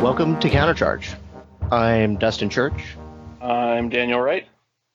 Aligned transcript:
Welcome 0.00 0.40
to 0.40 0.48
Countercharge. 0.48 1.14
I'm 1.70 2.16
Dustin 2.16 2.48
Church. 2.48 2.96
I'm 3.38 3.90
Daniel 3.90 4.18
Wright. 4.18 4.48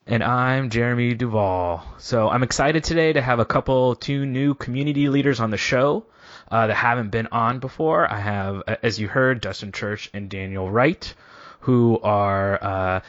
And 0.07 0.23
I'm 0.23 0.71
Jeremy 0.71 1.13
Duvall. 1.13 1.85
So 1.99 2.27
I'm 2.27 2.41
excited 2.41 2.83
today 2.83 3.13
to 3.13 3.21
have 3.21 3.37
a 3.37 3.45
couple, 3.45 3.93
two 3.93 4.25
new 4.25 4.55
community 4.55 5.07
leaders 5.07 5.39
on 5.39 5.51
the 5.51 5.57
show 5.57 6.07
uh, 6.49 6.65
that 6.65 6.73
haven't 6.73 7.11
been 7.11 7.27
on 7.27 7.59
before. 7.59 8.11
I 8.11 8.19
have, 8.19 8.63
as 8.81 8.99
you 8.99 9.07
heard, 9.07 9.41
Dustin 9.41 9.71
Church 9.71 10.09
and 10.11 10.27
Daniel 10.27 10.71
Wright, 10.71 11.13
who 11.59 11.99
are 12.01 12.63
uh, 12.63 12.99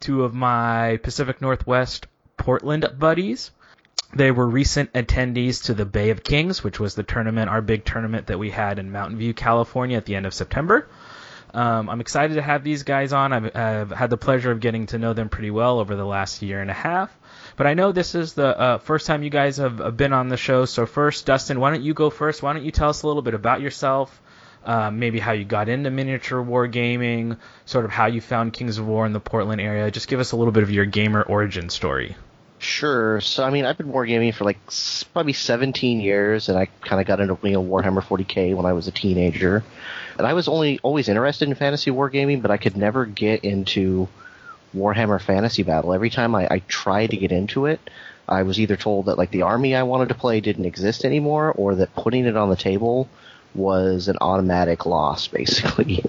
two 0.00 0.24
of 0.24 0.32
my 0.32 1.00
Pacific 1.02 1.42
Northwest 1.42 2.06
Portland 2.38 2.88
buddies. 2.98 3.50
They 4.14 4.30
were 4.30 4.48
recent 4.48 4.90
attendees 4.94 5.64
to 5.64 5.74
the 5.74 5.84
Bay 5.84 6.08
of 6.08 6.24
Kings, 6.24 6.64
which 6.64 6.80
was 6.80 6.94
the 6.94 7.02
tournament, 7.02 7.50
our 7.50 7.60
big 7.60 7.84
tournament 7.84 8.28
that 8.28 8.38
we 8.38 8.48
had 8.48 8.78
in 8.78 8.90
Mountain 8.90 9.18
View, 9.18 9.34
California 9.34 9.98
at 9.98 10.06
the 10.06 10.16
end 10.16 10.24
of 10.24 10.32
September. 10.32 10.88
Um, 11.54 11.90
I'm 11.90 12.00
excited 12.00 12.34
to 12.34 12.42
have 12.42 12.64
these 12.64 12.82
guys 12.82 13.12
on. 13.12 13.32
I've, 13.32 13.54
I've, 13.54 13.90
had 13.90 14.08
the 14.08 14.16
pleasure 14.16 14.50
of 14.50 14.60
getting 14.60 14.86
to 14.86 14.98
know 14.98 15.12
them 15.12 15.28
pretty 15.28 15.50
well 15.50 15.80
over 15.80 15.96
the 15.96 16.04
last 16.04 16.40
year 16.40 16.62
and 16.62 16.70
a 16.70 16.74
half. 16.74 17.14
But 17.56 17.66
I 17.66 17.74
know 17.74 17.92
this 17.92 18.14
is 18.14 18.32
the 18.32 18.58
uh, 18.58 18.78
first 18.78 19.06
time 19.06 19.22
you 19.22 19.28
guys 19.28 19.58
have 19.58 19.96
been 19.96 20.14
on 20.14 20.28
the 20.28 20.38
show. 20.38 20.64
So 20.64 20.86
first, 20.86 21.26
Dustin, 21.26 21.60
why 21.60 21.70
don't 21.70 21.82
you 21.82 21.92
go 21.92 22.08
first? 22.08 22.42
Why 22.42 22.54
don't 22.54 22.64
you 22.64 22.70
tell 22.70 22.88
us 22.88 23.02
a 23.02 23.06
little 23.06 23.22
bit 23.22 23.34
about 23.34 23.60
yourself? 23.60 24.20
Uh, 24.64 24.90
maybe 24.90 25.18
how 25.18 25.32
you 25.32 25.44
got 25.44 25.68
into 25.68 25.90
miniature 25.90 26.40
war 26.40 26.68
gaming, 26.68 27.36
sort 27.66 27.84
of 27.84 27.90
how 27.90 28.06
you 28.06 28.20
found 28.20 28.52
Kings 28.52 28.78
of 28.78 28.86
War 28.86 29.04
in 29.04 29.12
the 29.12 29.20
Portland 29.20 29.60
area. 29.60 29.90
Just 29.90 30.08
give 30.08 30.20
us 30.20 30.32
a 30.32 30.36
little 30.36 30.52
bit 30.52 30.62
of 30.62 30.70
your 30.70 30.86
gamer 30.86 31.22
origin 31.22 31.68
story. 31.68 32.16
Sure. 32.62 33.20
So 33.20 33.42
I 33.42 33.50
mean, 33.50 33.64
I've 33.64 33.76
been 33.76 33.88
wargaming 33.88 34.32
for 34.32 34.44
like 34.44 34.58
probably 35.12 35.32
17 35.32 36.00
years, 36.00 36.48
and 36.48 36.56
I 36.56 36.66
kind 36.66 37.00
of 37.00 37.08
got 37.08 37.18
into 37.18 37.36
you 37.42 37.54
know 37.54 37.64
Warhammer 37.64 38.00
40k 38.00 38.54
when 38.54 38.66
I 38.66 38.72
was 38.72 38.86
a 38.86 38.92
teenager. 38.92 39.64
And 40.16 40.26
I 40.26 40.34
was 40.34 40.46
only 40.46 40.78
always 40.80 41.08
interested 41.08 41.48
in 41.48 41.56
fantasy 41.56 41.90
wargaming, 41.90 42.40
but 42.40 42.52
I 42.52 42.58
could 42.58 42.76
never 42.76 43.04
get 43.04 43.44
into 43.44 44.08
Warhammer 44.76 45.20
Fantasy 45.20 45.64
Battle. 45.64 45.92
Every 45.92 46.10
time 46.10 46.36
I, 46.36 46.46
I 46.48 46.58
tried 46.68 47.10
to 47.10 47.16
get 47.16 47.32
into 47.32 47.66
it, 47.66 47.80
I 48.28 48.44
was 48.44 48.60
either 48.60 48.76
told 48.76 49.06
that 49.06 49.18
like 49.18 49.32
the 49.32 49.42
army 49.42 49.74
I 49.74 49.82
wanted 49.82 50.10
to 50.10 50.14
play 50.14 50.40
didn't 50.40 50.64
exist 50.64 51.04
anymore, 51.04 51.50
or 51.50 51.74
that 51.74 51.96
putting 51.96 52.26
it 52.26 52.36
on 52.36 52.48
the 52.48 52.56
table 52.56 53.08
was 53.56 54.06
an 54.06 54.18
automatic 54.20 54.86
loss, 54.86 55.26
basically, 55.40 56.04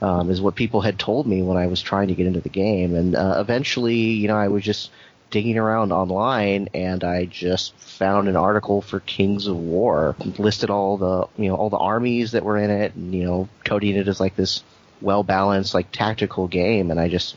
um, 0.00 0.30
is 0.30 0.40
what 0.40 0.56
people 0.56 0.80
had 0.80 0.98
told 0.98 1.28
me 1.28 1.42
when 1.42 1.56
I 1.56 1.68
was 1.68 1.80
trying 1.80 2.08
to 2.08 2.14
get 2.14 2.26
into 2.26 2.40
the 2.40 2.48
game. 2.48 2.96
And 2.96 3.14
uh, 3.14 3.36
eventually, 3.38 3.94
you 3.94 4.26
know, 4.26 4.36
I 4.36 4.48
was 4.48 4.64
just 4.64 4.90
digging 5.32 5.58
around 5.58 5.90
online 5.90 6.68
and 6.74 7.02
I 7.02 7.24
just 7.24 7.74
found 7.78 8.28
an 8.28 8.36
article 8.36 8.82
for 8.82 9.00
Kings 9.00 9.48
of 9.48 9.56
War, 9.56 10.14
listed 10.38 10.70
all 10.70 10.98
the 10.98 11.26
you 11.42 11.48
know 11.48 11.56
all 11.56 11.70
the 11.70 11.78
armies 11.78 12.32
that 12.32 12.44
were 12.44 12.58
in 12.58 12.70
it, 12.70 12.94
and 12.94 13.12
you 13.12 13.24
know, 13.24 13.48
coding 13.64 13.96
it 13.96 14.06
as 14.06 14.20
like 14.20 14.36
this 14.36 14.62
well 15.00 15.24
balanced 15.24 15.74
like 15.74 15.90
tactical 15.90 16.46
game, 16.46 16.90
and 16.90 17.00
I 17.00 17.08
just 17.08 17.36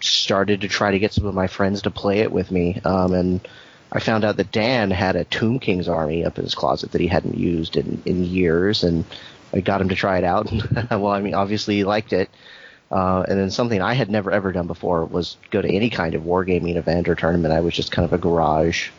started 0.00 0.62
to 0.62 0.68
try 0.68 0.90
to 0.90 0.98
get 0.98 1.12
some 1.12 1.26
of 1.26 1.34
my 1.34 1.46
friends 1.46 1.82
to 1.82 1.90
play 1.90 2.20
it 2.20 2.32
with 2.32 2.50
me, 2.50 2.80
um, 2.84 3.12
and 3.12 3.48
I 3.92 4.00
found 4.00 4.24
out 4.24 4.36
that 4.38 4.50
Dan 4.50 4.90
had 4.90 5.16
a 5.16 5.24
Tomb 5.24 5.58
King's 5.58 5.88
army 5.88 6.24
up 6.24 6.38
in 6.38 6.44
his 6.44 6.54
closet 6.54 6.92
that 6.92 7.00
he 7.00 7.06
hadn't 7.06 7.36
used 7.36 7.76
in, 7.76 8.02
in 8.04 8.24
years, 8.24 8.82
and 8.82 9.04
I 9.52 9.60
got 9.60 9.80
him 9.80 9.90
to 9.90 9.94
try 9.94 10.18
it 10.18 10.24
out. 10.24 10.50
well, 10.90 11.08
I 11.08 11.20
mean, 11.20 11.34
obviously 11.34 11.76
he 11.76 11.84
liked 11.84 12.12
it. 12.12 12.30
Uh, 12.90 13.24
and 13.28 13.38
then 13.38 13.50
something 13.50 13.82
I 13.82 13.94
had 13.94 14.10
never 14.10 14.30
ever 14.30 14.52
done 14.52 14.66
before 14.66 15.04
was 15.04 15.36
go 15.50 15.60
to 15.60 15.68
any 15.68 15.90
kind 15.90 16.14
of 16.14 16.22
wargaming 16.22 16.76
event 16.76 17.08
or 17.08 17.14
tournament. 17.14 17.52
I 17.52 17.60
was 17.60 17.74
just 17.74 17.90
kind 17.90 18.04
of 18.04 18.12
a 18.12 18.18
garage 18.18 18.90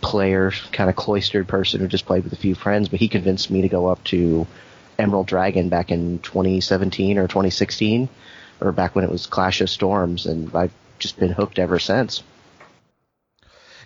player, 0.00 0.50
kind 0.72 0.90
of 0.90 0.96
cloistered 0.96 1.46
person 1.46 1.80
who 1.80 1.86
just 1.86 2.06
played 2.06 2.24
with 2.24 2.32
a 2.32 2.36
few 2.36 2.54
friends. 2.54 2.88
But 2.88 3.00
he 3.00 3.08
convinced 3.08 3.50
me 3.50 3.62
to 3.62 3.68
go 3.68 3.86
up 3.86 4.02
to 4.04 4.46
Emerald 4.98 5.26
Dragon 5.26 5.68
back 5.68 5.90
in 5.90 6.18
2017 6.20 7.18
or 7.18 7.28
2016, 7.28 8.08
or 8.60 8.72
back 8.72 8.94
when 8.94 9.04
it 9.04 9.10
was 9.10 9.26
Clash 9.26 9.60
of 9.60 9.70
Storms, 9.70 10.26
and 10.26 10.54
I've 10.54 10.72
just 10.98 11.18
been 11.18 11.30
hooked 11.30 11.58
ever 11.58 11.78
since. 11.78 12.22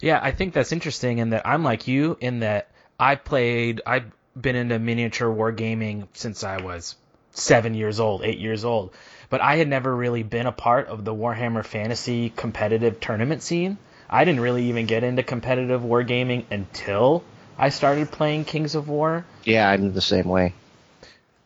Yeah, 0.01 0.21
I 0.23 0.31
think 0.31 0.55
that's 0.55 0.73
interesting 0.73 1.19
in 1.19 1.31
that 1.31 1.47
I'm 1.47 1.65
like 1.65 1.89
you 1.89 2.17
in 2.21 2.41
that 2.41 2.69
I 2.99 3.17
played, 3.17 3.83
I've 3.87 4.11
been 4.41 4.57
into 4.57 4.79
miniature 4.79 5.29
wargaming 5.29 6.07
since 6.15 6.45
I 6.45 6.63
was 6.63 6.95
seven 7.33 7.75
years 7.75 8.01
old, 8.01 8.23
eight 8.25 8.39
years 8.39 8.65
old 8.65 8.95
but 9.31 9.41
I 9.41 9.57
had 9.57 9.69
never 9.69 9.95
really 9.95 10.23
been 10.23 10.47
a 10.47 10.53
part 10.53 10.89
of 10.89 11.05
the 11.05 11.15
Warhammer 11.15 11.65
Fantasy 11.65 12.31
competitive 12.35 13.01
tournament 13.01 13.43
scene. 13.43 13.79
I 14.09 14.25
didn't 14.25 14.41
really 14.41 14.67
even 14.67 14.87
get 14.87 15.05
into 15.05 15.23
competitive 15.23 15.83
wargaming 15.83 16.45
until 16.51 17.23
I 17.59 17.69
started 17.69 18.11
playing 18.11 18.45
Kings 18.45 18.75
of 18.75 18.89
War. 18.89 19.25
Yeah, 19.45 19.69
I'm 19.69 19.93
the 19.93 20.01
same 20.01 20.27
way. 20.27 20.55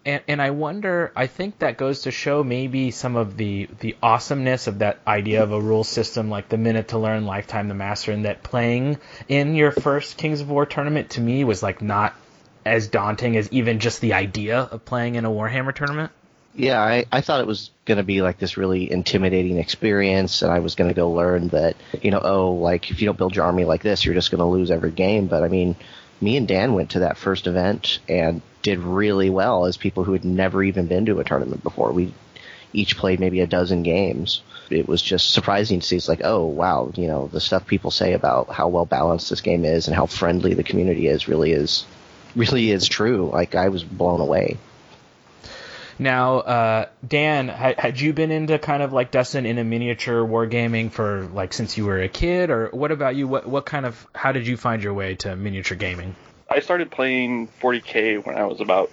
And, 0.04 0.22
and 0.26 0.42
I 0.42 0.50
wonder, 0.50 1.12
I 1.14 1.26
think 1.26 1.60
that 1.60 1.76
goes 1.76 2.02
to 2.02 2.10
show 2.10 2.42
maybe 2.42 2.90
some 2.90 3.16
of 3.16 3.36
the, 3.36 3.68
the 3.80 3.96
awesomeness 4.02 4.66
of 4.66 4.80
that 4.80 4.98
idea 5.06 5.42
of 5.42 5.52
a 5.52 5.60
rule 5.60 5.84
system 5.84 6.28
like 6.28 6.48
the 6.48 6.58
minute 6.58 6.88
to 6.88 6.98
learn, 6.98 7.24
lifetime 7.24 7.68
to 7.68 7.74
master, 7.74 8.12
and 8.12 8.24
that 8.24 8.42
playing 8.42 8.98
in 9.28 9.54
your 9.54 9.70
first 9.70 10.16
Kings 10.16 10.40
of 10.40 10.50
War 10.50 10.66
tournament 10.66 11.10
to 11.10 11.20
me 11.20 11.44
was 11.44 11.62
like 11.62 11.82
not 11.82 12.14
as 12.64 12.88
daunting 12.88 13.36
as 13.36 13.48
even 13.52 13.78
just 13.78 14.00
the 14.00 14.14
idea 14.14 14.58
of 14.58 14.84
playing 14.84 15.14
in 15.14 15.24
a 15.24 15.30
Warhammer 15.30 15.74
tournament. 15.74 16.12
Yeah, 16.54 16.80
I, 16.80 17.06
I 17.10 17.22
thought 17.22 17.40
it 17.40 17.46
was 17.46 17.70
going 17.86 17.96
to 17.96 18.04
be 18.04 18.20
like 18.20 18.38
this 18.38 18.56
really 18.56 18.90
intimidating 18.90 19.58
experience, 19.58 20.42
and 20.42 20.52
I 20.52 20.58
was 20.58 20.74
going 20.74 20.88
to 20.88 20.94
go 20.94 21.10
learn 21.10 21.48
that, 21.48 21.76
you 22.02 22.10
know, 22.10 22.20
oh, 22.22 22.52
like 22.52 22.90
if 22.90 23.00
you 23.00 23.06
don't 23.06 23.16
build 23.16 23.34
your 23.34 23.46
army 23.46 23.64
like 23.64 23.82
this, 23.82 24.04
you're 24.04 24.14
just 24.14 24.30
going 24.30 24.40
to 24.40 24.44
lose 24.44 24.70
every 24.70 24.90
game. 24.90 25.28
But 25.28 25.42
I 25.42 25.48
mean, 25.48 25.76
me 26.20 26.36
and 26.36 26.46
Dan 26.46 26.74
went 26.74 26.90
to 26.90 27.00
that 27.00 27.16
first 27.16 27.46
event 27.46 28.00
and 28.08 28.42
did 28.62 28.78
really 28.80 29.30
well 29.30 29.64
as 29.64 29.76
people 29.76 30.04
who 30.04 30.12
had 30.12 30.24
never 30.24 30.62
even 30.62 30.86
been 30.86 31.06
to 31.06 31.20
a 31.20 31.24
tournament 31.24 31.62
before. 31.62 31.92
We 31.92 32.12
each 32.72 32.96
played 32.96 33.20
maybe 33.20 33.40
a 33.40 33.46
dozen 33.46 33.82
games. 33.82 34.42
It 34.70 34.88
was 34.88 35.02
just 35.02 35.32
surprising 35.32 35.80
to 35.80 35.86
see. 35.86 35.96
It's 35.96 36.08
like, 36.08 36.22
oh 36.24 36.44
wow, 36.46 36.92
you 36.94 37.06
know, 37.06 37.28
the 37.28 37.40
stuff 37.40 37.66
people 37.66 37.90
say 37.90 38.12
about 38.12 38.50
how 38.50 38.68
well 38.68 38.86
balanced 38.86 39.30
this 39.30 39.40
game 39.40 39.64
is 39.64 39.88
and 39.88 39.96
how 39.96 40.06
friendly 40.06 40.54
the 40.54 40.62
community 40.62 41.06
is 41.06 41.28
really 41.28 41.52
is 41.52 41.84
really 42.36 42.70
is 42.70 42.88
true. 42.88 43.30
Like 43.30 43.54
I 43.54 43.68
was 43.68 43.84
blown 43.84 44.20
away. 44.20 44.58
Now, 46.02 46.38
uh, 46.38 46.86
Dan, 47.06 47.48
had, 47.48 47.78
had 47.78 48.00
you 48.00 48.12
been 48.12 48.32
into 48.32 48.58
kind 48.58 48.82
of 48.82 48.92
like 48.92 49.12
Dustin 49.12 49.46
in 49.46 49.58
a 49.58 49.64
miniature 49.64 50.24
wargaming 50.24 50.90
for 50.90 51.28
like 51.32 51.52
since 51.52 51.76
you 51.76 51.86
were 51.86 52.00
a 52.00 52.08
kid, 52.08 52.50
or 52.50 52.68
what 52.70 52.90
about 52.90 53.14
you? 53.14 53.28
What 53.28 53.46
what 53.46 53.64
kind 53.64 53.86
of 53.86 54.06
how 54.12 54.32
did 54.32 54.46
you 54.46 54.56
find 54.56 54.82
your 54.82 54.94
way 54.94 55.14
to 55.16 55.36
miniature 55.36 55.76
gaming? 55.76 56.16
I 56.50 56.58
started 56.58 56.90
playing 56.90 57.48
40k 57.60 58.26
when 58.26 58.36
I 58.36 58.44
was 58.44 58.60
about 58.60 58.90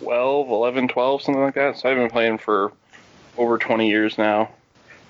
12, 0.00 0.48
11, 0.48 0.88
12, 0.88 1.22
something 1.22 1.42
like 1.42 1.54
that. 1.56 1.76
So 1.76 1.90
I've 1.90 1.96
been 1.96 2.08
playing 2.08 2.38
for 2.38 2.72
over 3.36 3.58
20 3.58 3.90
years 3.90 4.16
now. 4.16 4.50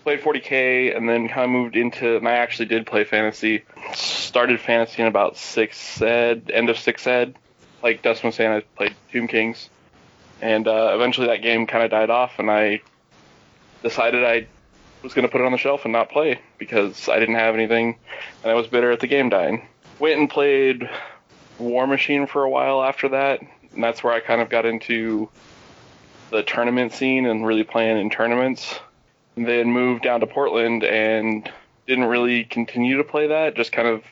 Played 0.02 0.20
40k 0.20 0.96
and 0.96 1.08
then 1.08 1.28
kind 1.28 1.44
of 1.44 1.50
moved 1.50 1.76
into, 1.76 2.16
and 2.16 2.26
I 2.26 2.36
actually 2.36 2.66
did 2.66 2.86
play 2.86 3.04
fantasy. 3.04 3.64
Started 3.92 4.60
fantasy 4.60 5.02
in 5.02 5.08
about 5.08 5.36
sixth 5.36 6.00
ed, 6.00 6.50
end 6.52 6.70
of 6.70 6.78
sixth 6.78 7.06
ed. 7.06 7.36
Like 7.82 8.00
Dustin 8.00 8.28
was 8.28 8.34
saying, 8.34 8.50
I 8.50 8.60
played 8.76 8.94
Tomb 9.12 9.28
Kings 9.28 9.68
and 10.44 10.68
uh, 10.68 10.92
eventually 10.94 11.28
that 11.28 11.40
game 11.40 11.66
kind 11.66 11.82
of 11.82 11.90
died 11.90 12.10
off, 12.10 12.38
and 12.38 12.50
I 12.50 12.82
decided 13.82 14.24
I 14.24 14.46
was 15.02 15.14
going 15.14 15.26
to 15.26 15.32
put 15.32 15.40
it 15.40 15.44
on 15.46 15.52
the 15.52 15.58
shelf 15.58 15.84
and 15.84 15.92
not 15.92 16.10
play 16.10 16.38
because 16.58 17.08
I 17.08 17.18
didn't 17.18 17.36
have 17.36 17.54
anything, 17.54 17.96
and 18.42 18.52
I 18.52 18.54
was 18.54 18.66
bitter 18.66 18.92
at 18.92 19.00
the 19.00 19.06
game 19.06 19.30
dying. 19.30 19.66
Went 19.98 20.20
and 20.20 20.28
played 20.28 20.90
Warmachine 21.58 22.28
for 22.28 22.44
a 22.44 22.50
while 22.50 22.84
after 22.84 23.08
that, 23.08 23.40
and 23.72 23.82
that's 23.82 24.04
where 24.04 24.12
I 24.12 24.20
kind 24.20 24.42
of 24.42 24.50
got 24.50 24.66
into 24.66 25.30
the 26.28 26.42
tournament 26.42 26.92
scene 26.92 27.24
and 27.24 27.46
really 27.46 27.64
playing 27.64 27.96
in 27.96 28.10
tournaments. 28.10 28.78
And 29.36 29.48
then 29.48 29.72
moved 29.72 30.02
down 30.02 30.20
to 30.20 30.26
Portland 30.26 30.84
and 30.84 31.50
didn't 31.86 32.04
really 32.04 32.44
continue 32.44 32.98
to 32.98 33.04
play 33.04 33.28
that, 33.28 33.56
just 33.56 33.72
kind 33.72 33.88
of 33.88 34.04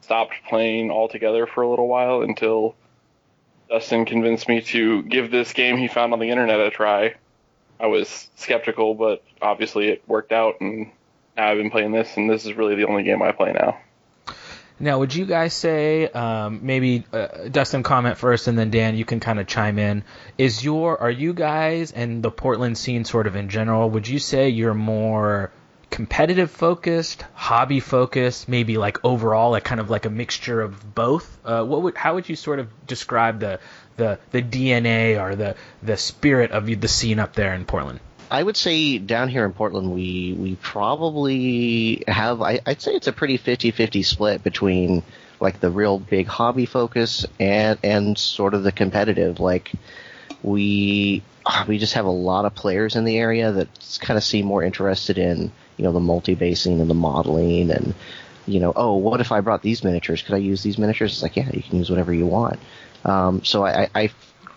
stopped 0.00 0.34
playing 0.48 0.92
altogether 0.92 1.46
for 1.46 1.62
a 1.62 1.68
little 1.68 1.88
while 1.88 2.22
until 2.22 2.76
Dustin 3.72 4.04
convinced 4.04 4.48
me 4.48 4.60
to 4.60 5.02
give 5.02 5.30
this 5.30 5.54
game 5.54 5.78
he 5.78 5.88
found 5.88 6.12
on 6.12 6.18
the 6.18 6.28
internet 6.28 6.60
a 6.60 6.68
try. 6.68 7.14
I 7.80 7.86
was 7.86 8.28
skeptical, 8.36 8.94
but 8.94 9.24
obviously 9.40 9.88
it 9.88 10.02
worked 10.06 10.30
out, 10.30 10.60
and 10.60 10.90
I've 11.38 11.56
been 11.56 11.70
playing 11.70 11.92
this, 11.92 12.18
and 12.18 12.28
this 12.28 12.44
is 12.44 12.52
really 12.52 12.74
the 12.74 12.86
only 12.86 13.02
game 13.02 13.22
I 13.22 13.32
play 13.32 13.54
now. 13.54 13.78
Now, 14.78 14.98
would 14.98 15.14
you 15.14 15.24
guys 15.24 15.54
say 15.54 16.06
um, 16.08 16.60
maybe 16.62 17.04
uh, 17.14 17.48
Dustin 17.50 17.82
comment 17.82 18.18
first, 18.18 18.46
and 18.46 18.58
then 18.58 18.70
Dan, 18.70 18.94
you 18.94 19.06
can 19.06 19.20
kind 19.20 19.40
of 19.40 19.46
chime 19.46 19.78
in. 19.78 20.04
Is 20.36 20.62
your 20.62 21.00
are 21.00 21.10
you 21.10 21.32
guys 21.32 21.92
and 21.92 22.22
the 22.22 22.30
Portland 22.30 22.76
scene 22.76 23.06
sort 23.06 23.26
of 23.26 23.36
in 23.36 23.48
general? 23.48 23.88
Would 23.88 24.06
you 24.06 24.18
say 24.18 24.50
you're 24.50 24.74
more 24.74 25.50
competitive 25.92 26.50
focused, 26.50 27.22
hobby 27.34 27.78
focused, 27.78 28.48
maybe 28.48 28.78
like 28.78 29.04
overall, 29.04 29.50
like 29.50 29.62
kind 29.62 29.80
of 29.80 29.90
like 29.90 30.06
a 30.06 30.10
mixture 30.10 30.62
of 30.62 30.94
both? 30.94 31.38
Uh, 31.44 31.62
what 31.64 31.82
would 31.82 31.96
how 31.96 32.14
would 32.14 32.28
you 32.28 32.34
sort 32.34 32.58
of 32.58 32.68
describe 32.86 33.38
the 33.38 33.60
the 33.98 34.18
the 34.32 34.42
DNA 34.42 35.22
or 35.22 35.36
the 35.36 35.54
the 35.82 35.96
spirit 35.96 36.50
of 36.50 36.66
the 36.66 36.88
scene 36.88 37.18
up 37.18 37.34
there 37.34 37.54
in 37.54 37.66
Portland? 37.66 38.00
I 38.30 38.42
would 38.42 38.56
say 38.56 38.96
down 38.96 39.28
here 39.28 39.44
in 39.44 39.52
Portland, 39.52 39.92
we 39.92 40.34
we 40.36 40.56
probably 40.56 42.02
have. 42.08 42.40
I, 42.40 42.60
would 42.66 42.80
say 42.80 42.94
it's 42.94 43.06
a 43.06 43.12
pretty 43.12 43.36
50-50 43.36 44.04
split 44.04 44.42
between 44.42 45.02
like 45.38 45.60
the 45.60 45.70
real 45.70 45.98
big 45.98 46.26
hobby 46.26 46.64
focus 46.64 47.26
and 47.38 47.78
and 47.82 48.16
sort 48.16 48.54
of 48.54 48.62
the 48.62 48.72
competitive. 48.72 49.40
Like 49.40 49.70
we 50.42 51.22
we 51.68 51.76
just 51.76 51.92
have 51.92 52.06
a 52.06 52.10
lot 52.10 52.46
of 52.46 52.54
players 52.54 52.96
in 52.96 53.04
the 53.04 53.18
area 53.18 53.52
that 53.52 53.98
kind 54.00 54.16
of 54.16 54.24
seem 54.24 54.46
more 54.46 54.62
interested 54.62 55.18
in 55.18 55.52
you 55.82 55.88
know 55.88 55.92
the 55.92 56.00
multi 56.00 56.36
basing 56.36 56.80
and 56.80 56.88
the 56.88 56.94
modeling 56.94 57.72
and 57.72 57.92
you 58.46 58.60
know 58.60 58.72
oh 58.76 58.94
what 58.94 59.20
if 59.20 59.32
I 59.32 59.40
brought 59.40 59.62
these 59.62 59.82
miniatures? 59.82 60.22
Could 60.22 60.36
I 60.36 60.38
use 60.38 60.62
these 60.62 60.78
miniatures? 60.78 61.12
It's 61.12 61.22
like 61.22 61.36
yeah, 61.36 61.50
you 61.52 61.60
can 61.62 61.78
use 61.78 61.90
whatever 61.90 62.14
you 62.14 62.26
want. 62.26 62.60
Um, 63.04 63.44
so 63.44 63.66
I, 63.66 63.88
I 63.92 64.10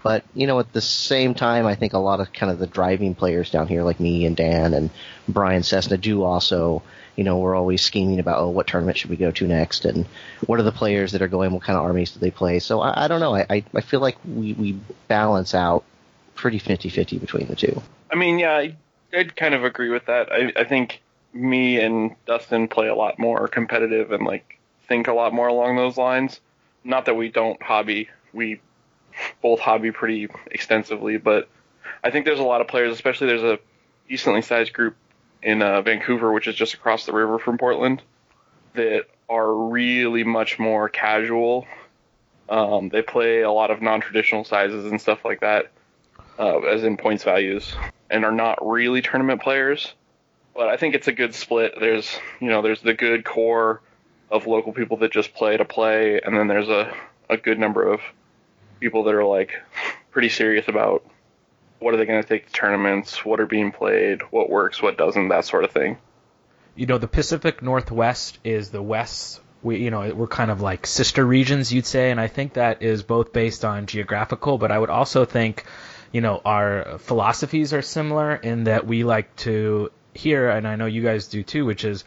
but 0.04 0.24
you 0.36 0.46
know, 0.46 0.60
at 0.60 0.72
the 0.72 0.82
same 0.82 1.34
time, 1.34 1.66
I 1.66 1.74
think 1.74 1.94
a 1.94 1.98
lot 1.98 2.20
of 2.20 2.32
kind 2.32 2.52
of 2.52 2.60
the 2.60 2.68
driving 2.68 3.16
players 3.16 3.50
down 3.50 3.68
here, 3.68 3.82
like 3.82 4.00
me 4.00 4.28
and 4.28 4.38
Dan 4.38 4.76
and 4.76 4.92
Brian 5.28 5.64
Cessna, 5.64 5.98
do 5.98 6.22
also. 6.22 6.84
You 7.16 7.24
know, 7.24 7.40
we're 7.40 7.56
always 7.56 7.82
scheming 7.82 8.20
about 8.20 8.40
oh, 8.40 8.50
what 8.50 8.68
tournament 8.68 9.00
should 9.00 9.10
we 9.10 9.16
go 9.16 9.32
to 9.32 9.48
next, 9.48 9.86
and 9.86 10.06
what 10.46 10.60
are 10.60 10.64
the 10.64 10.72
players 10.72 11.14
that 11.14 11.24
are 11.24 11.28
going? 11.28 11.54
What 11.54 11.64
kind 11.64 11.76
of 11.76 11.86
armies 11.86 12.12
do 12.12 12.20
they 12.20 12.30
play? 12.30 12.60
So 12.60 12.82
I, 12.82 13.06
I 13.06 13.08
don't 13.08 13.20
know. 13.20 13.36
I, 13.36 13.64
I 13.74 13.82
feel 13.82 14.00
like 14.00 14.18
we 14.24 14.54
we 14.54 14.78
balance 15.08 15.56
out 15.56 15.86
pretty 16.36 16.60
50-50 16.60 17.20
between 17.20 17.48
the 17.48 17.56
two. 17.56 17.82
I 18.12 18.16
mean, 18.16 18.38
yeah, 18.38 18.52
I, 18.52 18.76
I'd 19.12 19.36
kind 19.36 19.56
of 19.56 19.64
agree 19.64 19.90
with 19.90 20.06
that. 20.08 20.32
I, 20.32 20.52
I 20.56 20.66
think 20.66 21.02
me 21.36 21.80
and 21.80 22.16
Dustin 22.26 22.68
play 22.68 22.88
a 22.88 22.96
lot 22.96 23.20
more 23.20 23.48
competitive 23.48 24.12
and 24.12 24.26
like 24.26 24.58
think 24.88 25.08
a 25.08 25.14
lot 25.14 25.34
more 25.34 25.48
along 25.48 25.76
those 25.76 25.98
lines. 25.98 26.40
Not 26.84 27.06
that 27.06 27.16
we 27.16 27.30
don't 27.30 27.62
hobby, 27.62 28.10
we 28.34 28.62
both 29.42 29.60
hobby 29.60 29.92
pretty 29.92 30.30
extensively, 30.48 31.18
but 31.18 31.50
I 32.04 32.10
think 32.12 32.26
there's 32.26 32.40
a 32.40 32.44
lot 32.44 32.62
of 32.62 32.68
players, 32.68 32.94
especially 32.94 33.28
there's 33.28 33.44
a 33.44 33.60
decently 34.08 34.42
sized 34.42 34.74
group 34.74 34.96
in 35.42 35.62
uh, 35.62 35.82
Vancouver, 35.82 36.32
which 36.32 36.48
is 36.48 36.56
just 36.56 36.74
across 36.74 37.06
the 37.06 37.14
river 37.14 37.38
from 37.38 37.58
Portland, 37.58 38.02
that 38.74 39.06
are 39.30 39.54
really 39.54 40.24
much 40.24 40.58
more 40.58 40.88
casual. 40.90 41.68
Um, 42.48 42.90
they 42.90 43.02
play 43.02 43.42
a 43.42 43.52
lot 43.52 43.72
of 43.72 43.82
non-traditional 43.82 44.44
sizes 44.44 44.86
and 44.86 45.02
stuff 45.02 45.26
like 45.26 45.42
that, 45.42 45.72
uh, 46.38 46.60
as 46.60 46.84
in 46.84 46.98
points 46.98 47.24
values, 47.24 47.76
and 48.10 48.24
are 48.24 48.32
not 48.32 48.66
really 48.66 49.02
tournament 49.02 49.42
players. 49.42 49.94
But 50.56 50.70
I 50.70 50.78
think 50.78 50.96
it's 50.96 51.08
a 51.08 51.12
good 51.12 51.36
split. 51.36 51.74
There's, 51.80 52.18
you 52.40 52.48
know, 52.48 52.62
there's 52.62 52.82
the 52.82 52.94
good 52.94 53.26
core 53.26 53.82
of 54.32 54.48
local 54.48 54.72
people 54.72 54.98
that 54.98 55.12
just 55.12 55.34
play 55.34 55.58
to 55.58 55.66
play, 55.66 56.22
and 56.22 56.36
then 56.36 56.48
there's 56.48 56.70
a, 56.70 56.96
a 57.30 57.38
good 57.38 57.60
number 57.60 57.92
of 57.92 58.02
people 58.80 59.04
that 59.04 59.14
are 59.14 59.26
like 59.26 59.62
pretty 60.12 60.30
serious 60.30 60.68
about 60.68 61.06
what 61.80 61.94
are 61.94 61.98
they 61.98 62.06
going 62.06 62.22
to 62.22 62.28
take 62.28 62.48
to 62.48 62.54
tournaments, 62.54 63.26
what 63.26 63.40
are 63.40 63.46
being 63.46 63.72
played, 63.72 64.22
what 64.32 64.50
works, 64.50 64.82
what 64.82 64.98
doesn't, 64.98 65.28
that 65.28 65.46
sort 65.46 65.66
of 65.66 65.72
thing. 65.72 65.98
You 66.76 66.86
know, 66.86 66.98
the 66.98 67.08
Pacific 67.08 67.62
Northwest 67.62 68.40
is 68.44 68.70
the 68.70 68.82
West. 68.82 69.42
We, 69.62 69.78
you 69.78 69.92
know, 69.92 70.14
we're 70.14 70.28
kind 70.28 70.52
of 70.52 70.62
like 70.62 70.88
sister 70.88 71.26
regions, 71.26 71.74
you'd 71.74 71.86
say, 71.86 72.12
and 72.12 72.20
I 72.20 72.28
think 72.28 72.54
that 72.54 72.82
is 72.82 73.04
both 73.04 73.34
based 73.34 73.66
on 73.66 73.88
geographical, 73.88 74.58
but 74.58 74.72
I 74.72 74.80
would 74.80 74.90
also 74.90 75.26
think, 75.26 75.66
you 76.12 76.22
know, 76.22 76.42
our 76.46 76.98
philosophies 77.00 77.74
are 77.74 77.82
similar 77.82 78.36
in 78.36 78.66
that 78.66 78.88
we 78.88 79.04
like 79.04 79.36
to 79.38 79.92
hear, 80.16 80.50
and 80.50 80.68
I 80.68 80.76
know 80.76 80.86
you 80.86 81.04
guys 81.04 81.28
do 81.28 81.44
too, 81.44 81.66
which 81.66 81.84
is 81.84 82.04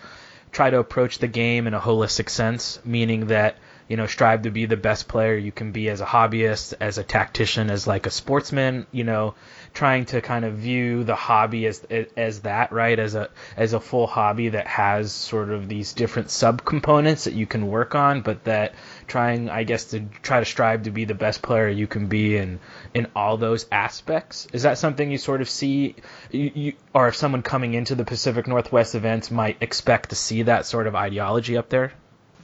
try 0.50 0.70
to 0.70 0.78
approach 0.78 1.18
the 1.18 1.28
game 1.28 1.66
in 1.66 1.74
a 1.74 1.80
holistic 1.80 2.28
sense, 2.28 2.80
meaning 2.84 3.26
that 3.26 3.56
you 3.88 3.96
know, 3.96 4.06
strive 4.06 4.42
to 4.42 4.50
be 4.50 4.66
the 4.66 4.76
best 4.76 5.08
player 5.08 5.34
you 5.34 5.50
can 5.50 5.72
be 5.72 5.88
as 5.88 6.00
a 6.00 6.06
hobbyist, 6.06 6.74
as 6.78 6.98
a 6.98 7.02
tactician, 7.02 7.70
as 7.70 7.86
like 7.86 8.06
a 8.06 8.10
sportsman, 8.10 8.86
you 8.92 9.02
know, 9.04 9.34
trying 9.78 10.04
to 10.04 10.20
kind 10.20 10.44
of 10.44 10.54
view 10.54 11.04
the 11.04 11.14
hobby 11.14 11.64
as 11.64 11.86
as 12.16 12.40
that, 12.40 12.72
right? 12.72 12.98
As 12.98 13.14
a 13.14 13.30
as 13.56 13.74
a 13.74 13.78
full 13.78 14.08
hobby 14.08 14.48
that 14.48 14.66
has 14.66 15.12
sort 15.12 15.50
of 15.50 15.68
these 15.68 15.92
different 15.92 16.28
subcomponents 16.28 17.24
that 17.26 17.34
you 17.34 17.46
can 17.46 17.68
work 17.68 17.94
on, 17.94 18.22
but 18.22 18.42
that 18.42 18.74
trying, 19.06 19.48
I 19.48 19.62
guess, 19.62 19.84
to 19.92 20.00
try 20.20 20.40
to 20.40 20.44
strive 20.44 20.82
to 20.82 20.90
be 20.90 21.04
the 21.04 21.14
best 21.14 21.42
player 21.42 21.68
you 21.68 21.86
can 21.86 22.08
be 22.08 22.36
in 22.36 22.58
in 22.92 23.06
all 23.14 23.36
those 23.36 23.66
aspects. 23.70 24.48
Is 24.52 24.64
that 24.64 24.78
something 24.78 25.12
you 25.12 25.18
sort 25.18 25.42
of 25.42 25.48
see, 25.48 25.94
you, 26.32 26.50
you, 26.54 26.72
or 26.92 27.06
if 27.06 27.14
someone 27.14 27.42
coming 27.42 27.74
into 27.74 27.94
the 27.94 28.04
Pacific 28.04 28.48
Northwest 28.48 28.96
events 28.96 29.30
might 29.30 29.58
expect 29.60 30.10
to 30.10 30.16
see 30.16 30.42
that 30.42 30.66
sort 30.66 30.88
of 30.88 30.96
ideology 30.96 31.56
up 31.56 31.68
there? 31.68 31.92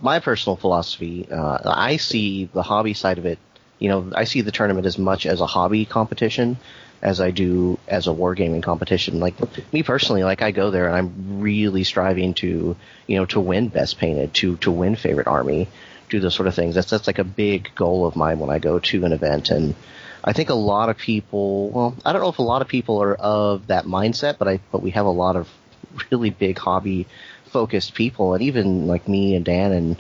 my 0.01 0.21
personal 0.21 0.55
philosophy, 0.57 1.27
uh, 1.31 1.59
I 1.65 1.97
see 1.97 2.45
the 2.53 2.63
hobby 2.63 2.95
side 2.95 3.19
of 3.19 3.27
it. 3.27 3.39
You 3.79 3.89
know, 3.89 4.13
I 4.15 4.25
see 4.25 4.43
the 4.43 4.53
tournament 4.53 4.87
as 4.87 4.99
much 4.99 5.25
as 5.25 5.41
a 5.41 5.47
hobby 5.47 5.85
competition 5.85 6.59
as 7.05 7.21
I 7.21 7.31
do 7.31 7.79
as 7.87 8.07
a 8.07 8.11
wargaming 8.11 8.63
competition. 8.63 9.21
Like 9.21 9.35
me 9.73 9.83
personally, 9.83 10.25
like 10.25 10.41
I 10.41 10.51
go 10.51 10.71
there 10.71 10.87
and 10.87 10.97
I'm 10.97 11.41
really 11.41 11.85
striving 11.85 12.33
to, 12.35 12.77
you 13.07 13.17
know, 13.17 13.27
to 13.27 13.41
win 13.41 13.69
best 13.69 13.99
painted, 13.99 14.33
to 14.35 14.57
to 14.59 14.73
win 14.73 14.97
favorite 14.97 15.27
army, 15.27 15.69
do 16.09 16.19
those 16.19 16.35
sort 16.35 16.49
of 16.49 16.55
things. 16.55 16.75
That's 16.75 16.91
that's 16.91 17.07
like 17.07 17.19
a 17.19 17.25
big 17.25 17.71
goal 17.75 18.07
of 18.07 18.17
mine 18.17 18.39
when 18.39 18.51
I 18.51 18.59
go 18.59 18.79
to 18.79 19.05
an 19.05 19.13
event 19.13 19.51
and 19.51 19.75
I 20.27 20.33
think 20.33 20.49
a 20.49 20.55
lot 20.55 20.89
of 20.89 20.97
people, 20.97 21.69
well, 21.69 21.97
I 22.03 22.15
don't 22.15 22.23
know 22.23 22.31
if 22.31 22.39
a 22.39 22.43
lot 22.43 22.63
of 22.63 22.69
people 22.69 23.03
are 23.03 23.15
of 23.15 23.67
that 23.67 23.85
mindset, 23.85 24.39
but 24.39 24.49
I 24.49 24.59
but 24.73 24.83
we 24.83 24.91
have 24.93 25.05
a 25.05 25.11
lot 25.11 25.37
of 25.37 25.49
really 26.11 26.31
big 26.31 26.59
hobby 26.59 27.07
focused 27.45 27.95
people, 27.95 28.33
and 28.33 28.43
even 28.43 28.87
like 28.87 29.07
me 29.07 29.37
and 29.37 29.45
Dan 29.45 29.73
and 29.73 29.97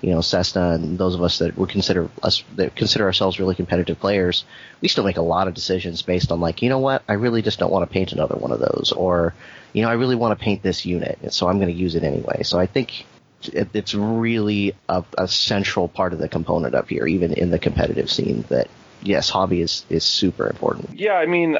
you 0.00 0.10
know 0.10 0.20
Cessna 0.20 0.72
and 0.72 0.98
those 0.98 1.14
of 1.14 1.22
us 1.22 1.38
that 1.38 1.56
would 1.56 1.68
consider 1.68 2.08
us 2.22 2.42
that 2.56 2.74
consider 2.76 3.04
ourselves 3.04 3.38
really 3.38 3.54
competitive 3.54 3.98
players, 3.98 4.44
we 4.80 4.88
still 4.88 5.04
make 5.04 5.16
a 5.16 5.22
lot 5.22 5.48
of 5.48 5.54
decisions 5.54 6.02
based 6.02 6.30
on 6.30 6.40
like 6.40 6.62
you 6.62 6.68
know 6.68 6.78
what 6.78 7.02
I 7.08 7.14
really 7.14 7.42
just 7.42 7.58
don't 7.58 7.72
want 7.72 7.88
to 7.88 7.92
paint 7.92 8.12
another 8.12 8.36
one 8.36 8.52
of 8.52 8.60
those, 8.60 8.92
or 8.92 9.34
you 9.72 9.82
know 9.82 9.88
I 9.88 9.94
really 9.94 10.16
want 10.16 10.38
to 10.38 10.44
paint 10.44 10.62
this 10.62 10.84
unit, 10.84 11.32
so 11.32 11.48
I'm 11.48 11.58
going 11.58 11.72
to 11.72 11.78
use 11.78 11.94
it 11.94 12.04
anyway. 12.04 12.42
So 12.42 12.58
I 12.58 12.66
think 12.66 13.06
it, 13.42 13.68
it's 13.72 13.94
really 13.94 14.74
a, 14.88 15.04
a 15.16 15.28
central 15.28 15.88
part 15.88 16.12
of 16.12 16.18
the 16.18 16.28
component 16.28 16.74
up 16.74 16.88
here, 16.88 17.06
even 17.06 17.32
in 17.32 17.50
the 17.50 17.58
competitive 17.58 18.10
scene. 18.10 18.44
That 18.48 18.68
yes, 19.02 19.30
hobby 19.30 19.60
is 19.60 19.84
is 19.88 20.04
super 20.04 20.46
important. 20.46 20.98
Yeah, 20.98 21.14
I 21.14 21.26
mean, 21.26 21.58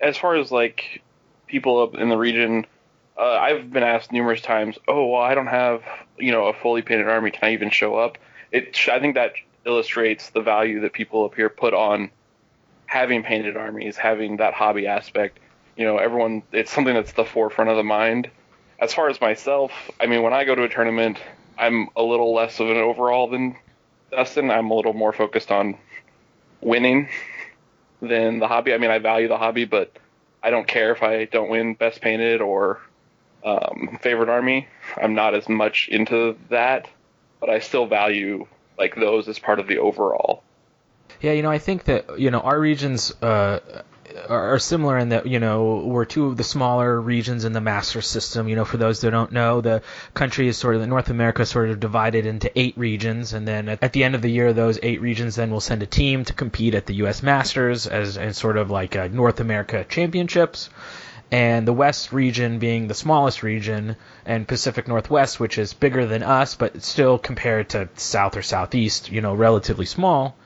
as 0.00 0.16
far 0.16 0.36
as 0.36 0.50
like 0.50 1.02
people 1.46 1.82
up 1.82 1.94
in 1.94 2.08
the 2.08 2.16
region 2.16 2.66
uh, 3.18 3.22
I've 3.22 3.72
been 3.72 3.82
asked 3.82 4.12
numerous 4.12 4.40
times, 4.40 4.78
"Oh, 4.86 5.06
well, 5.06 5.22
I 5.22 5.34
don't 5.34 5.46
have 5.46 5.82
you 6.18 6.32
know 6.32 6.46
a 6.46 6.52
fully 6.52 6.82
painted 6.82 7.08
army. 7.08 7.30
Can 7.30 7.48
I 7.48 7.52
even 7.52 7.70
show 7.70 7.96
up?" 7.96 8.18
It 8.52 8.76
I 8.88 9.00
think 9.00 9.14
that 9.14 9.32
illustrates 9.64 10.30
the 10.30 10.42
value 10.42 10.80
that 10.80 10.92
people 10.92 11.24
up 11.24 11.34
here 11.34 11.48
put 11.48 11.74
on 11.74 12.10
having 12.86 13.22
painted 13.22 13.56
armies, 13.56 13.96
having 13.96 14.36
that 14.36 14.54
hobby 14.54 14.86
aspect. 14.86 15.38
You 15.76 15.84
know, 15.84 15.98
everyone 15.98 16.42
it's 16.52 16.72
something 16.72 16.94
that's 16.94 17.12
the 17.12 17.24
forefront 17.24 17.70
of 17.70 17.76
the 17.76 17.84
mind. 17.84 18.30
As 18.78 18.92
far 18.92 19.08
as 19.08 19.20
myself, 19.20 19.72
I 20.00 20.06
mean, 20.06 20.22
when 20.22 20.34
I 20.34 20.44
go 20.44 20.54
to 20.54 20.62
a 20.62 20.68
tournament, 20.68 21.18
I'm 21.58 21.88
a 21.96 22.02
little 22.02 22.34
less 22.34 22.60
of 22.60 22.68
an 22.68 22.76
overall 22.76 23.28
than 23.28 23.56
Dustin. 24.10 24.50
I'm 24.50 24.70
a 24.70 24.74
little 24.74 24.92
more 24.92 25.12
focused 25.12 25.50
on 25.50 25.78
winning 26.60 27.08
than 28.00 28.38
the 28.38 28.48
hobby. 28.48 28.74
I 28.74 28.78
mean, 28.78 28.90
I 28.90 28.98
value 28.98 29.28
the 29.28 29.38
hobby, 29.38 29.64
but 29.64 29.96
I 30.42 30.50
don't 30.50 30.66
care 30.68 30.92
if 30.92 31.02
I 31.02 31.24
don't 31.24 31.48
win 31.48 31.74
best 31.74 32.00
painted 32.00 32.40
or 32.40 32.80
um, 33.46 33.98
favorite 34.02 34.28
army. 34.28 34.68
I'm 35.00 35.14
not 35.14 35.34
as 35.34 35.48
much 35.48 35.88
into 35.88 36.36
that, 36.50 36.88
but 37.40 37.48
I 37.48 37.60
still 37.60 37.86
value 37.86 38.46
like 38.76 38.96
those 38.96 39.28
as 39.28 39.38
part 39.38 39.60
of 39.60 39.68
the 39.68 39.78
overall. 39.78 40.42
Yeah, 41.20 41.32
you 41.32 41.42
know, 41.42 41.50
I 41.50 41.58
think 41.58 41.84
that 41.84 42.18
you 42.18 42.30
know 42.30 42.40
our 42.40 42.58
regions 42.58 43.14
uh, 43.22 43.60
are 44.28 44.58
similar 44.58 44.98
in 44.98 45.10
that 45.10 45.26
you 45.26 45.38
know 45.38 45.84
we're 45.86 46.04
two 46.04 46.26
of 46.26 46.36
the 46.36 46.44
smaller 46.44 47.00
regions 47.00 47.44
in 47.44 47.52
the 47.52 47.60
master 47.60 48.02
system. 48.02 48.48
You 48.48 48.56
know, 48.56 48.64
for 48.64 48.76
those 48.76 49.00
that 49.00 49.12
don't 49.12 49.32
know, 49.32 49.60
the 49.60 49.82
country 50.12 50.48
is 50.48 50.58
sort 50.58 50.74
of 50.74 50.86
North 50.88 51.08
America 51.08 51.42
is 51.42 51.48
sort 51.48 51.70
of 51.70 51.78
divided 51.78 52.26
into 52.26 52.50
eight 52.58 52.76
regions, 52.76 53.32
and 53.32 53.46
then 53.46 53.68
at 53.68 53.92
the 53.92 54.02
end 54.02 54.16
of 54.16 54.22
the 54.22 54.30
year, 54.30 54.52
those 54.52 54.80
eight 54.82 55.00
regions 55.00 55.36
then 55.36 55.50
will 55.50 55.60
send 55.60 55.82
a 55.84 55.86
team 55.86 56.24
to 56.24 56.34
compete 56.34 56.74
at 56.74 56.86
the 56.86 56.94
U.S. 56.96 57.22
Masters 57.22 57.86
as 57.86 58.16
and 58.16 58.34
sort 58.34 58.56
of 58.56 58.70
like 58.70 58.94
North 59.12 59.38
America 59.38 59.86
championships 59.88 60.68
and 61.30 61.66
the 61.66 61.72
West 61.72 62.12
region 62.12 62.58
being 62.58 62.86
the 62.86 62.94
smallest 62.94 63.42
region, 63.42 63.96
and 64.24 64.46
Pacific 64.46 64.86
Northwest, 64.86 65.40
which 65.40 65.58
is 65.58 65.72
bigger 65.72 66.06
than 66.06 66.22
us, 66.22 66.54
but 66.54 66.82
still 66.82 67.18
compared 67.18 67.70
to 67.70 67.88
South 67.96 68.36
or 68.36 68.42
Southeast, 68.42 69.10
you 69.10 69.20
know, 69.20 69.34
relatively 69.34 69.86
small. 69.86 70.36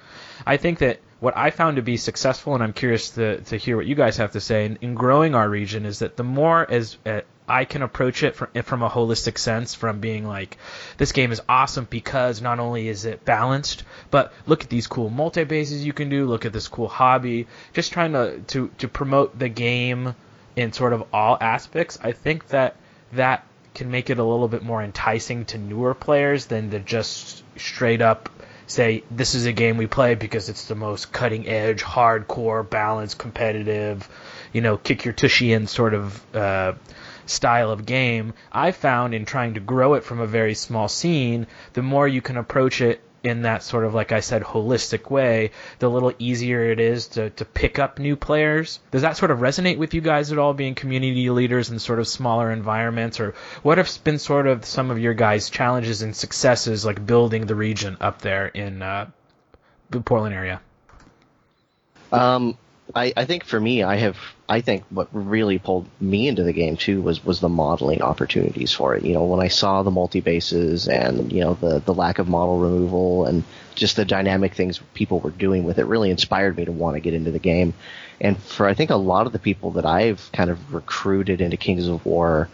I 0.46 0.56
think 0.56 0.78
that 0.78 1.00
what 1.20 1.36
I 1.36 1.50
found 1.50 1.76
to 1.76 1.82
be 1.82 1.98
successful, 1.98 2.54
and 2.54 2.62
I'm 2.62 2.72
curious 2.72 3.10
to, 3.10 3.42
to 3.42 3.56
hear 3.56 3.76
what 3.76 3.86
you 3.86 3.94
guys 3.94 4.16
have 4.16 4.32
to 4.32 4.40
say 4.40 4.64
in, 4.64 4.78
in 4.80 4.94
growing 4.94 5.34
our 5.34 5.48
region, 5.48 5.84
is 5.84 5.98
that 5.98 6.16
the 6.16 6.24
more 6.24 6.66
as 6.70 6.96
uh, 7.04 7.20
I 7.46 7.66
can 7.66 7.82
approach 7.82 8.22
it 8.22 8.36
from 8.36 8.48
from 8.62 8.82
a 8.82 8.88
holistic 8.88 9.36
sense, 9.36 9.74
from 9.74 10.00
being 10.00 10.26
like, 10.26 10.56
this 10.96 11.12
game 11.12 11.32
is 11.32 11.42
awesome 11.48 11.86
because 11.90 12.40
not 12.40 12.58
only 12.58 12.88
is 12.88 13.04
it 13.04 13.24
balanced, 13.24 13.84
but 14.10 14.32
look 14.46 14.62
at 14.62 14.70
these 14.70 14.86
cool 14.86 15.10
multi 15.10 15.44
bases 15.44 15.84
you 15.84 15.92
can 15.92 16.08
do. 16.08 16.26
Look 16.26 16.46
at 16.46 16.52
this 16.52 16.68
cool 16.68 16.88
hobby. 16.88 17.48
Just 17.74 17.92
trying 17.92 18.12
to 18.12 18.40
to 18.48 18.70
to 18.78 18.88
promote 18.88 19.38
the 19.38 19.48
game 19.48 20.14
in 20.56 20.72
sort 20.72 20.92
of 20.92 21.04
all 21.12 21.38
aspects. 21.40 21.98
I 22.02 22.12
think 22.12 22.48
that 22.48 22.76
that 23.12 23.44
can 23.74 23.90
make 23.90 24.10
it 24.10 24.18
a 24.18 24.24
little 24.24 24.48
bit 24.48 24.62
more 24.62 24.82
enticing 24.82 25.44
to 25.46 25.58
newer 25.58 25.94
players 25.94 26.46
than 26.46 26.70
to 26.70 26.80
just 26.80 27.42
straight 27.56 28.02
up 28.02 28.28
say 28.66 29.02
this 29.10 29.34
is 29.34 29.46
a 29.46 29.52
game 29.52 29.76
we 29.76 29.86
play 29.86 30.14
because 30.14 30.48
it's 30.48 30.66
the 30.66 30.74
most 30.74 31.12
cutting 31.12 31.48
edge, 31.48 31.82
hardcore, 31.82 32.68
balanced, 32.68 33.18
competitive, 33.18 34.08
you 34.52 34.60
know, 34.60 34.76
kick 34.76 35.04
your 35.04 35.14
tushy 35.14 35.52
in 35.52 35.66
sort 35.66 35.94
of 35.94 36.36
uh, 36.36 36.72
style 37.26 37.70
of 37.70 37.84
game. 37.84 38.34
I 38.52 38.72
found 38.72 39.14
in 39.14 39.24
trying 39.24 39.54
to 39.54 39.60
grow 39.60 39.94
it 39.94 40.04
from 40.04 40.20
a 40.20 40.26
very 40.26 40.54
small 40.54 40.88
scene, 40.88 41.46
the 41.72 41.82
more 41.82 42.06
you 42.06 42.22
can 42.22 42.36
approach 42.36 42.80
it 42.80 43.00
in 43.22 43.42
that 43.42 43.62
sort 43.62 43.84
of 43.84 43.94
like 43.94 44.12
I 44.12 44.20
said 44.20 44.42
holistic 44.42 45.10
way, 45.10 45.50
the 45.78 45.88
little 45.88 46.12
easier 46.18 46.70
it 46.70 46.80
is 46.80 47.08
to, 47.08 47.30
to 47.30 47.44
pick 47.44 47.78
up 47.78 47.98
new 47.98 48.16
players. 48.16 48.80
Does 48.90 49.02
that 49.02 49.16
sort 49.16 49.30
of 49.30 49.38
resonate 49.38 49.78
with 49.78 49.94
you 49.94 50.00
guys 50.00 50.32
at 50.32 50.38
all, 50.38 50.54
being 50.54 50.74
community 50.74 51.30
leaders 51.30 51.70
in 51.70 51.78
sort 51.78 51.98
of 51.98 52.08
smaller 52.08 52.50
environments, 52.50 53.20
or 53.20 53.34
what 53.62 53.78
have 53.78 53.90
been 54.04 54.18
sort 54.18 54.46
of 54.46 54.64
some 54.64 54.90
of 54.90 54.98
your 54.98 55.14
guys' 55.14 55.50
challenges 55.50 56.02
and 56.02 56.16
successes 56.16 56.84
like 56.84 57.04
building 57.04 57.46
the 57.46 57.54
region 57.54 57.96
up 58.00 58.22
there 58.22 58.46
in 58.46 58.82
uh, 58.82 59.10
the 59.90 60.00
Portland 60.00 60.34
area? 60.34 60.60
Um, 62.12 62.56
I, 62.94 63.12
I 63.16 63.24
think 63.24 63.44
for 63.44 63.60
me, 63.60 63.82
I 63.82 63.96
have 63.96 64.16
I 64.48 64.60
think 64.60 64.84
what 64.90 65.08
really 65.12 65.58
pulled 65.58 65.86
me 66.00 66.26
into 66.26 66.42
the 66.42 66.52
game 66.52 66.76
too 66.76 67.00
was 67.00 67.24
was 67.24 67.40
the 67.40 67.48
modeling 67.48 68.02
opportunities 68.02 68.72
for 68.72 68.94
it. 68.94 69.04
You 69.04 69.14
know, 69.14 69.24
when 69.24 69.40
I 69.40 69.48
saw 69.48 69.82
the 69.82 69.90
multi 69.90 70.20
bases 70.20 70.88
and 70.88 71.32
you 71.32 71.40
know 71.40 71.54
the 71.54 71.78
the 71.80 71.94
lack 71.94 72.18
of 72.18 72.28
model 72.28 72.58
removal 72.58 73.26
and 73.26 73.44
just 73.74 73.96
the 73.96 74.04
dynamic 74.04 74.54
things 74.54 74.80
people 74.94 75.20
were 75.20 75.30
doing 75.30 75.64
with 75.64 75.78
it 75.78 75.86
really 75.86 76.10
inspired 76.10 76.56
me 76.56 76.64
to 76.64 76.72
want 76.72 76.96
to 76.96 77.00
get 77.00 77.14
into 77.14 77.30
the 77.30 77.38
game. 77.38 77.74
And 78.20 78.36
for 78.36 78.66
I 78.66 78.74
think 78.74 78.90
a 78.90 78.96
lot 78.96 79.26
of 79.26 79.32
the 79.32 79.38
people 79.38 79.72
that 79.72 79.86
I've 79.86 80.30
kind 80.32 80.50
of 80.50 80.74
recruited 80.74 81.40
into 81.40 81.56
Kings 81.56 81.86
of 81.86 82.04
War 82.04 82.48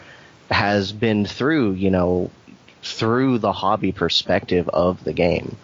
has 0.51 0.93
been 0.93 1.25
through 1.25 1.73
you 1.73 1.91
know 1.91 2.31
through 2.83 3.39
the 3.39 3.53
hobby 3.53 3.93
perspective 3.93 4.69
of 4.69 5.03
the 5.03 5.13
game. 5.13 5.57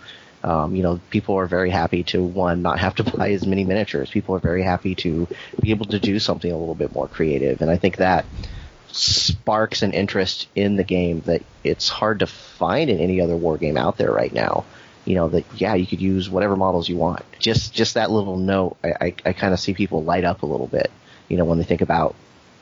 Um, 0.45 0.75
you 0.75 0.83
know, 0.83 1.01
people 1.11 1.37
are 1.37 1.47
very 1.47 1.71
happy 1.71 2.03
to 2.05 2.23
one 2.23 2.63
not 2.63 2.79
have 2.79 2.97
to 2.97 3.05
buy 3.05 3.31
as 3.31 3.47
many 3.47 3.65
miniatures. 3.65 4.11
People 4.11 4.35
are 4.35 4.41
very 4.41 4.63
happy 4.63 4.95
to 4.97 5.29
be 5.61 5.71
able 5.71 5.87
to 5.87 5.99
do 5.99 6.19
something 6.19 6.51
a 6.51 6.57
little 6.57 6.75
bit 6.75 6.93
more 6.93 7.09
creative, 7.09 7.61
and 7.61 7.71
I 7.71 7.77
think 7.77 7.97
that 7.97 8.25
sparks 8.89 9.83
an 9.83 9.93
interest 9.93 10.49
in 10.55 10.77
the 10.77 10.85
game 10.85 11.21
that 11.23 11.43
it's 11.65 11.89
hard 11.89 12.19
to 12.19 12.27
find 12.27 12.91
in 12.91 12.99
any 12.99 13.21
other 13.21 13.37
war 13.37 13.57
game 13.57 13.77
out 13.77 13.97
there 13.97 14.13
right 14.13 14.33
now. 14.33 14.65
You 15.05 15.17
know 15.17 15.29
that 15.31 15.45
yeah, 15.57 15.75
you 15.75 15.87
could 15.87 16.01
use 16.01 16.31
whatever 16.31 16.57
models 16.57 16.89
you 16.89 16.97
want. 16.97 17.25
Just 17.39 17.73
just 17.73 17.95
that 17.95 18.11
little 18.11 18.37
note, 18.37 18.77
I, 18.85 18.93
I, 19.01 19.15
I 19.27 19.33
kind 19.33 19.53
of 19.53 19.61
see 19.61 19.75
people 19.75 20.03
light 20.03 20.25
up 20.25 20.43
a 20.43 20.47
little 20.47 20.69
bit. 20.69 20.91
You 21.29 21.37
know 21.37 21.45
when 21.45 21.59
they 21.59 21.65
think 21.65 21.81
about 21.81 22.15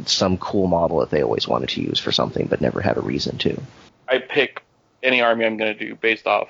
some 0.06 0.38
cool 0.38 0.66
model 0.66 1.00
that 1.00 1.10
they 1.10 1.22
always 1.22 1.46
wanted 1.46 1.68
to 1.70 1.82
use 1.82 1.99
for 1.99 2.12
something 2.12 2.46
but 2.46 2.60
never 2.60 2.80
had 2.80 2.96
a 2.96 3.00
reason 3.00 3.38
to. 3.38 3.60
I 4.08 4.18
pick 4.18 4.62
any 5.02 5.20
army 5.20 5.44
I'm 5.44 5.56
going 5.56 5.76
to 5.76 5.87
do 5.87 5.94
based 5.94 6.26
off 6.26 6.49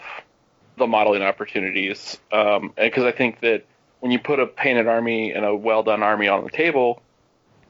the 0.80 0.86
modeling 0.88 1.22
opportunities. 1.22 2.18
Um, 2.32 2.72
because 2.76 3.04
I 3.04 3.12
think 3.12 3.40
that 3.40 3.64
when 4.00 4.10
you 4.10 4.18
put 4.18 4.40
a 4.40 4.46
painted 4.46 4.88
army 4.88 5.32
and 5.32 5.44
a 5.44 5.54
well 5.54 5.82
done 5.82 6.02
army 6.02 6.26
on 6.26 6.42
the 6.42 6.50
table, 6.50 7.00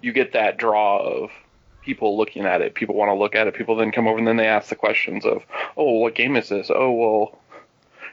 you 0.00 0.12
get 0.12 0.32
that 0.32 0.56
draw 0.56 0.98
of 0.98 1.30
people 1.82 2.16
looking 2.16 2.46
at 2.46 2.62
it. 2.62 2.74
People 2.74 2.94
want 2.94 3.10
to 3.10 3.14
look 3.14 3.34
at 3.34 3.46
it. 3.46 3.54
People 3.54 3.76
then 3.76 3.92
come 3.92 4.06
over 4.06 4.18
and 4.18 4.26
then 4.26 4.36
they 4.36 4.46
ask 4.46 4.68
the 4.68 4.76
questions 4.76 5.26
of, 5.26 5.42
oh, 5.76 5.98
what 5.98 6.14
game 6.14 6.36
is 6.36 6.48
this? 6.48 6.70
Oh, 6.72 6.92
well, 6.92 7.38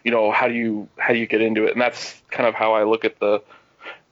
you 0.03 0.11
know, 0.11 0.31
how 0.31 0.47
do 0.47 0.53
you 0.53 0.89
how 0.97 1.13
do 1.13 1.19
you 1.19 1.27
get 1.27 1.41
into 1.41 1.65
it? 1.65 1.73
And 1.73 1.81
that's 1.81 2.21
kind 2.29 2.47
of 2.47 2.55
how 2.55 2.73
I 2.73 2.83
look 2.83 3.05
at 3.05 3.19
the 3.19 3.41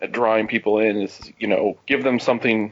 at 0.01 0.11
drawing 0.11 0.47
people 0.47 0.79
in 0.79 1.01
is 1.01 1.31
you 1.39 1.47
know 1.47 1.77
give 1.85 2.03
them 2.03 2.19
something 2.19 2.71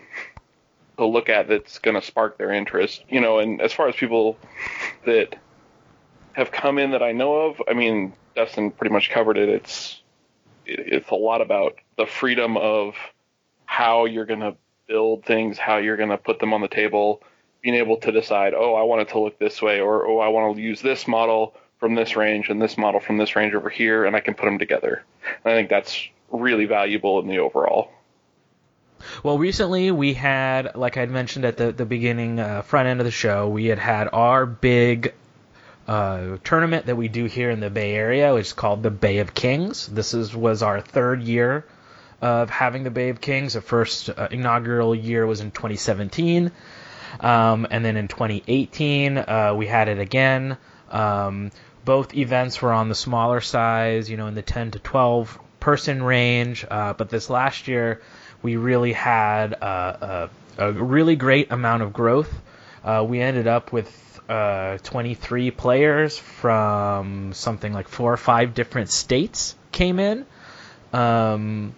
to 0.98 1.05
look 1.05 1.29
at 1.29 1.48
that's 1.48 1.79
going 1.79 1.96
to 1.96 2.05
spark 2.05 2.38
their 2.38 2.51
interest. 2.51 3.03
You 3.10 3.22
know, 3.22 3.39
and 3.39 3.62
as 3.62 3.74
far 3.74 3.88
as 3.88 3.96
people 3.96 4.38
that 5.05 5.36
have 6.34 6.52
come 6.52 6.78
in 6.78 6.92
that 6.92 7.02
I 7.02 7.12
know 7.12 7.48
of. 7.48 7.62
I 7.68 7.74
mean, 7.74 8.13
Dustin 8.36 8.72
pretty 8.72 8.94
much 8.94 9.10
covered 9.10 9.38
it. 9.38 9.50
It's 9.50 10.02
it's 10.66 11.10
a 11.10 11.16
lot 11.16 11.42
about 11.42 11.75
the 11.98 12.06
freedom 12.06 12.58
of 12.58 12.96
how 13.66 14.06
you're 14.06 14.25
going 14.25 14.40
to 14.40 14.56
build 14.88 15.25
things, 15.25 15.58
how 15.58 15.78
you're 15.78 15.98
going 15.98 16.10
to 16.10 16.18
put 16.18 16.40
them 16.40 16.54
on 16.54 16.62
the 16.62 16.68
table, 16.68 17.22
being 17.62 17.75
able 17.75 17.98
to 17.98 18.12
decide, 18.12 18.54
oh, 18.54 18.75
I 18.75 18.84
want 18.84 19.02
it 19.02 19.10
to 19.10 19.20
look 19.20 19.40
this 19.40 19.62
way, 19.62 19.82
or 19.82 20.06
oh, 20.06 20.20
I 20.20 20.30
want 20.30 20.56
to 20.56 20.62
use 20.62 20.82
this 20.82 21.08
model 21.08 21.56
from 21.80 21.96
this 21.96 22.16
range 22.16 22.50
and 22.50 22.62
this 22.62 22.78
model 22.78 23.00
from 23.00 23.18
this 23.18 23.36
range 23.36 23.54
over 23.54 23.70
here, 23.70 24.06
and 24.06 24.16
I 24.16 24.22
can 24.22 24.36
put 24.36 24.46
them 24.46 24.58
together. 24.58 25.04
And 25.44 25.54
I 25.54 25.58
think 25.58 25.70
that's 25.70 26.08
really 26.32 26.66
valuable 26.66 27.20
in 27.20 27.28
the 27.28 27.40
overall. 27.40 27.92
Well, 29.22 29.38
recently 29.38 29.92
we 29.92 30.13
had, 30.13 30.75
like 30.75 30.98
I 30.98 31.06
mentioned 31.08 31.44
at 31.44 31.58
the 31.58 31.74
the 31.74 31.86
beginning, 31.86 32.40
uh, 32.40 32.62
front 32.62 32.88
end 32.88 33.02
of 33.02 33.06
the 33.06 33.12
show, 33.12 33.50
we 33.50 33.66
had 33.66 33.80
had 33.80 34.08
our 34.13 34.46
big 34.46 35.13
uh, 35.88 36.38
tournament 36.44 36.86
that 36.86 36.96
we 36.96 37.08
do 37.08 37.25
here 37.25 37.50
in 37.50 37.60
the 37.60 37.70
Bay 37.70 37.94
Area, 37.94 38.34
which 38.34 38.48
is 38.48 38.54
called 38.54 38.84
the 38.84 38.92
Bay 38.92 39.20
of 39.20 39.34
Kings. 39.34 39.88
This 39.88 40.13
is 40.13 40.36
was 40.36 40.63
our 40.63 40.82
third 40.82 41.22
year 41.24 41.66
of 42.22 42.50
having 42.50 42.84
the 42.84 42.92
Bay 42.92 43.10
of 43.10 43.20
Kings. 43.20 43.54
The 43.54 43.62
first 43.62 44.10
uh, 44.10 44.28
inaugural 44.32 44.96
year 44.96 45.25
was 45.25 45.42
in 45.42 45.52
2017, 45.52 46.52
um, 47.20 47.68
and 47.70 47.84
then 47.84 47.98
in 47.98 48.08
2018 48.08 49.18
uh, 49.18 49.54
we 49.58 49.68
had 49.68 49.90
it 49.90 50.00
again. 50.00 50.58
Um, 50.90 51.52
both 51.86 52.16
events 52.16 52.62
were 52.62 52.72
on 52.72 52.88
the 52.88 52.96
smaller 52.96 53.42
size, 53.42 54.10
you 54.10 54.16
know, 54.16 54.28
in 54.28 54.36
the 54.36 54.42
10 54.42 54.72
to 54.72 54.80
12 54.80 55.38
person 55.60 56.02
range. 56.02 56.66
Uh, 56.70 56.94
but 56.94 57.10
this 57.10 57.30
last 57.30 57.68
year 57.68 58.02
we 58.42 58.56
really 58.56 58.94
had 58.94 59.54
uh, 59.62 60.28
a, 60.58 60.66
a, 60.66 60.72
really 60.72 61.16
great 61.16 61.52
amount 61.52 61.84
of 61.84 61.94
growth. 61.94 62.34
Uh, 62.84 63.06
we 63.08 63.20
ended 63.20 63.48
up 63.48 63.72
with 63.72 64.12
uh, 64.30 64.77
23 64.80 65.51
players 65.51 66.18
from 66.18 67.34
something 67.34 67.74
like 67.74 67.88
four 67.88 68.13
or 68.13 68.18
five 68.18 68.53
different 68.53 68.89
states 68.89 69.56
came 69.72 70.00
in. 70.00 70.25
Um, 70.92 71.75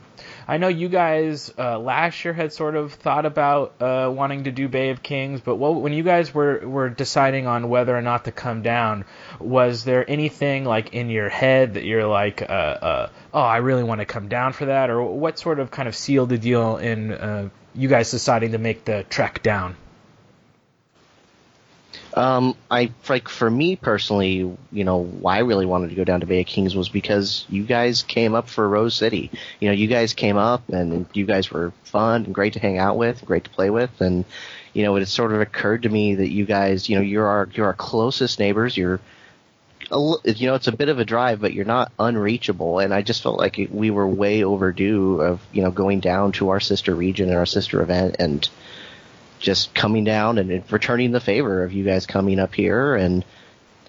I 0.48 0.58
know 0.58 0.68
you 0.68 0.90
guys 0.90 1.52
uh, 1.58 1.80
last 1.80 2.24
year 2.24 2.34
had 2.34 2.54
sort 2.54 2.76
of 2.76 2.94
thought 2.94 3.26
about 3.26 3.82
uh, 3.82 4.12
wanting 4.14 4.44
to 4.44 4.52
do 4.52 4.68
Bay 4.68 4.92
of 4.92 5.02
Kings, 5.02 5.42
but 5.42 5.56
what, 5.56 5.82
when 5.82 5.92
you 5.92 6.04
guys 6.04 6.34
were, 6.34 6.60
were 6.68 6.90
deciding 6.90 7.48
on 7.48 7.68
whether 7.68 7.98
or 7.98 8.04
not 8.04 8.26
to 8.26 8.32
come 8.32 8.62
down, 8.62 9.06
was 9.40 9.84
there 9.84 10.08
anything 10.08 10.64
like 10.64 10.94
in 10.94 11.10
your 11.10 11.30
head 11.30 11.74
that 11.74 11.84
you're 11.84 12.06
like, 12.06 12.44
uh, 12.44 12.46
uh 12.46 13.10
oh, 13.34 13.42
I 13.42 13.58
really 13.58 13.84
want 13.84 14.02
to 14.02 14.06
come 14.06 14.28
down 14.28 14.54
for 14.54 14.66
that, 14.66 14.92
or 14.92 15.02
what 15.04 15.40
sort 15.40 15.60
of 15.60 15.72
kind 15.72 15.88
of 15.88 15.96
sealed 15.96 16.30
the 16.30 16.38
deal 16.38 16.78
in 16.78 17.12
uh, 17.12 17.50
you 17.74 17.90
guys 17.90 18.12
deciding 18.12 18.52
to 18.52 18.60
make 18.60 18.86
the 18.86 19.04
trek 19.10 19.42
down? 19.42 19.76
Um, 22.16 22.56
I 22.72 22.92
like 23.10 23.28
for 23.28 23.50
me 23.50 23.76
personally, 23.76 24.58
you 24.72 24.84
know, 24.86 25.04
why 25.04 25.36
I 25.36 25.40
really 25.40 25.66
wanted 25.66 25.90
to 25.90 25.96
go 25.96 26.06
down 26.06 26.22
to 26.22 26.26
Bay 26.26 26.40
of 26.40 26.48
Kings 26.48 26.74
was 26.74 26.88
because 26.88 27.46
you 27.50 27.64
guys 27.64 28.04
came 28.04 28.34
up 28.34 28.48
for 28.48 28.68
Rose 28.68 28.96
City. 28.96 29.32
You 29.60 29.68
know, 29.68 29.74
you 29.74 29.88
guys 29.88 30.14
came 30.14 30.38
up 30.38 30.70
and 30.70 31.08
you 31.14 31.26
guys 31.26 31.52
were 31.52 31.74
fun 31.84 32.24
and 32.24 32.34
great 32.34 32.54
to 32.54 32.60
hang 32.60 32.78
out 32.78 32.96
with, 32.96 33.26
great 33.26 33.44
to 33.44 33.50
play 33.50 33.70
with, 33.70 34.00
and 34.00 34.24
you 34.74 34.84
know, 34.84 34.96
it 34.96 35.06
sort 35.08 35.34
of 35.34 35.42
occurred 35.42 35.84
to 35.84 35.90
me 35.90 36.16
that 36.16 36.32
you 36.32 36.46
guys, 36.46 36.88
you 36.88 36.96
know, 36.96 37.02
you're 37.02 37.28
our 37.28 37.50
you're 37.54 37.66
our 37.66 37.74
closest 37.74 38.40
neighbors. 38.40 38.78
You're 38.78 39.02
you 39.92 40.48
know, 40.48 40.56
it's 40.56 40.68
a 40.68 40.72
bit 40.72 40.90
of 40.90 41.00
a 41.00 41.06
drive, 41.06 41.42
but 41.42 41.54
you're 41.54 41.66
not 41.66 41.92
unreachable. 42.00 42.80
And 42.80 42.94
I 42.94 43.02
just 43.02 43.22
felt 43.22 43.38
like 43.38 43.60
we 43.70 43.92
were 43.92 44.08
way 44.08 44.44
overdue 44.44 45.22
of, 45.22 45.42
you 45.52 45.62
know, 45.62 45.72
going 45.72 46.00
down 46.00 46.32
to 46.34 46.50
our 46.50 46.60
sister 46.60 46.96
region 46.96 47.30
and 47.30 47.38
our 47.38 47.46
sister 47.46 47.82
event 47.82 48.16
and, 48.20 48.48
just 49.40 49.74
coming 49.74 50.04
down 50.04 50.38
and 50.38 50.72
returning 50.72 51.12
the 51.12 51.20
favor 51.20 51.64
of 51.64 51.74
you 51.74 51.84
guys 51.84 52.06
coming 52.06 52.40
up 52.40 52.54
here. 52.54 52.96
And 52.96 53.26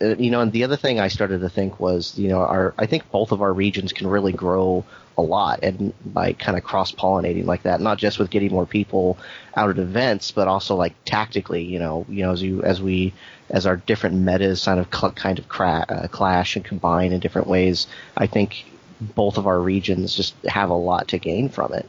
uh, 0.00 0.16
you 0.16 0.30
know 0.30 0.40
and 0.40 0.52
the 0.52 0.64
other 0.64 0.76
thing 0.76 1.00
I 1.00 1.08
started 1.08 1.40
to 1.40 1.48
think 1.48 1.80
was 1.80 2.18
you 2.18 2.28
know 2.28 2.40
our 2.40 2.74
I 2.78 2.86
think 2.86 3.10
both 3.10 3.32
of 3.32 3.40
our 3.40 3.52
regions 3.52 3.92
can 3.92 4.06
really 4.06 4.32
grow 4.32 4.84
a 5.18 5.22
lot 5.22 5.60
and 5.62 5.94
by 6.04 6.34
kind 6.34 6.58
of 6.58 6.64
cross 6.64 6.92
pollinating 6.92 7.46
like 7.46 7.62
that 7.62 7.80
not 7.80 7.96
just 7.96 8.18
with 8.18 8.28
getting 8.28 8.52
more 8.52 8.66
people 8.66 9.16
out 9.56 9.70
at 9.70 9.78
events 9.78 10.30
but 10.30 10.46
also 10.48 10.76
like 10.76 10.94
tactically 11.06 11.64
you 11.64 11.78
know 11.78 12.04
you 12.10 12.22
know 12.22 12.32
as 12.32 12.42
you 12.42 12.62
as 12.62 12.82
we 12.82 13.14
as 13.48 13.64
our 13.66 13.76
different 13.76 14.16
metas 14.16 14.66
kind 14.66 14.78
of 14.78 14.86
cl- 14.94 15.12
kind 15.12 15.38
of 15.38 15.48
cra- 15.48 15.86
uh, 15.88 16.08
clash 16.08 16.56
and 16.56 16.64
combine 16.66 17.12
in 17.12 17.20
different 17.20 17.48
ways 17.48 17.86
I 18.14 18.26
think 18.26 18.66
both 19.00 19.38
of 19.38 19.46
our 19.46 19.58
regions 19.58 20.14
just 20.14 20.34
have 20.46 20.68
a 20.68 20.74
lot 20.74 21.08
to 21.08 21.18
gain 21.18 21.48
from 21.48 21.72
it 21.72 21.88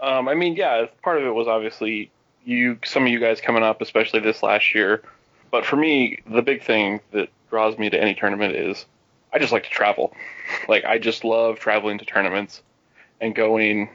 um, 0.00 0.28
I 0.28 0.34
mean, 0.34 0.56
yeah, 0.56 0.86
part 1.02 1.18
of 1.18 1.24
it 1.24 1.30
was 1.30 1.48
obviously 1.48 2.10
you, 2.44 2.78
some 2.84 3.04
of 3.04 3.08
you 3.08 3.20
guys 3.20 3.40
coming 3.40 3.62
up, 3.62 3.80
especially 3.80 4.20
this 4.20 4.42
last 4.42 4.74
year. 4.74 5.02
But 5.50 5.64
for 5.64 5.76
me, 5.76 6.20
the 6.26 6.42
big 6.42 6.62
thing 6.62 7.00
that 7.12 7.28
draws 7.50 7.78
me 7.78 7.90
to 7.90 8.00
any 8.00 8.14
tournament 8.14 8.56
is 8.56 8.84
I 9.32 9.38
just 9.38 9.52
like 9.52 9.64
to 9.64 9.70
travel. 9.70 10.14
Like 10.68 10.84
I 10.84 10.98
just 10.98 11.24
love 11.24 11.58
traveling 11.58 11.98
to 11.98 12.04
tournaments 12.04 12.60
and 13.18 13.34
going 13.34 13.88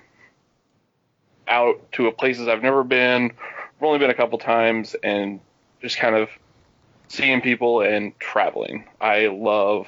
out 1.47 1.91
to 1.91 2.11
places 2.11 2.47
I've 2.47 2.63
never 2.63 2.83
been 2.83 3.31
I've 3.79 3.85
only 3.85 3.99
been 3.99 4.09
a 4.09 4.15
couple 4.15 4.37
times, 4.37 4.93
and 5.03 5.39
just 5.81 5.97
kind 5.97 6.13
of 6.13 6.29
seeing 7.07 7.39
people 7.39 7.81
and 7.81 8.17
traveling. 8.19 8.83
I 8.99 9.27
love 9.27 9.87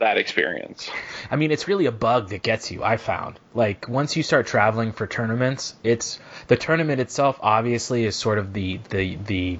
that 0.00 0.18
experience. 0.18 0.90
I 1.30 1.36
mean, 1.36 1.50
it's 1.50 1.68
really 1.68 1.86
a 1.86 1.92
bug 1.92 2.30
that 2.30 2.42
gets 2.42 2.70
you. 2.70 2.82
I 2.82 2.96
found 2.96 3.38
like 3.54 3.88
once 3.88 4.16
you 4.16 4.22
start 4.22 4.46
traveling 4.46 4.92
for 4.92 5.06
tournaments, 5.06 5.74
it's 5.84 6.18
the 6.48 6.56
tournament 6.56 7.00
itself. 7.00 7.38
Obviously, 7.40 8.04
is 8.04 8.16
sort 8.16 8.38
of 8.38 8.52
the 8.52 8.80
the 8.88 9.16
the 9.16 9.58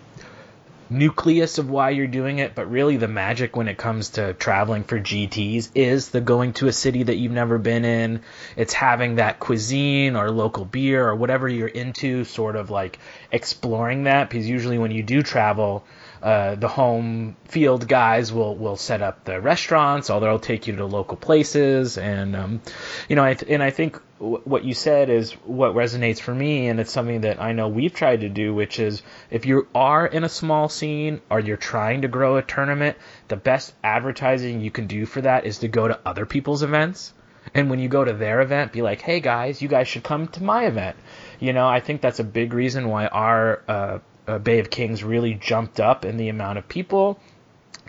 nucleus 0.90 1.58
of 1.58 1.70
why 1.70 1.90
you're 1.90 2.08
doing 2.08 2.40
it, 2.40 2.54
but 2.54 2.70
really 2.70 2.96
the 2.96 3.06
magic 3.06 3.54
when 3.54 3.68
it 3.68 3.78
comes 3.78 4.10
to 4.10 4.34
traveling 4.34 4.82
for 4.82 4.98
GTs 4.98 5.70
is 5.74 6.08
the 6.08 6.20
going 6.20 6.52
to 6.54 6.66
a 6.66 6.72
city 6.72 7.04
that 7.04 7.16
you've 7.16 7.30
never 7.32 7.58
been 7.58 7.84
in. 7.84 8.22
It's 8.56 8.72
having 8.72 9.16
that 9.16 9.38
cuisine 9.38 10.16
or 10.16 10.30
local 10.30 10.64
beer 10.64 11.06
or 11.06 11.14
whatever 11.14 11.48
you're 11.48 11.68
into, 11.68 12.24
sort 12.24 12.56
of 12.56 12.70
like 12.70 12.98
exploring 13.30 14.04
that. 14.04 14.28
Because 14.28 14.48
usually 14.48 14.78
when 14.78 14.90
you 14.90 15.04
do 15.04 15.22
travel, 15.22 15.84
uh, 16.22 16.54
the 16.54 16.68
home 16.68 17.36
field 17.46 17.88
guys 17.88 18.32
will 18.32 18.54
will 18.54 18.76
set 18.76 19.00
up 19.00 19.24
the 19.24 19.40
restaurants, 19.40 20.10
or 20.10 20.20
they'll 20.20 20.38
take 20.38 20.66
you 20.66 20.76
to 20.76 20.84
local 20.84 21.16
places, 21.16 21.96
and 21.96 22.36
um, 22.36 22.62
you 23.08 23.16
know, 23.16 23.24
I 23.24 23.34
th- 23.34 23.50
and 23.50 23.62
I 23.62 23.70
think 23.70 24.00
what 24.18 24.64
you 24.64 24.74
said 24.74 25.08
is 25.08 25.32
what 25.44 25.74
resonates 25.74 26.20
for 26.20 26.34
me, 26.34 26.68
and 26.68 26.78
it's 26.78 26.92
something 26.92 27.22
that 27.22 27.40
I 27.40 27.52
know 27.52 27.68
we've 27.68 27.94
tried 27.94 28.20
to 28.20 28.28
do, 28.28 28.54
which 28.54 28.78
is 28.78 29.02
if 29.30 29.46
you 29.46 29.66
are 29.74 30.06
in 30.06 30.24
a 30.24 30.28
small 30.28 30.68
scene 30.68 31.22
or 31.30 31.40
you're 31.40 31.56
trying 31.56 32.02
to 32.02 32.08
grow 32.08 32.36
a 32.36 32.42
tournament, 32.42 32.98
the 33.28 33.36
best 33.36 33.72
advertising 33.82 34.60
you 34.60 34.70
can 34.70 34.86
do 34.86 35.06
for 35.06 35.22
that 35.22 35.46
is 35.46 35.58
to 35.58 35.68
go 35.68 35.88
to 35.88 35.98
other 36.04 36.26
people's 36.26 36.62
events. 36.62 37.14
And 37.54 37.70
when 37.70 37.78
you 37.78 37.88
go 37.88 38.04
to 38.04 38.12
their 38.12 38.42
event, 38.42 38.72
be 38.72 38.82
like, 38.82 39.00
hey 39.00 39.20
guys, 39.20 39.62
you 39.62 39.68
guys 39.68 39.88
should 39.88 40.04
come 40.04 40.28
to 40.28 40.42
my 40.42 40.66
event. 40.66 40.96
You 41.40 41.54
know, 41.54 41.66
I 41.66 41.80
think 41.80 42.02
that's 42.02 42.20
a 42.20 42.24
big 42.24 42.52
reason 42.52 42.88
why 42.88 43.06
our 43.06 43.62
uh, 43.66 43.98
uh, 44.30 44.38
Bay 44.38 44.60
of 44.60 44.70
Kings 44.70 45.02
really 45.02 45.34
jumped 45.34 45.80
up 45.80 46.04
in 46.04 46.16
the 46.16 46.28
amount 46.28 46.58
of 46.58 46.68
people 46.68 47.18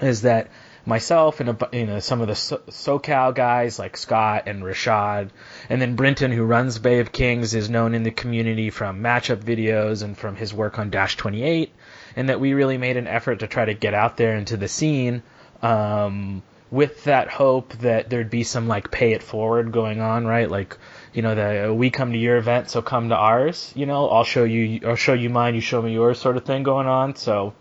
is 0.01 0.23
that 0.23 0.49
myself 0.85 1.39
and 1.39 1.49
a, 1.49 1.69
you 1.71 1.85
know 1.85 1.99
some 1.99 2.21
of 2.21 2.27
the 2.27 2.35
so- 2.35 2.61
SoCal 2.69 3.35
guys 3.35 3.77
like 3.77 3.95
Scott 3.95 4.43
and 4.47 4.63
Rashad, 4.63 5.29
and 5.69 5.81
then 5.81 5.95
Brinton, 5.95 6.31
who 6.31 6.43
runs 6.43 6.79
Bay 6.79 6.99
of 6.99 7.11
Kings, 7.11 7.53
is 7.53 7.69
known 7.69 7.93
in 7.93 8.03
the 8.03 8.11
community 8.11 8.69
from 8.71 9.01
matchup 9.01 9.43
videos 9.43 10.03
and 10.03 10.17
from 10.17 10.35
his 10.35 10.53
work 10.53 10.79
on 10.79 10.89
Dash 10.89 11.15
28, 11.17 11.71
and 12.15 12.29
that 12.29 12.39
we 12.39 12.53
really 12.53 12.77
made 12.77 12.97
an 12.97 13.07
effort 13.07 13.39
to 13.39 13.47
try 13.47 13.65
to 13.65 13.73
get 13.73 13.93
out 13.93 14.17
there 14.17 14.35
into 14.35 14.57
the 14.57 14.67
scene. 14.67 15.21
Um, 15.61 16.41
with 16.71 17.03
that 17.03 17.27
hope 17.27 17.73
that 17.79 18.09
there'd 18.09 18.29
be 18.29 18.43
some 18.43 18.67
like 18.67 18.89
pay 18.89 19.11
it 19.11 19.21
forward 19.21 19.73
going 19.73 19.99
on, 19.99 20.25
right? 20.25 20.49
Like 20.49 20.77
you 21.13 21.21
know, 21.21 21.35
the 21.35 21.73
we 21.73 21.89
come 21.89 22.13
to 22.13 22.17
your 22.17 22.37
event, 22.37 22.69
so 22.69 22.81
come 22.81 23.09
to 23.09 23.15
ours. 23.15 23.73
You 23.75 23.85
know, 23.85 24.07
I'll 24.09 24.23
show 24.23 24.43
you, 24.43 24.81
I'll 24.87 24.95
show 24.95 25.13
you 25.13 25.29
mine, 25.29 25.55
you 25.55 25.61
show 25.61 25.81
me 25.81 25.93
yours, 25.93 26.19
sort 26.19 26.37
of 26.37 26.45
thing 26.45 26.63
going 26.63 26.87
on. 26.87 27.15
So, 27.15 27.53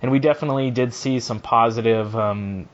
and 0.00 0.10
we 0.10 0.18
definitely 0.18 0.70
did 0.70 0.94
see 0.94 1.20
some 1.20 1.40
positive 1.40 2.16
um, 2.16 2.68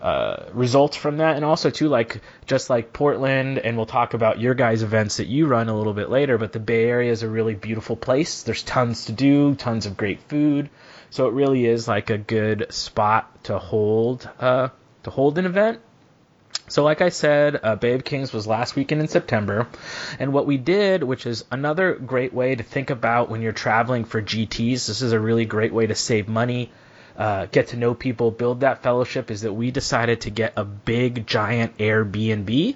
uh, 0.00 0.46
results 0.52 0.96
from 0.96 1.18
that, 1.18 1.36
and 1.36 1.44
also 1.44 1.70
too, 1.70 1.88
like 1.88 2.20
just 2.46 2.70
like 2.70 2.92
Portland, 2.92 3.58
and 3.58 3.76
we'll 3.76 3.86
talk 3.86 4.14
about 4.14 4.40
your 4.40 4.54
guys' 4.54 4.82
events 4.82 5.18
that 5.18 5.28
you 5.28 5.46
run 5.46 5.68
a 5.68 5.76
little 5.76 5.94
bit 5.94 6.10
later. 6.10 6.38
But 6.38 6.52
the 6.52 6.60
Bay 6.60 6.86
Area 6.86 7.12
is 7.12 7.22
a 7.22 7.28
really 7.28 7.54
beautiful 7.54 7.94
place. 7.94 8.42
There's 8.42 8.64
tons 8.64 9.04
to 9.04 9.12
do, 9.12 9.54
tons 9.54 9.86
of 9.86 9.96
great 9.96 10.20
food, 10.22 10.70
so 11.10 11.28
it 11.28 11.34
really 11.34 11.66
is 11.66 11.86
like 11.86 12.10
a 12.10 12.18
good 12.18 12.66
spot 12.70 13.44
to 13.44 13.60
hold 13.60 14.28
uh, 14.40 14.70
to 15.04 15.10
hold 15.10 15.38
an 15.38 15.46
event. 15.46 15.80
So, 16.72 16.82
like 16.84 17.02
I 17.02 17.10
said, 17.10 17.56
uh, 17.56 17.76
of 17.78 18.04
Kings 18.04 18.32
was 18.32 18.46
last 18.46 18.76
weekend 18.76 19.02
in 19.02 19.08
September. 19.08 19.68
And 20.18 20.32
what 20.32 20.46
we 20.46 20.56
did, 20.56 21.02
which 21.02 21.26
is 21.26 21.44
another 21.50 21.92
great 21.96 22.32
way 22.32 22.54
to 22.54 22.62
think 22.62 22.88
about 22.88 23.28
when 23.28 23.42
you're 23.42 23.52
traveling 23.52 24.06
for 24.06 24.22
GTs, 24.22 24.86
this 24.86 25.02
is 25.02 25.12
a 25.12 25.20
really 25.20 25.44
great 25.44 25.74
way 25.74 25.86
to 25.86 25.94
save 25.94 26.28
money, 26.28 26.72
uh, 27.14 27.44
get 27.52 27.68
to 27.68 27.76
know 27.76 27.92
people, 27.92 28.30
build 28.30 28.60
that 28.60 28.82
fellowship, 28.82 29.30
is 29.30 29.42
that 29.42 29.52
we 29.52 29.70
decided 29.70 30.22
to 30.22 30.30
get 30.30 30.54
a 30.56 30.64
big, 30.64 31.26
giant 31.26 31.76
Airbnb. 31.76 32.74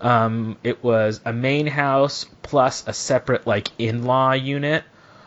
Um, 0.00 0.56
it 0.64 0.82
was 0.82 1.20
a 1.24 1.32
main 1.32 1.68
house 1.68 2.26
plus 2.42 2.82
a 2.88 2.92
separate, 2.92 3.46
like, 3.46 3.68
in 3.78 4.02
law 4.02 4.32
unit. 4.32 4.82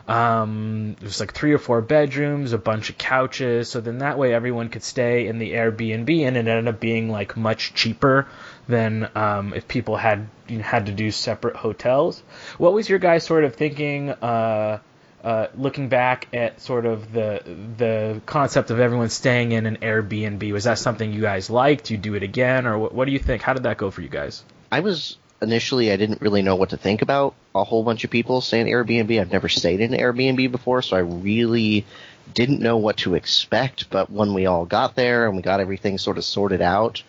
Um, 0.08 0.96
it 1.00 1.04
was 1.04 1.20
like 1.20 1.32
three 1.32 1.52
or 1.52 1.58
four 1.58 1.80
bedrooms, 1.80 2.52
a 2.52 2.58
bunch 2.58 2.90
of 2.90 2.98
couches. 2.98 3.70
So 3.70 3.80
then 3.80 3.98
that 3.98 4.18
way 4.18 4.34
everyone 4.34 4.68
could 4.68 4.82
stay 4.82 5.26
in 5.26 5.38
the 5.38 5.52
Airbnb, 5.52 6.26
and 6.26 6.36
it 6.36 6.46
ended 6.46 6.68
up 6.68 6.80
being 6.80 7.10
like 7.10 7.36
much 7.36 7.74
cheaper 7.74 8.26
than 8.68 9.08
um, 9.14 9.54
if 9.54 9.68
people 9.68 9.96
had 9.96 10.28
you 10.48 10.58
know, 10.58 10.64
had 10.64 10.86
to 10.86 10.92
do 10.92 11.10
separate 11.10 11.56
hotels. 11.56 12.22
What 12.58 12.72
was 12.72 12.88
your 12.88 12.98
guys 12.98 13.24
sort 13.24 13.44
of 13.44 13.54
thinking? 13.54 14.10
Uh, 14.10 14.78
uh, 15.22 15.46
looking 15.54 15.88
back 15.88 16.26
at 16.32 16.60
sort 16.60 16.84
of 16.84 17.12
the 17.12 17.40
the 17.76 18.20
concept 18.26 18.70
of 18.70 18.80
everyone 18.80 19.08
staying 19.08 19.52
in 19.52 19.66
an 19.66 19.76
Airbnb, 19.76 20.50
was 20.52 20.64
that 20.64 20.78
something 20.78 21.12
you 21.12 21.20
guys 21.20 21.48
liked? 21.48 21.90
You 21.90 21.96
do 21.96 22.14
it 22.14 22.24
again, 22.24 22.66
or 22.66 22.76
what, 22.76 22.92
what 22.92 23.04
do 23.04 23.12
you 23.12 23.20
think? 23.20 23.40
How 23.40 23.52
did 23.52 23.62
that 23.62 23.76
go 23.76 23.92
for 23.92 24.02
you 24.02 24.08
guys? 24.08 24.42
I 24.72 24.80
was 24.80 25.18
initially 25.42 25.92
I 25.92 25.96
didn't 25.96 26.22
really 26.22 26.42
know 26.42 26.56
what 26.56 26.70
to 26.70 26.76
think 26.76 27.02
about 27.02 27.34
a 27.54 27.64
whole 27.64 27.82
bunch 27.82 28.04
of 28.04 28.10
people 28.10 28.40
staying 28.40 28.66
Airbnb. 28.66 29.20
I've 29.20 29.32
never 29.32 29.48
stayed 29.48 29.80
in 29.80 29.90
Airbnb 29.90 30.50
before, 30.50 30.82
so 30.82 30.96
I 30.96 31.00
really 31.00 31.84
didn't 32.32 32.60
know 32.60 32.76
what 32.78 32.98
to 32.98 33.14
expect. 33.14 33.90
But 33.90 34.10
when 34.10 34.34
we 34.34 34.46
all 34.46 34.64
got 34.64 34.94
there 34.94 35.26
and 35.26 35.36
we 35.36 35.42
got 35.42 35.60
everything 35.60 35.98
sort 35.98 36.18
of 36.18 36.24
sorted 36.24 36.62
out, 36.62 37.02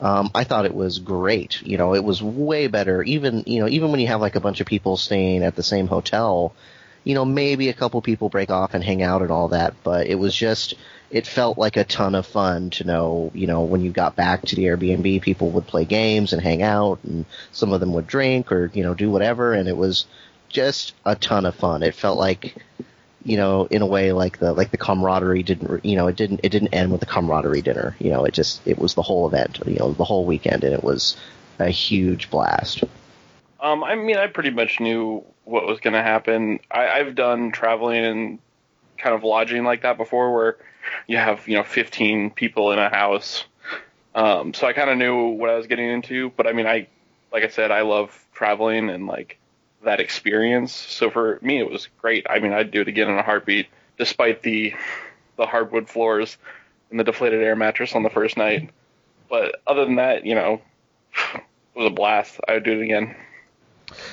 um, 0.00 0.30
I 0.34 0.44
thought 0.44 0.66
it 0.66 0.74
was 0.74 0.98
great. 0.98 1.62
You 1.62 1.78
know, 1.78 1.94
it 1.94 2.04
was 2.04 2.22
way 2.22 2.66
better. 2.66 3.02
Even 3.02 3.44
you 3.46 3.60
know, 3.60 3.68
even 3.68 3.90
when 3.90 4.00
you 4.00 4.08
have 4.08 4.20
like 4.20 4.36
a 4.36 4.40
bunch 4.40 4.60
of 4.60 4.66
people 4.66 4.96
staying 4.96 5.42
at 5.42 5.56
the 5.56 5.62
same 5.62 5.86
hotel, 5.86 6.52
you 7.06 7.14
know, 7.14 7.24
maybe 7.24 7.68
a 7.68 7.72
couple 7.72 8.02
people 8.02 8.28
break 8.28 8.50
off 8.50 8.74
and 8.74 8.82
hang 8.82 9.00
out 9.00 9.22
and 9.22 9.30
all 9.30 9.46
that, 9.48 9.74
but 9.84 10.08
it 10.08 10.16
was 10.16 10.34
just 10.34 10.74
it 11.08 11.24
felt 11.24 11.56
like 11.56 11.76
a 11.76 11.84
ton 11.84 12.16
of 12.16 12.26
fun 12.26 12.70
to 12.70 12.82
know, 12.82 13.30
you 13.32 13.46
know, 13.46 13.62
when 13.62 13.80
you 13.80 13.92
got 13.92 14.16
back 14.16 14.42
to 14.42 14.56
the 14.56 14.64
Airbnb, 14.64 15.22
people 15.22 15.50
would 15.50 15.68
play 15.68 15.84
games 15.84 16.32
and 16.32 16.42
hang 16.42 16.64
out, 16.64 16.98
and 17.04 17.24
some 17.52 17.72
of 17.72 17.78
them 17.78 17.92
would 17.92 18.08
drink 18.08 18.50
or 18.50 18.72
you 18.74 18.82
know 18.82 18.92
do 18.92 19.08
whatever, 19.08 19.54
and 19.54 19.68
it 19.68 19.76
was 19.76 20.06
just 20.48 20.94
a 21.04 21.14
ton 21.14 21.46
of 21.46 21.54
fun. 21.54 21.84
It 21.84 21.94
felt 21.94 22.18
like, 22.18 22.56
you 23.24 23.36
know, 23.36 23.66
in 23.66 23.82
a 23.82 23.86
way 23.86 24.10
like 24.10 24.38
the 24.40 24.52
like 24.52 24.72
the 24.72 24.76
camaraderie 24.76 25.44
didn't, 25.44 25.84
you 25.84 25.94
know, 25.94 26.08
it 26.08 26.16
didn't 26.16 26.40
it 26.42 26.48
didn't 26.48 26.74
end 26.74 26.90
with 26.90 26.98
the 26.98 27.06
camaraderie 27.06 27.62
dinner. 27.62 27.94
You 28.00 28.10
know, 28.10 28.24
it 28.24 28.34
just 28.34 28.66
it 28.66 28.80
was 28.80 28.94
the 28.94 29.02
whole 29.02 29.28
event, 29.28 29.60
you 29.64 29.76
know, 29.76 29.92
the 29.92 30.04
whole 30.04 30.24
weekend, 30.24 30.64
and 30.64 30.74
it 30.74 30.82
was 30.82 31.16
a 31.60 31.68
huge 31.68 32.30
blast. 32.30 32.82
Um, 33.60 33.84
I 33.84 33.94
mean, 33.94 34.16
I 34.16 34.26
pretty 34.26 34.50
much 34.50 34.80
knew 34.80 35.24
what 35.46 35.66
was 35.66 35.80
going 35.80 35.94
to 35.94 36.02
happen. 36.02 36.58
I, 36.70 36.88
I've 36.88 37.14
done 37.14 37.52
traveling 37.52 38.04
and 38.04 38.38
kind 38.98 39.14
of 39.14 39.22
lodging 39.24 39.64
like 39.64 39.82
that 39.82 39.96
before, 39.96 40.34
where 40.34 40.56
you 41.06 41.16
have 41.16 41.48
you 41.48 41.54
know 41.54 41.62
15 41.62 42.30
people 42.32 42.72
in 42.72 42.78
a 42.78 42.90
house. 42.90 43.44
Um, 44.14 44.52
so 44.52 44.66
I 44.66 44.72
kind 44.72 44.90
of 44.90 44.98
knew 44.98 45.28
what 45.28 45.48
I 45.48 45.56
was 45.56 45.66
getting 45.66 45.88
into. 45.88 46.30
But 46.36 46.46
I 46.46 46.52
mean, 46.52 46.66
I 46.66 46.88
like 47.32 47.44
I 47.44 47.48
said, 47.48 47.70
I 47.70 47.82
love 47.82 48.18
traveling 48.34 48.90
and 48.90 49.06
like 49.06 49.38
that 49.84 50.00
experience. 50.00 50.74
So 50.74 51.10
for 51.10 51.38
me, 51.42 51.60
it 51.60 51.70
was 51.70 51.88
great. 52.00 52.26
I 52.28 52.40
mean, 52.40 52.52
I'd 52.52 52.70
do 52.70 52.80
it 52.80 52.88
again 52.88 53.08
in 53.08 53.16
a 53.16 53.22
heartbeat, 53.22 53.68
despite 53.98 54.42
the 54.42 54.74
the 55.36 55.46
hardwood 55.46 55.88
floors 55.88 56.38
and 56.90 56.98
the 56.98 57.04
deflated 57.04 57.42
air 57.42 57.56
mattress 57.56 57.94
on 57.94 58.02
the 58.02 58.10
first 58.10 58.36
night. 58.36 58.70
But 59.30 59.62
other 59.66 59.84
than 59.84 59.96
that, 59.96 60.26
you 60.26 60.34
know, 60.34 60.60
it 61.34 61.42
was 61.76 61.86
a 61.86 61.94
blast. 61.94 62.40
I 62.48 62.54
would 62.54 62.64
do 62.64 62.80
it 62.80 62.82
again. 62.82 63.14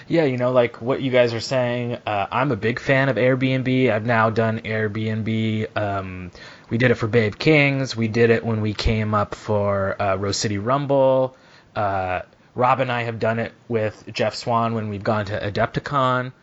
Yeah, 0.08 0.26
you 0.26 0.38
know, 0.38 0.52
like 0.52 0.82
what 0.82 1.02
you 1.02 1.12
guys 1.12 1.34
are 1.34 1.40
saying, 1.40 1.98
uh, 2.06 2.28
I'm 2.32 2.52
a 2.52 2.56
big 2.56 2.80
fan 2.80 3.10
of 3.10 3.18
Airbnb. 3.18 3.92
I've 3.92 4.06
now 4.06 4.30
done 4.30 4.60
Airbnb. 4.60 5.78
Um, 5.78 6.32
we 6.70 6.78
did 6.78 6.92
it 6.92 6.96
for 6.96 7.08
Bay 7.08 7.28
of 7.28 7.38
Kings. 7.38 7.96
We 7.96 8.08
did 8.08 8.30
it 8.30 8.46
when 8.46 8.62
we 8.62 8.74
came 8.74 9.14
up 9.14 9.36
for 9.36 10.02
uh, 10.02 10.16
Rose 10.16 10.38
City 10.38 10.58
Rumble. 10.58 11.36
Uh, 11.76 12.22
Rob 12.56 12.80
and 12.80 12.92
I 12.92 13.04
have 13.04 13.20
done 13.20 13.40
it 13.40 13.52
with 13.68 14.04
Jeff 14.12 14.36
Swan 14.36 14.76
when 14.76 14.90
we've 14.90 15.04
gone 15.04 15.26
to 15.26 15.40
Adepticon. 15.40 16.34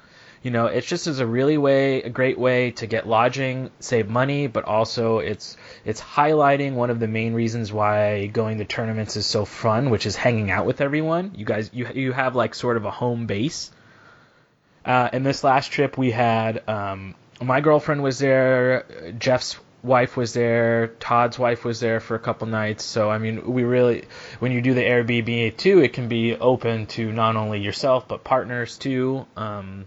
You 0.42 0.50
know, 0.50 0.66
it's 0.66 0.87
just 0.87 1.07
is 1.07 1.20
a 1.20 1.26
really 1.26 1.59
way, 1.59 2.03
a 2.03 2.09
great 2.09 2.38
way 2.38 2.70
to 2.72 2.87
get 2.87 3.07
lodging, 3.07 3.70
save 3.79 4.09
money, 4.09 4.46
but 4.46 4.64
also 4.64 5.18
it's 5.18 5.57
it's 5.85 6.00
highlighting 6.00 6.74
one 6.74 6.88
of 6.88 6.98
the 6.98 7.09
main 7.09 7.35
reasons 7.35 7.70
why 7.70 8.26
going 8.26 8.57
to 8.59 8.64
tournaments 8.64 9.16
is 9.16 9.26
so 9.26 9.44
fun, 9.44 9.90
which 9.90 10.07
is 10.07 10.16
hanging 10.16 10.50
out 10.50 10.64
with 10.64 10.81
everyone. 10.81 11.33
You 11.37 11.44
guys, 11.44 11.70
you 11.74 11.88
you 11.92 12.12
have 12.12 12.37
like 12.37 12.55
sort 12.55 12.79
of 12.79 12.87
a 12.87 12.90
home 12.90 13.26
base. 13.26 13.70
Uh, 14.83 15.11
and 15.12 15.26
this 15.26 15.44
last 15.44 15.72
trip 15.72 15.98
we 15.98 16.11
had, 16.11 16.66
um, 16.66 17.14
my 17.42 17.61
girlfriend 17.61 18.03
was 18.03 18.18
there, 18.18 19.12
Jeff's 19.18 19.59
wife 19.83 20.16
was 20.16 20.33
there, 20.33 20.88
Todd's 21.00 21.38
wife 21.38 21.66
was 21.66 21.81
there 21.81 22.00
for 22.00 22.14
a 22.14 22.18
couple 22.18 22.46
nights. 22.46 22.83
So 22.85 23.11
I 23.11 23.18
mean, 23.18 23.53
we 23.53 23.64
really, 23.64 24.05
when 24.38 24.53
you 24.53 24.62
do 24.62 24.72
the 24.72 24.81
Airbnb 24.81 25.59
too, 25.59 25.81
it 25.81 25.92
can 25.92 26.09
be 26.09 26.35
open 26.35 26.87
to 26.87 27.12
not 27.12 27.37
only 27.37 27.61
yourself 27.61 28.09
but 28.09 28.24
partners 28.24 28.79
too. 28.79 29.26
Um, 29.37 29.87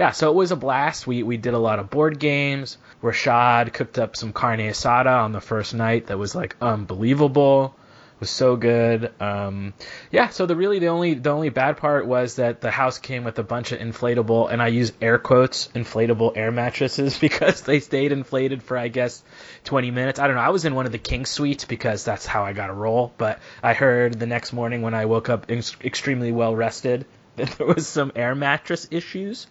yeah, 0.00 0.12
so 0.12 0.30
it 0.30 0.34
was 0.34 0.50
a 0.50 0.56
blast. 0.56 1.06
We 1.06 1.22
we 1.22 1.36
did 1.36 1.52
a 1.52 1.58
lot 1.58 1.78
of 1.78 1.90
board 1.90 2.18
games. 2.18 2.78
Rashad 3.02 3.74
cooked 3.74 3.98
up 3.98 4.16
some 4.16 4.32
carne 4.32 4.60
asada 4.60 5.24
on 5.24 5.32
the 5.32 5.42
first 5.42 5.74
night 5.74 6.06
that 6.06 6.18
was 6.18 6.34
like 6.34 6.56
unbelievable. 6.58 7.76
It 8.14 8.20
was 8.20 8.30
so 8.30 8.56
good. 8.56 9.12
Um, 9.20 9.74
yeah, 10.10 10.30
so 10.30 10.46
the 10.46 10.56
really 10.56 10.78
the 10.78 10.86
only 10.86 11.12
the 11.12 11.28
only 11.28 11.50
bad 11.50 11.76
part 11.76 12.06
was 12.06 12.36
that 12.36 12.62
the 12.62 12.70
house 12.70 12.98
came 12.98 13.24
with 13.24 13.38
a 13.38 13.42
bunch 13.42 13.72
of 13.72 13.78
inflatable, 13.78 14.50
and 14.50 14.62
I 14.62 14.68
use 14.68 14.90
air 15.02 15.18
quotes 15.18 15.68
inflatable 15.74 16.34
air 16.34 16.50
mattresses 16.50 17.18
because 17.26 17.60
they 17.60 17.78
stayed 17.80 18.10
inflated 18.10 18.62
for 18.62 18.78
I 18.78 18.88
guess 18.88 19.22
20 19.64 19.90
minutes. 19.90 20.18
I 20.18 20.28
don't 20.28 20.36
know. 20.36 20.42
I 20.42 20.48
was 20.48 20.64
in 20.64 20.74
one 20.74 20.86
of 20.86 20.92
the 20.92 20.98
king 20.98 21.26
suites 21.26 21.66
because 21.66 22.06
that's 22.06 22.24
how 22.24 22.44
I 22.44 22.54
got 22.54 22.70
a 22.70 22.72
roll. 22.72 23.12
But 23.18 23.38
I 23.62 23.74
heard 23.74 24.18
the 24.18 24.26
next 24.26 24.54
morning 24.54 24.80
when 24.80 24.94
I 24.94 25.04
woke 25.04 25.28
up 25.28 25.50
ex- 25.50 25.76
extremely 25.84 26.32
well 26.32 26.56
rested 26.56 27.04
that 27.36 27.50
there 27.58 27.66
was 27.66 27.86
some 27.86 28.12
air 28.16 28.34
mattress 28.34 28.88
issues. 28.90 29.46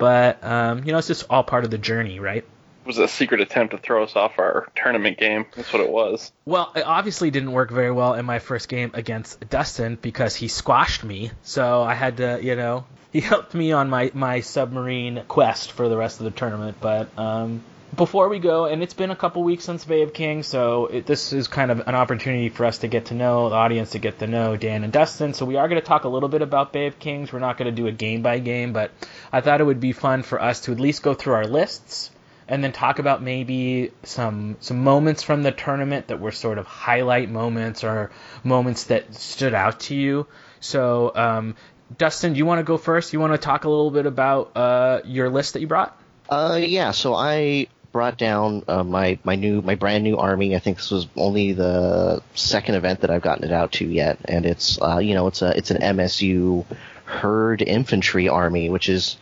But 0.00 0.42
um, 0.42 0.82
you 0.84 0.90
know, 0.90 0.98
it's 0.98 1.06
just 1.06 1.26
all 1.30 1.44
part 1.44 1.64
of 1.64 1.70
the 1.70 1.78
journey, 1.78 2.18
right? 2.18 2.44
was 2.90 2.98
a 2.98 3.06
secret 3.06 3.40
attempt 3.40 3.72
to 3.72 3.78
throw 3.78 4.02
us 4.02 4.16
off 4.16 4.38
our 4.38 4.66
tournament 4.74 5.16
game. 5.16 5.46
That's 5.54 5.72
what 5.72 5.80
it 5.80 5.90
was. 5.90 6.32
Well, 6.44 6.72
it 6.74 6.84
obviously 6.84 7.30
didn't 7.30 7.52
work 7.52 7.70
very 7.70 7.92
well 7.92 8.14
in 8.14 8.24
my 8.24 8.40
first 8.40 8.68
game 8.68 8.90
against 8.94 9.48
Dustin 9.48 9.96
because 10.00 10.34
he 10.34 10.48
squashed 10.48 11.04
me. 11.04 11.30
So 11.42 11.82
I 11.82 11.94
had 11.94 12.16
to, 12.16 12.40
you 12.42 12.56
know, 12.56 12.84
he 13.12 13.20
helped 13.20 13.54
me 13.54 13.70
on 13.72 13.90
my, 13.90 14.10
my 14.12 14.40
submarine 14.40 15.22
quest 15.28 15.70
for 15.70 15.88
the 15.88 15.96
rest 15.96 16.18
of 16.18 16.24
the 16.24 16.32
tournament. 16.32 16.78
But 16.80 17.16
um, 17.16 17.62
before 17.94 18.28
we 18.28 18.38
go, 18.38 18.66
and 18.66 18.82
it's 18.82 18.94
been 18.94 19.10
a 19.10 19.16
couple 19.16 19.42
weeks 19.42 19.64
since 19.64 19.84
Bay 19.84 20.02
of 20.02 20.12
Kings, 20.12 20.46
so 20.46 20.86
it, 20.86 21.06
this 21.06 21.32
is 21.32 21.48
kind 21.48 21.70
of 21.70 21.80
an 21.80 21.94
opportunity 21.94 22.48
for 22.48 22.64
us 22.64 22.78
to 22.78 22.88
get 22.88 23.06
to 23.06 23.14
know 23.14 23.48
the 23.48 23.56
audience, 23.56 23.90
to 23.90 23.98
get 23.98 24.20
to 24.20 24.26
know 24.26 24.56
Dan 24.56 24.84
and 24.84 24.92
Dustin. 24.92 25.34
So 25.34 25.44
we 25.44 25.56
are 25.56 25.68
going 25.68 25.80
to 25.80 25.86
talk 25.86 26.04
a 26.04 26.08
little 26.08 26.28
bit 26.28 26.42
about 26.42 26.72
Bay 26.72 26.86
of 26.86 26.98
Kings. 26.98 27.32
We're 27.32 27.40
not 27.40 27.58
going 27.58 27.66
to 27.66 27.82
do 27.82 27.88
a 27.88 27.92
game 27.92 28.22
by 28.22 28.38
game, 28.38 28.72
but 28.72 28.92
I 29.32 29.40
thought 29.40 29.60
it 29.60 29.64
would 29.64 29.80
be 29.80 29.92
fun 29.92 30.22
for 30.22 30.40
us 30.40 30.60
to 30.62 30.72
at 30.72 30.80
least 30.80 31.02
go 31.02 31.14
through 31.14 31.34
our 31.34 31.46
lists 31.46 32.10
and 32.46 32.64
then 32.64 32.72
talk 32.72 32.98
about 32.98 33.22
maybe 33.22 33.92
some 34.02 34.56
some 34.60 34.82
moments 34.82 35.22
from 35.22 35.42
the 35.42 35.52
tournament 35.52 36.08
that 36.08 36.20
were 36.20 36.32
sort 36.32 36.58
of 36.58 36.66
highlight 36.66 37.30
moments 37.30 37.84
or 37.84 38.10
moments 38.42 38.84
that 38.84 39.14
stood 39.14 39.54
out 39.54 39.80
to 39.80 39.94
you. 39.94 40.26
So, 40.58 41.12
um, 41.14 41.54
Dustin, 41.96 42.32
do 42.32 42.38
you 42.38 42.46
want 42.46 42.58
to 42.58 42.64
go 42.64 42.76
first? 42.76 43.12
You 43.12 43.20
want 43.20 43.32
to 43.32 43.38
talk 43.38 43.64
a 43.64 43.68
little 43.68 43.90
bit 43.90 44.06
about 44.06 44.56
uh, 44.56 45.00
your 45.04 45.30
list 45.30 45.54
that 45.54 45.60
you 45.60 45.66
brought? 45.66 45.96
Uh, 46.28 46.60
yeah. 46.60 46.90
So 46.90 47.14
I 47.14 47.68
brought 47.92 48.18
down 48.18 48.64
uh, 48.68 48.84
my 48.84 49.18
my 49.24 49.34
new 49.34 49.62
my 49.62 49.74
brand 49.74 50.04
new 50.04 50.16
army. 50.16 50.54
I 50.54 50.58
think 50.58 50.78
this 50.78 50.90
was 50.90 51.06
only 51.16 51.52
the 51.52 52.22
second 52.34 52.74
event 52.76 53.00
that 53.00 53.10
I've 53.10 53.22
gotten 53.22 53.44
it 53.44 53.52
out 53.52 53.72
to 53.72 53.86
yet, 53.86 54.18
and 54.24 54.46
it's 54.46 54.80
uh, 54.80 54.98
you 54.98 55.14
know 55.14 55.26
it's 55.26 55.42
a 55.42 55.56
it's 55.56 55.70
an 55.70 55.80
MSU 55.80 56.64
herd 57.04 57.62
infantry 57.62 58.28
army, 58.28 58.70
which 58.70 58.88
is 58.88 59.16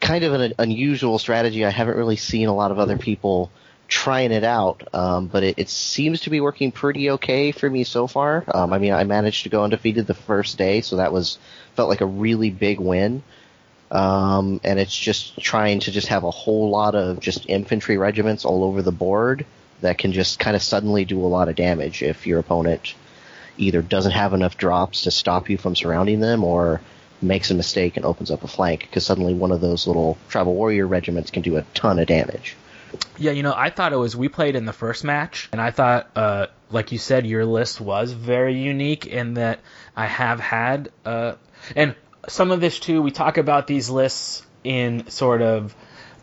kind 0.00 0.24
of 0.24 0.34
an 0.34 0.52
unusual 0.58 1.18
strategy. 1.18 1.64
I 1.64 1.70
haven't 1.70 1.96
really 1.96 2.16
seen 2.16 2.48
a 2.48 2.54
lot 2.54 2.70
of 2.70 2.78
other 2.78 2.98
people 2.98 3.50
trying 3.88 4.32
it 4.32 4.44
out, 4.44 4.88
um, 4.94 5.26
but 5.26 5.42
it, 5.42 5.58
it, 5.58 5.68
seems 5.68 6.22
to 6.22 6.30
be 6.30 6.40
working 6.40 6.72
pretty 6.72 7.10
okay 7.10 7.52
for 7.52 7.68
me 7.68 7.84
so 7.84 8.06
far. 8.06 8.42
Um, 8.48 8.72
I 8.72 8.78
mean, 8.78 8.94
I 8.94 9.04
managed 9.04 9.42
to 9.42 9.50
go 9.50 9.64
undefeated 9.64 10.06
the 10.06 10.14
first 10.14 10.56
day, 10.56 10.80
so 10.80 10.96
that 10.96 11.12
was 11.12 11.38
felt 11.76 11.90
like 11.90 12.00
a 12.00 12.06
really 12.06 12.50
big 12.50 12.80
win. 12.80 13.22
Um, 13.92 14.58
and 14.64 14.80
it's 14.80 14.96
just 14.96 15.38
trying 15.38 15.80
to 15.80 15.92
just 15.92 16.08
have 16.08 16.24
a 16.24 16.30
whole 16.30 16.70
lot 16.70 16.94
of 16.94 17.20
just 17.20 17.44
infantry 17.46 17.98
regiments 17.98 18.46
all 18.46 18.64
over 18.64 18.80
the 18.80 18.90
board 18.90 19.44
that 19.82 19.98
can 19.98 20.12
just 20.12 20.38
kind 20.38 20.56
of 20.56 20.62
suddenly 20.62 21.04
do 21.04 21.20
a 21.20 21.28
lot 21.28 21.50
of 21.50 21.56
damage 21.56 22.02
if 22.02 22.26
your 22.26 22.38
opponent 22.38 22.94
either 23.58 23.82
doesn't 23.82 24.12
have 24.12 24.32
enough 24.32 24.56
drops 24.56 25.02
to 25.02 25.10
stop 25.10 25.50
you 25.50 25.58
from 25.58 25.76
surrounding 25.76 26.20
them 26.20 26.42
or 26.42 26.80
makes 27.20 27.50
a 27.50 27.54
mistake 27.54 27.98
and 27.98 28.06
opens 28.06 28.30
up 28.30 28.42
a 28.42 28.48
flank 28.48 28.80
because 28.80 29.04
suddenly 29.04 29.34
one 29.34 29.52
of 29.52 29.60
those 29.60 29.86
little 29.86 30.16
tribal 30.30 30.54
warrior 30.54 30.86
regiments 30.86 31.30
can 31.30 31.42
do 31.42 31.58
a 31.58 31.62
ton 31.74 31.98
of 31.98 32.06
damage. 32.06 32.56
Yeah, 33.18 33.32
you 33.32 33.42
know, 33.42 33.54
I 33.54 33.68
thought 33.68 33.92
it 33.92 33.96
was 33.96 34.16
we 34.16 34.28
played 34.28 34.56
in 34.56 34.64
the 34.64 34.72
first 34.72 35.04
match, 35.04 35.48
and 35.52 35.60
I 35.60 35.70
thought, 35.70 36.10
uh, 36.16 36.46
like 36.70 36.92
you 36.92 36.98
said, 36.98 37.26
your 37.26 37.44
list 37.44 37.80
was 37.80 38.12
very 38.12 38.54
unique 38.54 39.06
in 39.06 39.34
that 39.34 39.60
I 39.96 40.06
have 40.06 40.40
had, 40.40 40.90
uh, 41.04 41.34
and 41.76 41.94
some 42.28 42.50
of 42.50 42.60
this 42.60 42.78
too. 42.78 43.02
We 43.02 43.10
talk 43.10 43.38
about 43.38 43.66
these 43.66 43.90
lists 43.90 44.44
in 44.64 45.08
sort 45.08 45.42
of 45.42 45.74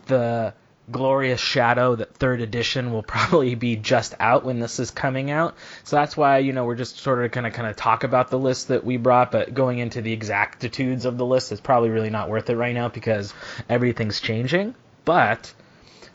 the 0.06 0.54
glorious 0.90 1.40
shadow 1.40 1.94
that 1.94 2.14
third 2.14 2.40
edition 2.40 2.92
will 2.92 3.02
probably 3.14 3.54
be 3.54 3.76
just 3.76 4.14
out 4.18 4.44
when 4.44 4.58
this 4.58 4.78
is 4.78 4.90
coming 4.90 5.30
out 5.30 5.54
so 5.84 5.96
that's 5.96 6.16
why 6.16 6.38
you 6.38 6.52
know 6.52 6.64
we're 6.64 6.74
just 6.74 6.98
sort 6.98 7.24
of 7.24 7.30
going 7.30 7.44
to 7.44 7.50
kind 7.50 7.68
of 7.68 7.76
talk 7.76 8.02
about 8.02 8.28
the 8.30 8.38
list 8.38 8.68
that 8.68 8.84
we 8.84 8.96
brought 8.96 9.30
but 9.30 9.54
going 9.54 9.78
into 9.78 10.02
the 10.02 10.12
exactitudes 10.12 11.04
of 11.04 11.16
the 11.16 11.24
list 11.24 11.52
is 11.52 11.60
probably 11.60 11.90
really 11.90 12.10
not 12.10 12.28
worth 12.28 12.50
it 12.50 12.56
right 12.56 12.74
now 12.74 12.88
because 12.88 13.32
everything's 13.68 14.20
changing 14.20 14.74
but 15.04 15.52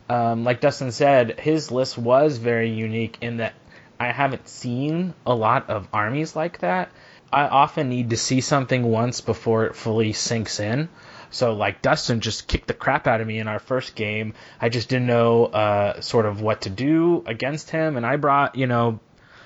um, 0.10 0.44
like 0.44 0.60
dustin 0.60 0.92
said 0.92 1.40
his 1.40 1.72
list 1.72 1.98
was 1.98 2.38
very 2.38 2.70
unique 2.70 3.18
in 3.22 3.38
that 3.38 3.54
i 4.00 4.12
haven't 4.12 4.48
seen 4.48 5.14
a 5.26 5.34
lot 5.34 5.70
of 5.70 5.88
armies 5.94 6.36
like 6.36 6.60
that 6.60 6.90
i 7.32 7.48
often 7.48 7.90
need 7.90 8.10
to 8.10 8.18
see 8.18 8.42
something 8.42 8.84
once 8.84 9.22
before 9.22 9.66
it 9.66 9.76
fully 9.76 10.14
sinks 10.14 10.60
in 10.60 10.90
so 11.36 11.54
like 11.54 11.82
Dustin 11.82 12.22
just 12.22 12.48
kicked 12.48 12.68
the 12.68 12.74
crap 12.74 13.08
out 13.08 13.20
of 13.20 13.28
me 13.28 13.40
in 13.40 13.50
our 13.50 13.60
first 13.60 13.96
game. 13.96 14.36
I 14.62 14.70
just 14.70 14.88
didn't 14.88 15.08
know 15.08 15.48
uh, 15.48 16.00
sort 16.00 16.26
of 16.26 16.40
what 16.40 16.62
to 16.62 16.70
do 16.70 17.24
against 17.26 17.70
him, 17.70 17.98
and 17.98 18.06
I 18.06 18.16
brought 18.16 18.56
you 18.56 18.68
know. 18.68 19.00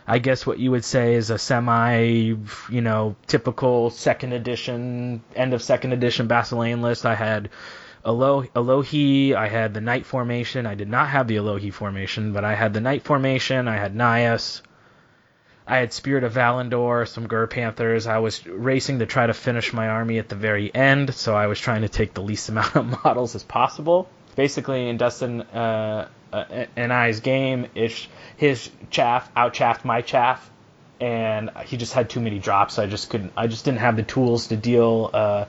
I 0.07 0.17
guess 0.17 0.43
what 0.43 0.57
you 0.57 0.71
would 0.71 0.85
say 0.85 1.13
is 1.13 1.29
a 1.29 1.37
semi, 1.37 2.33
you 2.69 2.81
know, 2.81 3.15
typical 3.27 3.91
second 3.91 4.33
edition, 4.33 5.21
end 5.35 5.53
of 5.53 5.61
second 5.61 5.93
edition 5.93 6.27
Basilean 6.27 6.81
list. 6.81 7.05
I 7.05 7.13
had 7.13 7.49
Elo- 8.03 8.47
Elohi, 8.55 9.35
I 9.35 9.47
had 9.47 9.75
the 9.75 9.81
Knight 9.81 10.07
formation. 10.07 10.65
I 10.65 10.73
did 10.73 10.89
not 10.89 11.09
have 11.09 11.27
the 11.27 11.35
Elohi 11.35 11.71
formation, 11.71 12.33
but 12.33 12.43
I 12.43 12.55
had 12.55 12.73
the 12.73 12.81
Knight 12.81 13.03
formation. 13.03 13.67
I 13.67 13.77
had 13.77 13.95
Nias. 13.95 14.63
I 15.69 15.77
had 15.77 15.93
Spirit 15.93 16.23
of 16.23 16.33
Valandor, 16.33 17.07
some 17.07 17.27
Gur 17.27 17.45
Panthers. 17.45 18.07
I 18.07 18.17
was 18.17 18.43
racing 18.47 18.99
to 18.99 19.05
try 19.05 19.27
to 19.27 19.35
finish 19.35 19.71
my 19.71 19.87
army 19.87 20.17
at 20.17 20.27
the 20.27 20.35
very 20.35 20.73
end, 20.73 21.13
so 21.13 21.35
I 21.35 21.45
was 21.45 21.59
trying 21.59 21.83
to 21.83 21.89
take 21.89 22.15
the 22.15 22.23
least 22.23 22.49
amount 22.49 22.75
of 22.75 23.03
models 23.03 23.35
as 23.35 23.43
possible. 23.43 24.09
Basically, 24.35 24.89
in 24.89 24.97
Dustin 24.97 25.41
uh, 25.41 26.07
uh, 26.33 26.65
and 26.75 26.91
I's 26.91 27.19
game, 27.19 27.67
it's 27.75 28.07
his 28.35 28.71
chaff 28.89 29.31
outchaffed 29.35 29.85
my 29.85 30.01
chaff, 30.01 30.49
and 30.99 31.51
he 31.65 31.77
just 31.77 31.93
had 31.93 32.09
too 32.09 32.19
many 32.19 32.39
drops. 32.39 32.79
I 32.79 32.87
just 32.87 33.11
couldn't. 33.11 33.33
I 33.37 33.45
just 33.45 33.63
didn't 33.63 33.79
have 33.79 33.95
the 33.95 34.03
tools 34.03 34.47
to 34.47 34.57
deal. 34.57 35.11
Uh, 35.13 35.45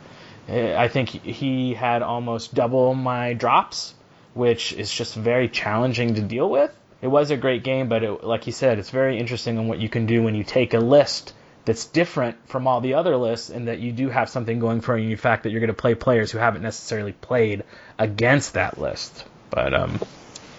I 0.49 0.89
think 0.89 1.09
he 1.09 1.73
had 1.73 2.03
almost 2.03 2.55
double 2.55 2.95
my 2.95 3.33
drops, 3.33 3.95
which 4.35 4.75
is 4.75 4.93
just 4.93 5.15
very 5.15 5.49
challenging 5.49 6.17
to 6.17 6.21
deal 6.21 6.51
with 6.51 6.77
it 7.03 7.09
was 7.09 7.31
a 7.31 7.37
great 7.37 7.65
game, 7.65 7.89
but 7.89 8.03
it, 8.03 8.25
like 8.25 8.47
you 8.47 8.53
said, 8.53 8.79
it's 8.79 8.91
very 8.91 9.19
interesting 9.19 9.59
on 9.59 9.69
what 9.69 9.79
you 9.79 9.89
can 9.89 10.07
do 10.07 10.23
when 10.23 10.35
you 10.35 10.45
take 10.45 10.75
a 10.75 10.79
list 10.79 11.33
that's 11.65 11.87
different 11.87 12.37
from 12.49 12.67
all 12.67 12.81
the 12.81 12.95
other 12.95 13.17
lists, 13.17 13.51
and 13.51 13.69
that 13.69 13.79
you 13.79 13.93
do 13.93 14.09
have 14.09 14.29
something 14.29 14.59
going 14.59 14.81
for 14.81 14.97
you. 14.97 15.11
In 15.11 15.17
fact, 15.17 15.43
that 15.43 15.51
you're 15.51 15.61
going 15.61 15.69
to 15.69 15.75
play 15.75 15.95
players 15.95 16.31
who 16.31 16.39
haven't 16.39 16.63
necessarily 16.63 17.13
played 17.13 17.65
against 17.99 18.55
that 18.55 18.79
list. 18.79 19.25
But 19.51 19.75
um, 19.75 20.01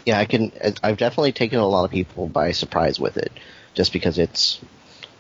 yeah, 0.06 0.20
I 0.20 0.26
can. 0.26 0.52
I've 0.84 0.98
definitely 0.98 1.32
taken 1.32 1.60
a 1.60 1.68
lot 1.68 1.86
of 1.86 1.92
people 1.92 2.28
by 2.28 2.52
surprise 2.52 3.00
with 3.00 3.18
it, 3.18 3.32
just 3.74 3.94
because 3.94 4.18
it's 4.18 4.60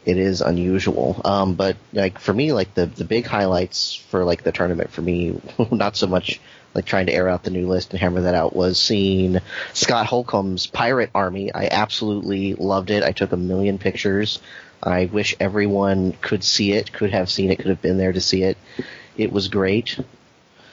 it 0.05 0.17
is 0.17 0.41
unusual. 0.41 1.21
Um, 1.23 1.53
but 1.53 1.77
like 1.93 2.19
for 2.19 2.33
me, 2.33 2.53
like 2.53 2.73
the 2.73 2.85
the 2.85 3.05
big 3.05 3.25
highlights 3.25 3.95
for 3.95 4.23
like 4.23 4.43
the 4.43 4.51
tournament 4.51 4.91
for 4.91 5.01
me, 5.01 5.39
not 5.71 5.95
so 5.95 6.07
much 6.07 6.39
like 6.73 6.85
trying 6.85 7.07
to 7.07 7.13
air 7.13 7.27
out 7.27 7.43
the 7.43 7.51
new 7.51 7.67
list 7.67 7.91
and 7.91 7.99
hammer 7.99 8.21
that 8.21 8.35
out 8.35 8.55
was 8.55 8.79
seeing 8.79 9.39
Scott 9.73 10.05
Holcomb's 10.05 10.67
Pirate 10.67 11.11
Army. 11.13 11.53
I 11.53 11.67
absolutely 11.69 12.53
loved 12.55 12.91
it. 12.91 13.03
I 13.03 13.11
took 13.11 13.31
a 13.31 13.37
million 13.37 13.77
pictures. 13.77 14.39
I 14.81 15.05
wish 15.05 15.35
everyone 15.39 16.13
could 16.21 16.43
see 16.43 16.71
it, 16.71 16.91
could 16.91 17.11
have 17.11 17.29
seen 17.29 17.51
it, 17.51 17.57
could 17.57 17.67
have 17.67 17.81
been 17.81 17.97
there 17.97 18.13
to 18.13 18.21
see 18.21 18.43
it. 18.43 18.57
It 19.17 19.31
was 19.31 19.49
great. 19.49 19.99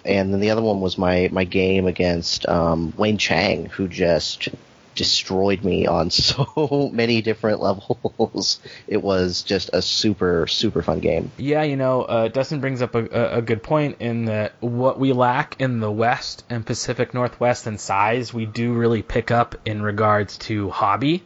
And 0.05 0.33
then 0.33 0.41
the 0.41 0.51
other 0.51 0.63
one 0.63 0.81
was 0.81 0.97
my 0.97 1.29
my 1.33 1.45
game 1.45 1.87
against 1.87 2.49
um, 2.49 2.95
Wayne 2.97 3.19
Chang, 3.19 3.67
who 3.67 3.89
just 3.89 4.49
destroyed 4.95 5.65
me 5.65 5.87
on 5.87 6.11
so 6.11 6.91
many 6.93 7.23
different 7.23 7.61
levels. 7.61 8.61
It 8.87 9.03
was 9.03 9.43
just 9.43 9.71
a 9.73 9.83
super, 9.83 10.47
super 10.47 10.83
fun 10.83 11.01
game. 11.01 11.31
Yeah, 11.37 11.63
you 11.63 11.77
know, 11.77 12.03
uh, 12.03 12.29
Dustin 12.29 12.61
brings 12.61 12.81
up 12.81 12.95
a, 12.95 13.37
a, 13.37 13.43
good 13.43 13.63
point 13.63 13.97
in 14.01 14.27
that 14.27 14.53
what 14.61 14.99
we 14.99 15.13
lack 15.13 15.61
in 15.61 15.81
the 15.81 15.91
West 15.91 16.45
and 16.49 16.65
Pacific 16.65 17.13
Northwest 17.13 17.67
in 17.67 17.77
size, 17.79 18.33
we 18.33 18.47
do 18.47 18.73
really 18.73 19.03
pick 19.03 19.31
up 19.31 19.57
in 19.65 19.83
regards 19.83 20.39
to 20.39 20.71
hobby. 20.71 21.23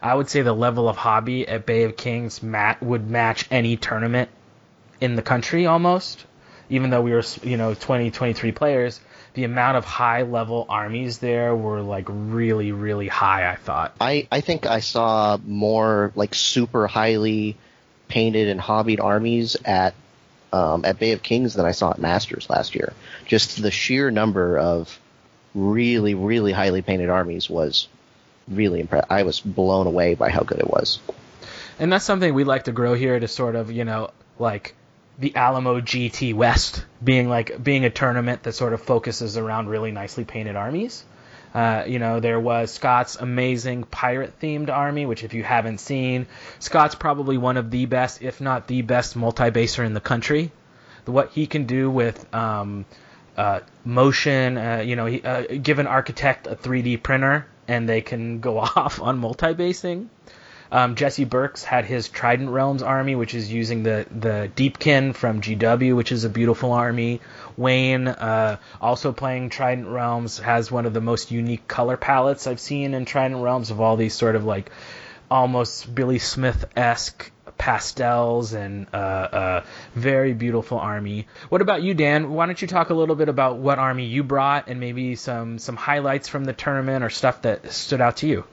I 0.00 0.14
would 0.14 0.28
say 0.28 0.42
the 0.42 0.52
level 0.52 0.88
of 0.88 0.96
hobby 0.96 1.48
at 1.48 1.66
Bay 1.66 1.82
of 1.82 1.96
Kings 1.96 2.42
mat 2.42 2.82
would 2.82 3.10
match 3.10 3.46
any 3.50 3.76
tournament 3.76 4.30
in 5.00 5.16
the 5.16 5.22
country 5.22 5.66
almost. 5.66 6.24
Even 6.68 6.90
though 6.90 7.02
we 7.02 7.10
were, 7.10 7.24
you 7.42 7.56
know, 7.56 7.74
20, 7.74 8.12
23 8.12 8.52
players, 8.52 9.00
the 9.34 9.44
amount 9.44 9.76
of 9.76 9.84
high 9.84 10.22
level 10.22 10.66
armies 10.68 11.18
there 11.18 11.54
were 11.54 11.80
like 11.80 12.06
really 12.08 12.72
really 12.72 13.08
high. 13.08 13.50
I 13.50 13.56
thought. 13.56 13.94
I 14.00 14.26
I 14.30 14.40
think 14.40 14.66
I 14.66 14.80
saw 14.80 15.38
more 15.44 16.12
like 16.14 16.34
super 16.34 16.86
highly 16.86 17.56
painted 18.08 18.48
and 18.48 18.60
hobbied 18.60 19.00
armies 19.00 19.56
at 19.64 19.94
um, 20.52 20.84
at 20.84 20.98
Bay 20.98 21.12
of 21.12 21.22
Kings 21.22 21.54
than 21.54 21.64
I 21.64 21.72
saw 21.72 21.90
at 21.90 21.98
Masters 21.98 22.50
last 22.50 22.74
year. 22.74 22.92
Just 23.26 23.62
the 23.62 23.70
sheer 23.70 24.10
number 24.10 24.58
of 24.58 24.98
really 25.54 26.14
really 26.14 26.52
highly 26.52 26.82
painted 26.82 27.08
armies 27.08 27.48
was 27.48 27.88
really 28.48 28.80
impressive. 28.80 29.10
I 29.10 29.22
was 29.22 29.40
blown 29.40 29.86
away 29.86 30.14
by 30.14 30.30
how 30.30 30.42
good 30.42 30.58
it 30.58 30.68
was. 30.68 30.98
and 31.78 31.92
that's 31.92 32.04
something 32.04 32.34
we 32.34 32.44
like 32.44 32.64
to 32.64 32.72
grow 32.72 32.94
here 32.94 33.18
to 33.18 33.28
sort 33.28 33.54
of 33.54 33.70
you 33.70 33.84
know 33.84 34.10
like 34.38 34.74
the 35.20 35.36
Alamo 35.36 35.80
GT 35.80 36.34
West 36.34 36.84
being 37.04 37.28
like 37.28 37.62
being 37.62 37.84
a 37.84 37.90
tournament 37.90 38.42
that 38.42 38.54
sort 38.54 38.72
of 38.72 38.82
focuses 38.82 39.36
around 39.36 39.68
really 39.68 39.92
nicely 39.92 40.24
painted 40.24 40.56
armies. 40.56 41.04
Uh, 41.52 41.84
you 41.86 41.98
know, 41.98 42.20
there 42.20 42.38
was 42.38 42.70
Scott's 42.70 43.16
amazing 43.16 43.84
pirate 43.84 44.38
themed 44.40 44.70
army, 44.70 45.04
which 45.04 45.24
if 45.24 45.34
you 45.34 45.42
haven't 45.42 45.78
seen, 45.78 46.26
Scott's 46.58 46.94
probably 46.94 47.38
one 47.38 47.56
of 47.56 47.70
the 47.70 47.86
best, 47.86 48.22
if 48.22 48.40
not 48.40 48.66
the 48.66 48.82
best, 48.82 49.16
multi 49.16 49.50
baser 49.50 49.84
in 49.84 49.92
the 49.92 50.00
country. 50.00 50.52
What 51.06 51.30
he 51.30 51.46
can 51.48 51.64
do 51.64 51.90
with 51.90 52.32
um, 52.32 52.84
uh, 53.36 53.60
motion, 53.84 54.56
uh, 54.56 54.82
you 54.86 54.94
know, 54.94 55.06
he, 55.06 55.22
uh, 55.22 55.42
give 55.60 55.80
an 55.80 55.88
architect 55.88 56.46
a 56.46 56.54
3D 56.54 57.02
printer 57.02 57.46
and 57.66 57.88
they 57.88 58.00
can 58.00 58.40
go 58.40 58.58
off 58.76 59.00
on 59.00 59.18
multi 59.18 59.52
basing. 59.52 60.08
Um, 60.72 60.94
Jesse 60.94 61.24
Burks 61.24 61.64
had 61.64 61.84
his 61.84 62.08
Trident 62.08 62.50
Realms 62.50 62.82
army, 62.82 63.16
which 63.16 63.34
is 63.34 63.52
using 63.52 63.82
the 63.82 64.06
the 64.10 64.50
Deepkin 64.54 65.14
from 65.14 65.40
GW, 65.40 65.96
which 65.96 66.12
is 66.12 66.24
a 66.24 66.28
beautiful 66.28 66.72
army. 66.72 67.20
Wayne, 67.56 68.06
uh, 68.06 68.58
also 68.80 69.12
playing 69.12 69.50
Trident 69.50 69.88
Realms, 69.88 70.38
has 70.38 70.70
one 70.70 70.86
of 70.86 70.94
the 70.94 71.00
most 71.00 71.30
unique 71.30 71.66
color 71.66 71.96
palettes 71.96 72.46
I've 72.46 72.60
seen 72.60 72.94
in 72.94 73.04
Trident 73.04 73.42
Realms 73.42 73.70
of 73.70 73.80
all 73.80 73.96
these 73.96 74.14
sort 74.14 74.36
of 74.36 74.44
like 74.44 74.70
almost 75.30 75.92
Billy 75.92 76.18
Smith 76.18 76.64
esque 76.76 77.30
pastels 77.58 78.54
and 78.54 78.86
uh, 78.92 78.96
uh, 78.96 79.64
very 79.94 80.32
beautiful 80.32 80.78
army. 80.78 81.26
What 81.50 81.60
about 81.60 81.82
you, 81.82 81.94
Dan? 81.94 82.30
Why 82.30 82.46
don't 82.46 82.60
you 82.60 82.66
talk 82.66 82.90
a 82.90 82.94
little 82.94 83.16
bit 83.16 83.28
about 83.28 83.58
what 83.58 83.78
army 83.78 84.06
you 84.06 84.24
brought 84.24 84.68
and 84.68 84.80
maybe 84.80 85.14
some 85.16 85.58
some 85.58 85.76
highlights 85.76 86.28
from 86.28 86.44
the 86.44 86.52
tournament 86.52 87.04
or 87.04 87.10
stuff 87.10 87.42
that 87.42 87.72
stood 87.72 88.00
out 88.00 88.18
to 88.18 88.28
you? 88.28 88.44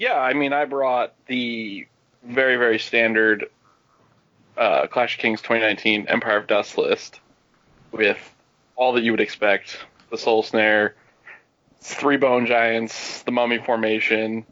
Yeah, 0.00 0.18
I 0.18 0.32
mean, 0.32 0.54
I 0.54 0.64
brought 0.64 1.12
the 1.26 1.86
very, 2.24 2.56
very 2.56 2.78
standard 2.78 3.50
uh, 4.56 4.86
Clash 4.86 5.16
of 5.16 5.20
Kings 5.20 5.42
2019 5.42 6.06
Empire 6.08 6.38
of 6.38 6.46
Dust 6.46 6.78
list 6.78 7.20
with 7.92 8.16
all 8.76 8.94
that 8.94 9.02
you 9.02 9.10
would 9.10 9.20
expect 9.20 9.76
the 10.10 10.16
Soul 10.16 10.42
Snare, 10.42 10.94
three 11.82 12.16
Bone 12.16 12.46
Giants, 12.46 13.20
the 13.24 13.30
Mummy 13.30 13.58
Formation, 13.58 14.46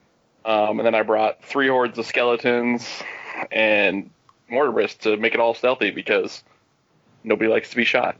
um, 0.44 0.80
and 0.80 0.86
then 0.86 0.94
I 0.94 1.00
brought 1.00 1.42
three 1.42 1.68
hordes 1.68 1.96
of 1.96 2.04
skeletons 2.04 3.02
and 3.50 4.10
Mortarist 4.52 4.98
to 4.98 5.16
make 5.16 5.32
it 5.32 5.40
all 5.40 5.54
stealthy 5.54 5.90
because 5.90 6.44
nobody 7.24 7.48
likes 7.48 7.70
to 7.70 7.76
be 7.76 7.86
shot. 7.86 8.18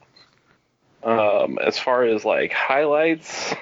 Um, 1.02 1.58
as 1.58 1.78
far 1.78 2.04
as 2.04 2.24
like 2.24 2.52
highlights, 2.52 3.52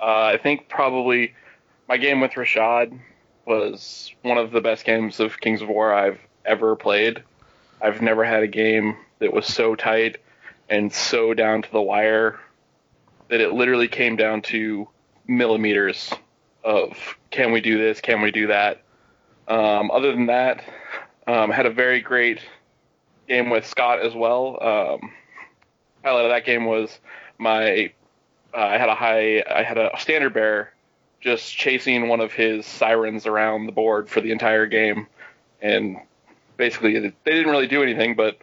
uh, 0.00 0.26
I 0.26 0.38
think 0.40 0.68
probably 0.68 1.34
my 1.88 1.96
game 1.96 2.20
with 2.20 2.32
Rashad 2.32 2.98
was 3.46 4.12
one 4.22 4.38
of 4.38 4.50
the 4.50 4.60
best 4.60 4.84
games 4.84 5.20
of 5.20 5.40
Kings 5.40 5.62
of 5.62 5.68
War 5.68 5.92
I've 5.92 6.20
ever 6.44 6.76
played. 6.76 7.22
I've 7.80 8.00
never 8.00 8.24
had 8.24 8.42
a 8.42 8.48
game 8.48 8.96
that 9.18 9.32
was 9.32 9.46
so 9.46 9.74
tight 9.74 10.18
and 10.68 10.92
so 10.92 11.34
down 11.34 11.62
to 11.62 11.70
the 11.70 11.82
wire 11.82 12.38
that 13.28 13.40
it 13.40 13.52
literally 13.52 13.88
came 13.88 14.16
down 14.16 14.42
to 14.42 14.88
millimeters 15.26 16.12
of 16.64 16.96
can 17.30 17.52
we 17.52 17.60
do 17.60 17.78
this, 17.78 18.00
can 18.00 18.20
we 18.20 18.30
do 18.30 18.46
that. 18.48 18.82
Um, 19.48 19.90
other 19.90 20.12
than 20.12 20.26
that, 20.26 20.62
um, 21.26 21.50
had 21.50 21.66
a 21.66 21.70
very 21.70 22.00
great 22.00 22.40
game 23.28 23.50
with 23.50 23.66
Scott 23.66 24.00
as 24.00 24.14
well. 24.14 24.58
Um, 24.62 25.12
highlight 26.04 26.24
of 26.24 26.30
that 26.30 26.44
game 26.44 26.64
was 26.64 26.98
my 27.38 27.92
uh, 28.54 28.58
I 28.58 28.78
had 28.78 28.88
a 28.88 28.94
high 28.94 29.42
I 29.48 29.62
had 29.62 29.78
a 29.78 29.90
standard 29.98 30.34
bearer 30.34 30.72
just 31.22 31.56
chasing 31.56 32.08
one 32.08 32.20
of 32.20 32.32
his 32.32 32.66
sirens 32.66 33.26
around 33.26 33.66
the 33.66 33.72
board 33.72 34.08
for 34.08 34.20
the 34.20 34.32
entire 34.32 34.66
game, 34.66 35.06
and 35.62 35.96
basically 36.56 36.98
they 36.98 37.12
didn't 37.24 37.50
really 37.50 37.68
do 37.68 37.82
anything, 37.82 38.14
but 38.14 38.36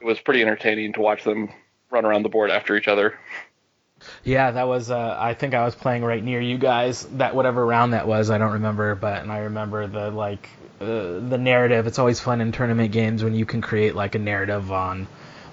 it 0.00 0.06
was 0.06 0.18
pretty 0.20 0.40
entertaining 0.40 0.92
to 0.94 1.00
watch 1.00 1.24
them 1.24 1.50
run 1.90 2.04
around 2.04 2.22
the 2.22 2.28
board 2.28 2.50
after 2.50 2.76
each 2.76 2.88
other. 2.88 3.18
Yeah, 4.24 4.52
that 4.52 4.66
was. 4.66 4.90
Uh, 4.90 5.16
I 5.18 5.34
think 5.34 5.54
I 5.54 5.64
was 5.64 5.74
playing 5.74 6.04
right 6.04 6.22
near 6.22 6.40
you 6.40 6.58
guys. 6.58 7.04
That 7.04 7.34
whatever 7.34 7.64
round 7.64 7.92
that 7.92 8.06
was, 8.08 8.30
I 8.30 8.38
don't 8.38 8.52
remember, 8.52 8.94
but 8.94 9.22
and 9.22 9.30
I 9.30 9.38
remember 9.38 9.86
the 9.86 10.10
like 10.10 10.48
uh, 10.80 11.20
the 11.20 11.38
narrative. 11.38 11.86
It's 11.86 11.98
always 11.98 12.18
fun 12.18 12.40
in 12.40 12.50
tournament 12.52 12.92
games 12.92 13.22
when 13.22 13.34
you 13.34 13.46
can 13.46 13.60
create 13.60 13.94
like 13.94 14.14
a 14.14 14.18
narrative 14.18 14.72
on 14.72 15.06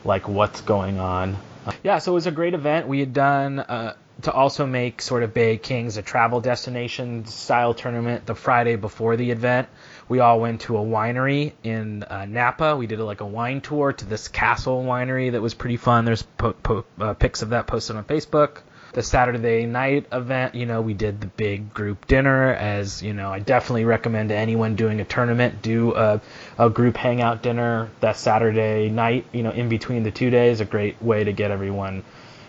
like 0.03 0.27
what's 0.27 0.61
going 0.61 0.99
on. 0.99 1.37
Uh, 1.65 1.73
yeah, 1.83 1.99
so 1.99 2.11
it 2.11 2.15
was 2.15 2.27
a 2.27 2.31
great 2.31 2.53
event. 2.53 2.87
We 2.87 2.99
had 2.99 3.13
done 3.13 3.59
uh, 3.59 3.95
to 4.23 4.31
also 4.31 4.65
make 4.65 5.01
sort 5.01 5.23
of 5.23 5.33
Bay 5.33 5.57
Kings 5.57 5.97
a 5.97 6.01
travel 6.01 6.41
destination 6.41 7.25
style 7.25 7.73
tournament 7.73 8.25
the 8.25 8.35
Friday 8.35 8.75
before 8.75 9.15
the 9.15 9.31
event. 9.31 9.69
We 10.07 10.19
all 10.19 10.39
went 10.39 10.61
to 10.61 10.77
a 10.77 10.81
winery 10.81 11.53
in 11.63 12.03
uh, 12.03 12.25
Napa. 12.25 12.75
We 12.75 12.87
did 12.87 12.99
like 12.99 13.21
a 13.21 13.25
wine 13.25 13.61
tour 13.61 13.93
to 13.93 14.05
this 14.05 14.27
castle 14.27 14.83
winery 14.83 15.31
that 15.31 15.41
was 15.41 15.53
pretty 15.53 15.77
fun. 15.77 16.05
There's 16.05 16.23
po- 16.23 16.53
po- 16.53 16.85
uh, 16.99 17.13
pics 17.13 17.41
of 17.41 17.49
that 17.49 17.67
posted 17.67 17.95
on 17.95 18.03
Facebook. 18.03 18.59
The 18.91 19.03
Saturday 19.03 19.67
night 19.67 20.07
event, 20.11 20.55
you 20.55 20.65
know, 20.65 20.81
we 20.81 20.95
did 20.95 21.21
the 21.21 21.27
big 21.27 21.73
group 21.75 22.07
dinner. 22.07 22.51
As 22.51 23.03
you 23.03 23.13
know, 23.13 23.31
I 23.31 23.37
definitely 23.37 23.85
recommend 23.85 24.29
to 24.29 24.35
anyone 24.35 24.75
doing 24.75 24.99
a 24.99 25.05
tournament 25.05 25.61
do 25.61 25.93
a, 25.95 26.19
a 26.57 26.71
group 26.71 26.97
hangout 26.97 27.43
dinner 27.43 27.91
that 27.99 28.17
Saturday 28.17 28.89
night. 28.89 29.27
You 29.31 29.43
know, 29.43 29.51
in 29.51 29.69
between 29.69 30.01
the 30.01 30.11
two 30.11 30.31
days, 30.31 30.59
a 30.59 30.65
great 30.65 31.01
way 31.03 31.23
to 31.23 31.31
get 31.31 31.51
everyone 31.51 32.03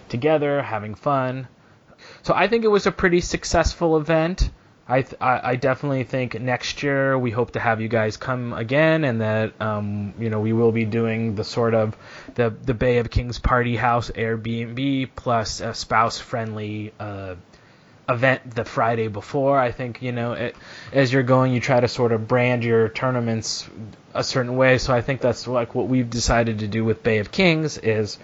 together, 0.09 0.63
having 0.63 0.95
fun. 0.95 1.47
So 2.23 2.35
I 2.35 2.49
think 2.49 2.65
it 2.65 2.69
was 2.69 2.87
a 2.87 2.93
pretty 2.93 3.21
successful 3.21 3.97
event. 3.97 4.51
I, 4.91 5.03
th- 5.03 5.23
I 5.23 5.55
definitely 5.55 6.03
think 6.03 6.41
next 6.41 6.83
year 6.83 7.17
we 7.17 7.31
hope 7.31 7.53
to 7.53 7.61
have 7.61 7.81
you 7.81 7.87
guys 7.87 8.17
come 8.17 8.53
again, 8.53 9.05
and 9.05 9.21
that 9.21 9.61
um, 9.63 10.15
you 10.19 10.31
know 10.31 10.41
we 10.41 10.53
will 10.53 10.73
be 10.73 10.85
doing 10.85 11.37
the 11.37 11.45
sort 11.45 11.75
of 11.75 11.97
the 12.35 12.51
the 12.51 12.75
Bay 12.75 12.99
of 12.99 13.09
Kings 13.09 13.39
Party 13.39 13.77
House 13.77 14.11
Airbnb 14.11 15.11
plus 15.15 15.61
a 15.61 15.75
spouse 15.75 16.19
friendly 16.19 16.93
uh, 16.99 17.37
event 18.09 18.53
the 18.53 18.65
Friday 18.65 19.07
before. 19.07 19.61
I 19.61 19.71
think 19.71 20.03
you 20.03 20.11
know 20.11 20.33
it, 20.33 20.57
as 20.93 21.13
you're 21.13 21.23
going, 21.23 21.53
you 21.53 21.61
try 21.61 21.79
to 21.79 21.87
sort 21.89 22.11
of 22.11 22.27
brand 22.27 22.65
your 22.65 22.89
tournaments 22.89 23.69
a 24.13 24.25
certain 24.25 24.57
way. 24.57 24.79
So 24.79 24.93
I 24.93 25.03
think 25.03 25.21
that's 25.21 25.47
like 25.47 25.73
what 25.75 25.87
we've 25.87 26.11
decided 26.11 26.59
to 26.61 26.67
do 26.67 26.85
with 26.85 27.05
Bay 27.05 27.19
of 27.19 27.31
Kings 27.31 27.79
is 27.79 28.19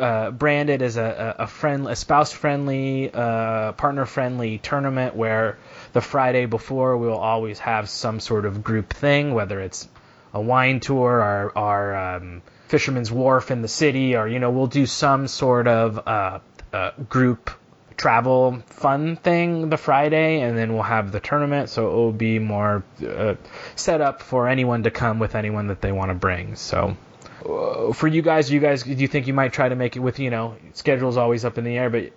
uh, 0.00 0.30
branded 0.30 0.82
as 0.82 0.96
a, 0.96 1.36
a, 1.40 1.46
friend, 1.46 1.86
a 1.86 1.94
spouse 1.94 2.32
friendly, 2.32 3.10
uh, 3.12 3.72
partner 3.72 4.06
friendly 4.06 4.58
tournament 4.58 5.14
where 5.14 5.58
the 5.92 6.00
Friday 6.00 6.46
before 6.46 6.96
we 6.96 7.06
will 7.06 7.18
always 7.18 7.58
have 7.60 7.88
some 7.88 8.20
sort 8.20 8.46
of 8.46 8.64
group 8.64 8.92
thing, 8.92 9.34
whether 9.34 9.60
it's 9.60 9.88
a 10.32 10.40
wine 10.40 10.80
tour 10.80 11.10
or, 11.10 11.52
our 11.56 12.16
um, 12.16 12.42
Fisherman's 12.68 13.10
Wharf 13.10 13.50
in 13.50 13.62
the 13.62 13.68
city, 13.68 14.16
or 14.16 14.28
you 14.28 14.38
know 14.38 14.50
we'll 14.50 14.68
do 14.68 14.86
some 14.86 15.26
sort 15.28 15.66
of 15.66 16.06
uh, 16.06 16.38
uh, 16.72 16.90
group 17.08 17.50
travel 17.96 18.62
fun 18.66 19.16
thing 19.16 19.68
the 19.68 19.76
Friday, 19.76 20.40
and 20.40 20.56
then 20.56 20.72
we'll 20.72 20.82
have 20.82 21.12
the 21.12 21.20
tournament. 21.20 21.68
So 21.68 21.88
it 21.88 21.94
will 21.94 22.12
be 22.12 22.38
more 22.38 22.84
uh, 23.06 23.34
set 23.76 24.00
up 24.00 24.22
for 24.22 24.48
anyone 24.48 24.84
to 24.84 24.90
come 24.90 25.18
with 25.18 25.34
anyone 25.34 25.66
that 25.66 25.80
they 25.80 25.92
want 25.92 26.10
to 26.10 26.14
bring. 26.14 26.56
So 26.56 26.96
for 27.40 28.06
you 28.06 28.22
guys, 28.22 28.50
you 28.50 28.60
guys, 28.60 28.82
do 28.82 28.92
you 28.92 29.08
think 29.08 29.26
you 29.26 29.34
might 29.34 29.52
try 29.52 29.68
to 29.68 29.76
make 29.76 29.96
it 29.96 30.00
with 30.00 30.18
you 30.18 30.30
know 30.30 30.56
schedule's 30.74 31.16
always 31.16 31.44
up 31.44 31.58
in 31.58 31.64
the 31.64 31.76
air, 31.76 31.90
but 31.90 32.12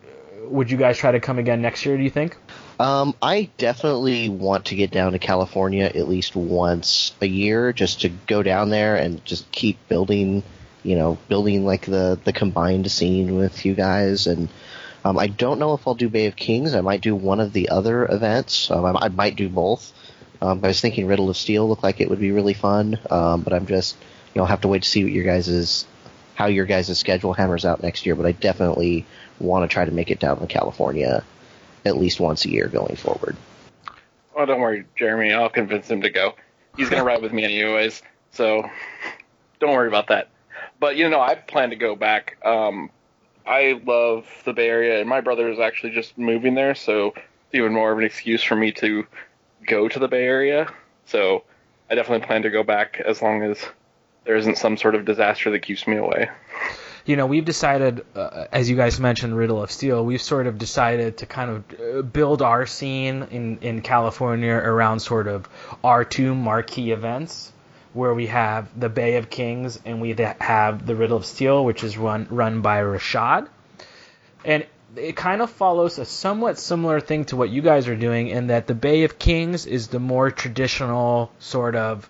would 0.45 0.69
you 0.69 0.77
guys 0.77 0.97
try 0.97 1.11
to 1.11 1.19
come 1.19 1.39
again 1.39 1.61
next 1.61 1.85
year? 1.85 1.97
Do 1.97 2.03
you 2.03 2.09
think? 2.09 2.37
Um, 2.79 3.15
I 3.21 3.49
definitely 3.57 4.29
want 4.29 4.65
to 4.65 4.75
get 4.75 4.91
down 4.91 5.13
to 5.13 5.19
California 5.19 5.85
at 5.85 6.07
least 6.07 6.35
once 6.35 7.13
a 7.21 7.25
year, 7.25 7.71
just 7.71 8.01
to 8.01 8.09
go 8.09 8.43
down 8.43 8.69
there 8.69 8.95
and 8.95 9.23
just 9.25 9.49
keep 9.51 9.77
building, 9.87 10.43
you 10.83 10.95
know, 10.95 11.17
building 11.27 11.65
like 11.65 11.85
the 11.85 12.19
the 12.23 12.33
combined 12.33 12.91
scene 12.91 13.35
with 13.35 13.65
you 13.65 13.73
guys. 13.73 14.27
And 14.27 14.49
um, 15.05 15.17
I 15.17 15.27
don't 15.27 15.59
know 15.59 15.73
if 15.73 15.87
I'll 15.87 15.95
do 15.95 16.09
Bay 16.09 16.25
of 16.27 16.35
Kings. 16.35 16.75
I 16.75 16.81
might 16.81 17.01
do 17.01 17.15
one 17.15 17.39
of 17.39 17.53
the 17.53 17.69
other 17.69 18.05
events. 18.05 18.71
Um, 18.71 18.85
I, 18.85 19.05
I, 19.05 19.07
might 19.09 19.35
do 19.35 19.49
both. 19.49 19.91
Um, 20.41 20.59
I 20.63 20.67
was 20.67 20.81
thinking 20.81 21.07
Riddle 21.07 21.29
of 21.29 21.37
Steel 21.37 21.67
looked 21.67 21.83
like 21.83 22.01
it 22.01 22.09
would 22.09 22.19
be 22.19 22.31
really 22.31 22.53
fun, 22.53 22.99
um, 23.09 23.41
but 23.41 23.53
I'm 23.53 23.65
just 23.65 23.95
you 24.33 24.41
know 24.41 24.45
have 24.45 24.61
to 24.61 24.67
wait 24.67 24.83
to 24.83 24.89
see 24.89 25.03
what 25.03 25.13
your 25.13 25.23
guys's 25.23 25.85
how 26.35 26.47
your 26.47 26.65
guys' 26.65 26.97
schedule 26.97 27.33
hammers 27.33 27.65
out 27.65 27.83
next 27.83 28.05
year. 28.05 28.15
But 28.15 28.25
I 28.25 28.31
definitely 28.31 29.05
want 29.39 29.69
to 29.69 29.73
try 29.73 29.85
to 29.85 29.91
make 29.91 30.11
it 30.11 30.19
down 30.19 30.39
to 30.39 30.47
California 30.47 31.23
at 31.85 31.97
least 31.97 32.19
once 32.19 32.45
a 32.45 32.49
year 32.49 32.67
going 32.67 32.95
forward. 32.95 33.35
Oh, 34.35 34.45
don't 34.45 34.61
worry, 34.61 34.85
Jeremy. 34.95 35.31
I'll 35.31 35.49
convince 35.49 35.89
him 35.89 36.01
to 36.01 36.09
go. 36.09 36.33
He's 36.75 36.89
gonna 36.89 37.03
ride 37.03 37.21
with 37.21 37.33
me 37.33 37.43
anyways, 37.43 38.01
so 38.31 38.67
don't 39.59 39.73
worry 39.73 39.87
about 39.87 40.07
that. 40.07 40.29
But 40.79 40.95
you 40.95 41.09
know, 41.09 41.21
I 41.21 41.35
plan 41.35 41.69
to 41.69 41.75
go 41.75 41.95
back. 41.95 42.37
Um, 42.43 42.89
I 43.45 43.79
love 43.85 44.25
the 44.45 44.53
Bay 44.53 44.69
Area, 44.69 44.99
and 44.99 45.07
my 45.07 45.21
brother 45.21 45.49
is 45.49 45.59
actually 45.59 45.91
just 45.91 46.17
moving 46.17 46.55
there, 46.55 46.73
so 46.73 47.07
it's 47.15 47.53
even 47.53 47.73
more 47.73 47.91
of 47.91 47.99
an 47.99 48.05
excuse 48.05 48.41
for 48.41 48.55
me 48.55 48.71
to 48.73 49.05
go 49.67 49.87
to 49.87 49.99
the 49.99 50.07
Bay 50.07 50.23
Area. 50.23 50.73
So 51.05 51.43
I 51.91 51.95
definitely 51.95 52.25
plan 52.25 52.41
to 52.41 52.49
go 52.49 52.63
back 52.63 52.99
as 53.05 53.21
long 53.21 53.43
as 53.43 53.63
there 54.25 54.35
isn't 54.35 54.57
some 54.57 54.77
sort 54.77 54.95
of 54.95 55.05
disaster 55.05 55.51
that 55.51 55.59
keeps 55.59 55.87
me 55.87 55.97
away. 55.97 56.29
you 57.05 57.15
know, 57.15 57.25
we've 57.25 57.45
decided, 57.45 58.05
uh, 58.15 58.45
as 58.51 58.69
you 58.69 58.75
guys 58.75 58.99
mentioned, 58.99 59.35
Riddle 59.35 59.61
of 59.61 59.71
Steel, 59.71 60.05
we've 60.05 60.21
sort 60.21 60.47
of 60.47 60.57
decided 60.57 61.17
to 61.17 61.25
kind 61.25 61.49
of 61.51 61.79
uh, 61.79 62.01
build 62.01 62.41
our 62.41 62.65
scene 62.65 63.27
in, 63.31 63.57
in 63.59 63.81
California 63.81 64.53
around 64.53 64.99
sort 64.99 65.27
of 65.27 65.47
our 65.83 66.05
two 66.05 66.33
marquee 66.33 66.91
events, 66.91 67.51
where 67.93 68.13
we 68.13 68.27
have 68.27 68.67
the 68.79 68.89
Bay 68.89 69.17
of 69.17 69.29
Kings 69.29 69.79
and 69.85 70.01
we 70.01 70.15
have 70.39 70.85
the 70.85 70.95
Riddle 70.95 71.17
of 71.17 71.25
Steel, 71.25 71.63
which 71.63 71.83
is 71.83 71.97
run 71.97 72.27
run 72.29 72.61
by 72.61 72.81
Rashad, 72.81 73.47
and 74.45 74.65
it 74.95 75.15
kind 75.15 75.41
of 75.41 75.49
follows 75.49 75.97
a 75.99 76.05
somewhat 76.05 76.59
similar 76.59 76.99
thing 76.99 77.25
to 77.25 77.35
what 77.35 77.49
you 77.49 77.61
guys 77.61 77.87
are 77.87 77.95
doing 77.95 78.27
in 78.27 78.47
that 78.47 78.67
the 78.67 78.75
Bay 78.75 79.03
of 79.03 79.19
Kings 79.19 79.65
is 79.65 79.87
the 79.87 79.99
more 79.99 80.31
traditional 80.31 81.31
sort 81.39 81.75
of 81.75 82.09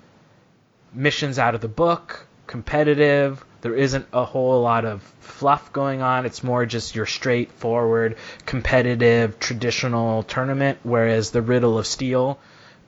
missions 0.93 1.39
out 1.39 1.56
of 1.56 1.62
the 1.62 1.67
book, 1.67 2.27
competitive 2.47 3.43
there 3.63 3.75
isn't 3.75 4.06
a 4.12 4.25
whole 4.25 4.62
lot 4.62 4.84
of 4.84 5.01
fluff 5.21 5.71
going 5.71 6.01
on. 6.01 6.25
It's 6.25 6.43
more 6.43 6.65
just 6.65 6.95
your 6.95 7.06
straightforward, 7.06 8.17
competitive, 8.45 9.39
traditional 9.39 10.23
tournament. 10.23 10.79
Whereas 10.84 11.32
the 11.32 11.41
Riddle 11.41 11.79
of 11.79 11.88
Steel, 11.88 12.39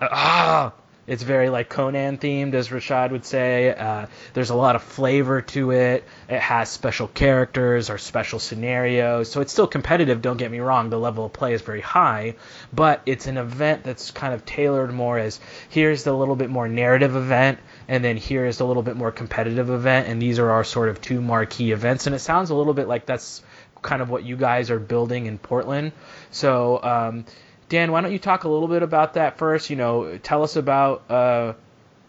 uh, 0.02 0.10
ah, 0.12 0.74
it's 1.08 1.22
very 1.22 1.50
like 1.50 1.70
Conan 1.70 2.18
themed, 2.18 2.54
as 2.56 2.70
Rashad 2.70 3.12
would 3.12 3.26
say. 3.26 3.74
Uh, 3.76 4.08
there's 4.34 4.50
a 4.50 4.56
lot 4.56 4.76
of 4.76 4.82
flavor 4.82 5.42
to 5.42 5.72
it. 5.72 6.04
It 6.28 6.40
has 6.40 6.70
special 6.70 7.08
characters 7.08 7.90
or 7.90 7.98
special 7.98 8.40
scenarios. 8.40 9.32
So 9.32 9.42
it's 9.42 9.52
still 9.52 9.68
competitive, 9.68 10.22
don't 10.22 10.38
get 10.38 10.52
me 10.52 10.60
wrong. 10.60 10.90
The 10.90 11.00
level 11.00 11.26
of 11.26 11.34
play 11.34 11.54
is 11.54 11.62
very 11.62 11.82
high. 11.82 12.36
But 12.74 13.02
it's 13.06 13.28
an 13.28 13.38
event 13.38 13.84
that's 13.84 14.10
kind 14.12 14.34
of 14.34 14.46
tailored 14.46 14.94
more 14.94 15.20
as 15.20 15.40
here's 15.70 16.04
the 16.04 16.14
little 16.14 16.36
bit 16.36 16.50
more 16.50 16.68
narrative 16.68 17.16
event, 17.16 17.60
and 17.88 18.04
then 18.04 18.18
here's 18.18 18.58
the 18.58 18.66
little 18.66 18.84
bit 18.84 18.96
more 18.96 19.12
competitive 19.12 19.70
event. 19.70 20.08
And 20.08 20.20
these 20.20 20.40
are 20.40 20.50
our 20.50 20.64
sort 20.64 20.90
of 20.90 21.02
two 21.02 21.22
marquee 21.22 21.72
events. 21.72 22.08
And 22.08 22.16
it 22.16 22.20
sounds 22.20 22.50
a 22.50 22.56
little 22.56 22.74
bit 22.74 22.88
like 22.88 23.06
that's 23.06 23.44
kind 23.84 24.02
of 24.02 24.10
what 24.10 24.24
you 24.24 24.36
guys 24.36 24.72
are 24.72 24.80
building 24.80 25.28
in 25.28 25.38
Portland. 25.38 25.92
So, 26.32 26.82
um, 26.82 27.26
Dan, 27.70 27.92
why 27.92 28.02
don't 28.02 28.12
you 28.12 28.20
talk 28.20 28.44
a 28.44 28.50
little 28.50 28.68
bit 28.68 28.84
about 28.84 29.16
that 29.16 29.38
first? 29.38 29.70
You 29.70 29.76
know, 29.76 30.18
tell 30.18 30.44
us 30.44 30.56
about 30.56 31.10
uh, 31.10 31.54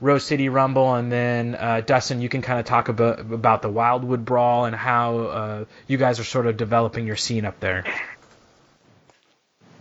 Rose 0.01 0.25
City 0.25 0.49
Rumble, 0.49 0.95
and 0.95 1.11
then 1.11 1.55
uh, 1.55 1.81
Dustin, 1.81 2.21
you 2.21 2.29
can 2.29 2.42
kind 2.42 2.61
of 2.61 2.66
talk 2.66 2.88
about 2.88 3.21
about 3.21 3.62
the 3.62 3.71
Wildwood 3.71 4.25
Brawl 4.25 4.66
and 4.66 4.77
how 4.77 5.19
uh, 5.19 5.64
you 5.87 5.97
guys 5.97 6.21
are 6.21 6.25
sort 6.25 6.47
of 6.47 6.57
developing 6.57 7.07
your 7.07 7.16
scene 7.16 7.45
up 7.45 7.59
there. 7.61 7.85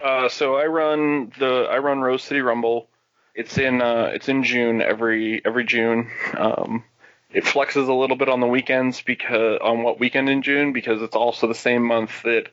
Uh, 0.02 0.30
so 0.30 0.56
I 0.56 0.68
run 0.68 1.34
the 1.40 1.68
I 1.70 1.80
run 1.80 2.00
Rose 2.00 2.24
City 2.24 2.42
Rumble. 2.42 2.88
It's 3.34 3.58
in 3.58 3.82
uh, 3.82 4.12
it's 4.14 4.30
in 4.30 4.44
June 4.44 4.82
every 4.82 5.42
every 5.44 5.66
June. 5.66 6.10
Um, 6.38 6.84
it 7.32 7.44
flexes 7.44 7.90
a 7.90 7.94
little 7.94 8.16
bit 8.16 8.30
on 8.30 8.40
the 8.40 8.48
weekends 8.48 9.02
because 9.02 9.60
on 9.62 9.84
what 9.84 10.00
weekend 10.00 10.30
in 10.30 10.42
June 10.42 10.72
because 10.72 11.02
it's 11.02 11.18
also 11.18 11.48
the 11.48 11.56
same 11.56 11.84
month 11.84 12.24
that 12.24 12.48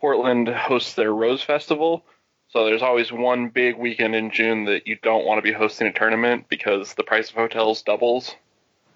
Portland 0.00 0.48
hosts 0.48 0.94
their 0.94 1.12
Rose 1.12 1.42
Festival. 1.42 2.04
So 2.52 2.64
there's 2.64 2.82
always 2.82 3.12
one 3.12 3.48
big 3.48 3.76
weekend 3.76 4.16
in 4.16 4.32
June 4.32 4.64
that 4.64 4.86
you 4.86 4.96
don't 5.00 5.24
want 5.24 5.38
to 5.38 5.42
be 5.42 5.52
hosting 5.52 5.86
a 5.86 5.92
tournament 5.92 6.46
because 6.48 6.94
the 6.94 7.04
price 7.04 7.30
of 7.30 7.36
hotels 7.36 7.82
doubles. 7.82 8.34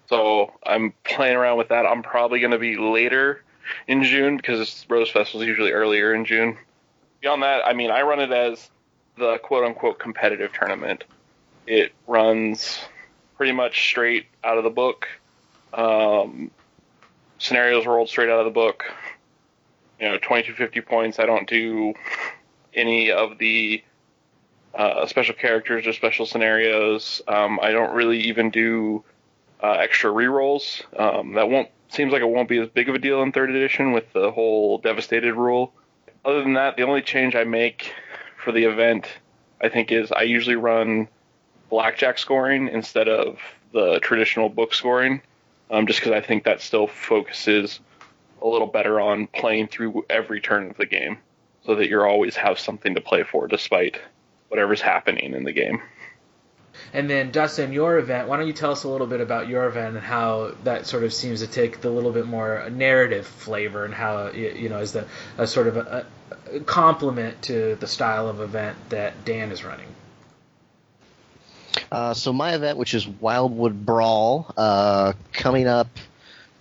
So 0.07 0.51
I'm 0.65 0.93
playing 1.05 1.37
around 1.37 1.57
with 1.57 1.69
that. 1.69 1.85
I'm 1.85 2.03
probably 2.03 2.41
going 2.41 2.51
to 2.51 2.59
be 2.59 2.75
later 2.77 3.41
in 3.87 4.03
June 4.03 4.35
because 4.35 4.85
Rose 4.89 5.09
Festival 5.09 5.41
is 5.41 5.47
usually 5.47 5.71
earlier 5.71 6.13
in 6.13 6.25
June. 6.25 6.57
Beyond 7.21 7.43
that, 7.43 7.65
I 7.65 7.73
mean, 7.73 7.91
I 7.91 8.01
run 8.01 8.19
it 8.19 8.31
as 8.31 8.69
the 9.17 9.37
quote 9.37 9.63
unquote 9.63 9.99
competitive 9.99 10.51
tournament. 10.51 11.05
It 11.65 11.93
runs 12.07 12.79
pretty 13.37 13.53
much 13.53 13.87
straight 13.87 14.25
out 14.43 14.57
of 14.57 14.65
the 14.65 14.69
book. 14.69 15.07
Um, 15.73 16.51
scenarios 17.39 17.85
rolled 17.85 18.09
straight 18.09 18.29
out 18.29 18.39
of 18.39 18.45
the 18.45 18.51
book. 18.51 18.83
You 19.99 20.09
know, 20.09 20.17
2250 20.17 20.81
points. 20.81 21.19
I 21.19 21.25
don't 21.25 21.47
do 21.47 21.93
any 22.75 23.11
of 23.11 23.37
the 23.37 23.83
uh, 24.75 25.07
special 25.07 25.33
characters 25.33 25.87
or 25.87 25.93
special 25.93 26.25
scenarios. 26.25 27.21
Um, 27.27 27.59
I 27.61 27.71
don't 27.71 27.95
really 27.95 28.19
even 28.23 28.49
do 28.49 29.03
uh, 29.63 29.71
extra 29.71 30.11
rerolls. 30.11 30.83
Um, 30.99 31.33
that 31.33 31.49
won't 31.49 31.69
seems 31.89 32.11
like 32.11 32.21
it 32.21 32.29
won't 32.29 32.49
be 32.49 32.59
as 32.59 32.67
big 32.69 32.89
of 32.89 32.95
a 32.95 32.99
deal 32.99 33.21
in 33.21 33.31
third 33.31 33.49
edition 33.49 33.93
with 33.93 34.11
the 34.11 34.31
whole 34.31 34.79
devastated 34.79 35.33
rule. 35.33 35.71
Other 36.25 36.41
than 36.41 36.53
that, 36.53 36.75
the 36.75 36.83
only 36.83 37.01
change 37.01 37.35
I 37.35 37.43
make 37.43 37.93
for 38.43 38.51
the 38.51 38.65
event, 38.65 39.07
I 39.61 39.69
think, 39.69 39.91
is 39.91 40.11
I 40.11 40.23
usually 40.23 40.55
run 40.55 41.07
blackjack 41.69 42.17
scoring 42.17 42.67
instead 42.67 43.07
of 43.07 43.39
the 43.71 43.99
traditional 43.99 44.49
book 44.49 44.73
scoring, 44.73 45.21
um, 45.71 45.87
just 45.87 45.99
because 45.99 46.11
I 46.11 46.21
think 46.21 46.43
that 46.43 46.59
still 46.59 46.87
focuses 46.87 47.79
a 48.41 48.47
little 48.47 48.67
better 48.67 48.99
on 48.99 49.27
playing 49.27 49.67
through 49.67 50.05
every 50.09 50.41
turn 50.41 50.69
of 50.69 50.77
the 50.77 50.85
game 50.85 51.19
so 51.65 51.75
that 51.75 51.89
you 51.89 52.01
always 52.01 52.35
have 52.35 52.59
something 52.59 52.95
to 52.95 53.01
play 53.01 53.23
for 53.23 53.47
despite 53.47 53.99
whatever's 54.49 54.81
happening 54.81 55.33
in 55.33 55.43
the 55.43 55.51
game. 55.51 55.81
And 56.93 57.09
then 57.09 57.31
Dustin, 57.31 57.73
your 57.73 57.97
event. 57.97 58.27
Why 58.27 58.37
don't 58.37 58.47
you 58.47 58.53
tell 58.53 58.71
us 58.71 58.83
a 58.83 58.89
little 58.89 59.07
bit 59.07 59.21
about 59.21 59.47
your 59.47 59.65
event 59.65 59.95
and 59.95 60.03
how 60.03 60.53
that 60.63 60.85
sort 60.85 61.03
of 61.03 61.13
seems 61.13 61.39
to 61.41 61.47
take 61.47 61.81
the 61.81 61.89
little 61.89 62.11
bit 62.11 62.25
more 62.25 62.69
narrative 62.69 63.25
flavor 63.25 63.85
and 63.85 63.93
how 63.93 64.31
you 64.31 64.69
know 64.69 64.79
is 64.79 64.91
the 64.93 65.07
a 65.37 65.47
sort 65.47 65.67
of 65.67 65.77
a, 65.77 66.05
a 66.51 66.59
complement 66.61 67.41
to 67.43 67.75
the 67.75 67.87
style 67.87 68.27
of 68.27 68.41
event 68.41 68.77
that 68.89 69.25
Dan 69.25 69.51
is 69.51 69.63
running. 69.63 69.87
Uh, 71.91 72.13
so 72.13 72.33
my 72.33 72.55
event, 72.55 72.77
which 72.77 72.93
is 72.93 73.07
Wildwood 73.07 73.85
Brawl, 73.85 74.51
uh, 74.57 75.13
coming 75.33 75.67
up 75.67 75.87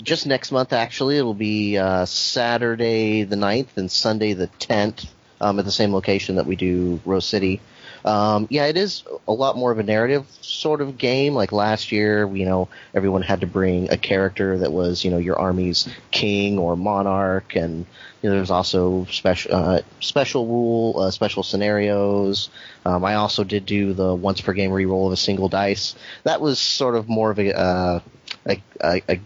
just 0.02 0.26
next 0.26 0.52
month, 0.52 0.72
actually. 0.72 1.18
It'll 1.18 1.34
be 1.34 1.78
uh, 1.78 2.04
Saturday 2.06 3.24
the 3.24 3.36
9th 3.36 3.76
and 3.76 3.90
Sunday 3.90 4.32
the 4.32 4.48
10th 4.48 5.06
um, 5.40 5.58
at 5.58 5.64
the 5.64 5.72
same 5.72 5.92
location 5.92 6.36
that 6.36 6.46
we 6.46 6.56
do 6.56 7.00
Rose 7.04 7.26
City. 7.26 7.60
Um, 8.04 8.48
yeah, 8.50 8.66
it 8.66 8.76
is 8.76 9.02
a 9.26 9.32
lot 9.32 9.56
more 9.56 9.72
of 9.72 9.78
a 9.78 9.82
narrative 9.82 10.26
sort 10.42 10.82
of 10.82 10.98
game. 10.98 11.34
Like 11.34 11.52
last 11.52 11.90
year, 11.90 12.28
you 12.28 12.44
know, 12.44 12.68
everyone 12.94 13.22
had 13.22 13.40
to 13.40 13.46
bring 13.46 13.90
a 13.90 13.96
character 13.96 14.58
that 14.58 14.72
was, 14.72 15.04
you 15.04 15.10
know, 15.10 15.16
your 15.16 15.38
army's 15.38 15.88
king 16.10 16.58
or 16.58 16.76
monarch, 16.76 17.56
and 17.56 17.86
you 18.20 18.28
know, 18.28 18.36
there's 18.36 18.50
also 18.50 19.06
special 19.06 19.54
uh, 19.54 19.80
special 20.00 20.46
rule, 20.46 21.00
uh, 21.00 21.10
special 21.10 21.42
scenarios. 21.42 22.50
Um, 22.84 23.06
I 23.06 23.14
also 23.14 23.42
did 23.42 23.64
do 23.64 23.94
the 23.94 24.14
once 24.14 24.42
per 24.42 24.52
game 24.52 24.70
reroll 24.70 25.06
of 25.06 25.12
a 25.12 25.16
single 25.16 25.48
dice. 25.48 25.94
That 26.24 26.42
was 26.42 26.58
sort 26.58 26.96
of 26.96 27.08
more 27.08 27.30
of 27.30 27.38
a 27.38 27.58
uh, 27.58 28.00
a, 28.46 28.62
a, 28.82 29.02
a 29.08 29.20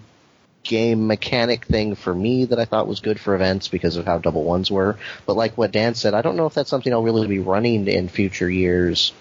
game 0.69 1.09
mechanic 1.09 1.65
thing 1.65 1.97
for 1.97 2.15
me 2.15 2.45
that 2.45 2.61
I 2.61 2.65
thought 2.67 2.87
was 2.87 3.01
good 3.01 3.19
for 3.19 3.35
events 3.35 3.67
because 3.67 3.97
of 3.97 4.07
how 4.07 4.19
double 4.19 4.45
ones 4.45 4.71
were. 4.71 4.97
But 5.27 5.37
like 5.37 5.59
what 5.59 5.73
Dan 5.73 5.95
said, 5.95 6.15
I 6.15 6.23
don't 6.23 6.37
know 6.37 6.47
if 6.47 6.55
that's 6.55 6.71
something 6.71 6.93
I'll 6.93 7.03
really 7.03 7.27
be 7.27 7.41
running 7.41 7.89
in 7.89 8.09
future 8.09 8.49
years 8.49 9.13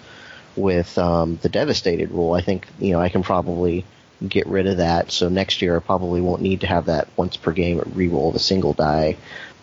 with 0.54 0.96
um, 0.98 1.38
the 1.42 1.48
devastated 1.48 2.10
rule. 2.12 2.34
I 2.34 2.42
think 2.42 2.68
you 2.78 2.92
know 2.92 3.00
I 3.00 3.08
can 3.08 3.24
probably 3.24 3.84
get 4.26 4.46
rid 4.46 4.66
of 4.66 4.76
that. 4.76 5.10
So 5.10 5.28
next 5.28 5.62
year 5.62 5.76
I 5.76 5.80
probably 5.80 6.20
won't 6.20 6.42
need 6.42 6.60
to 6.60 6.66
have 6.66 6.86
that 6.86 7.08
once 7.16 7.36
per 7.36 7.52
game 7.52 7.78
reroll 7.80 8.30
of 8.30 8.36
a 8.36 8.40
single 8.40 8.74
die. 8.74 9.16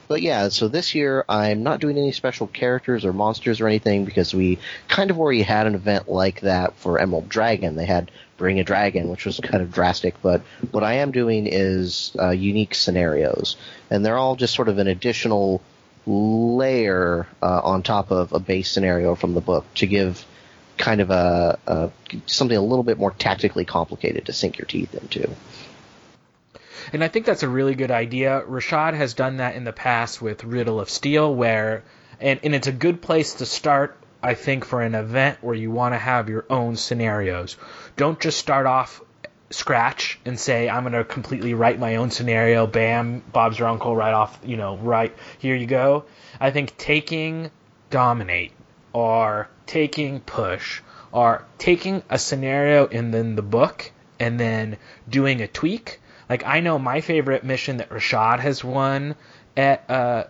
But 0.07 0.21
yeah, 0.21 0.49
so 0.49 0.67
this 0.67 0.93
year 0.93 1.25
I'm 1.27 1.63
not 1.63 1.79
doing 1.79 1.97
any 1.97 2.11
special 2.11 2.47
characters 2.47 3.05
or 3.05 3.13
monsters 3.13 3.61
or 3.61 3.67
anything 3.67 4.05
because 4.05 4.33
we 4.33 4.59
kind 4.87 5.09
of 5.09 5.19
already 5.19 5.41
had 5.41 5.67
an 5.67 5.75
event 5.75 6.09
like 6.09 6.41
that 6.41 6.75
for 6.75 6.99
Emerald 6.99 7.27
Dragon. 7.27 7.75
They 7.75 7.85
had 7.85 8.11
bring 8.37 8.59
a 8.59 8.63
dragon, 8.63 9.09
which 9.09 9.25
was 9.25 9.39
kind 9.39 9.63
of 9.63 9.71
drastic. 9.71 10.21
But 10.21 10.41
what 10.71 10.83
I 10.83 10.95
am 10.95 11.11
doing 11.11 11.47
is 11.47 12.15
uh, 12.19 12.31
unique 12.31 12.75
scenarios, 12.75 13.57
and 13.89 14.05
they're 14.05 14.17
all 14.17 14.35
just 14.35 14.53
sort 14.53 14.67
of 14.67 14.77
an 14.77 14.87
additional 14.87 15.61
layer 16.05 17.27
uh, 17.41 17.61
on 17.63 17.81
top 17.81 18.11
of 18.11 18.33
a 18.33 18.39
base 18.39 18.69
scenario 18.69 19.15
from 19.15 19.33
the 19.33 19.41
book 19.41 19.65
to 19.75 19.87
give 19.87 20.25
kind 20.77 21.01
of 21.01 21.09
a, 21.09 21.57
a 21.65 21.91
something 22.25 22.57
a 22.57 22.61
little 22.61 22.83
bit 22.83 22.97
more 22.97 23.11
tactically 23.11 23.65
complicated 23.65 24.25
to 24.25 24.33
sink 24.33 24.57
your 24.57 24.65
teeth 24.65 24.93
into. 24.93 25.29
And 26.93 27.03
I 27.03 27.07
think 27.07 27.25
that's 27.25 27.43
a 27.43 27.49
really 27.49 27.75
good 27.75 27.91
idea. 27.91 28.43
Rashad 28.47 28.93
has 28.93 29.13
done 29.13 29.37
that 29.37 29.55
in 29.55 29.63
the 29.63 29.73
past 29.73 30.21
with 30.21 30.43
Riddle 30.43 30.79
of 30.79 30.89
Steel, 30.89 31.33
where 31.33 31.83
and, 32.19 32.39
and 32.43 32.55
it's 32.55 32.67
a 32.67 32.71
good 32.71 33.01
place 33.01 33.35
to 33.35 33.45
start 33.45 33.97
I 34.25 34.33
think 34.33 34.65
for 34.65 34.81
an 34.81 34.95
event 34.95 35.37
where 35.41 35.53
you 35.53 35.69
want 35.69 35.93
to 35.93 35.99
have 35.99 36.29
your 36.29 36.45
own 36.49 36.77
scenarios. 36.77 37.57
Don't 37.95 38.19
just 38.19 38.39
start 38.39 38.65
off 38.65 39.01
scratch 39.51 40.19
and 40.25 40.39
say 40.39 40.67
I'm 40.67 40.81
going 40.81 40.93
to 40.93 41.03
completely 41.03 41.53
write 41.53 41.77
my 41.77 41.97
own 41.97 42.09
scenario. 42.09 42.65
Bam, 42.65 43.21
Bob's 43.31 43.59
your 43.59 43.67
uncle. 43.67 43.95
Right 43.95 44.13
off, 44.13 44.39
you 44.43 44.57
know, 44.57 44.77
right 44.77 45.15
here 45.37 45.55
you 45.55 45.67
go. 45.67 46.05
I 46.39 46.49
think 46.49 46.75
taking 46.77 47.51
dominate 47.91 48.53
or 48.93 49.47
taking 49.67 50.21
push 50.21 50.81
or 51.11 51.45
taking 51.57 52.01
a 52.09 52.17
scenario 52.17 52.87
in 52.87 53.11
then 53.11 53.35
the 53.35 53.43
book 53.43 53.91
and 54.19 54.39
then 54.39 54.77
doing 55.07 55.41
a 55.41 55.47
tweak. 55.47 55.99
Like 56.29 56.45
I 56.45 56.59
know 56.59 56.79
my 56.79 57.01
favorite 57.01 57.43
mission 57.43 57.77
that 57.77 57.89
Rashad 57.89 58.39
has 58.39 58.63
won 58.63 59.15
at 59.55 59.89
uh, 59.89 60.23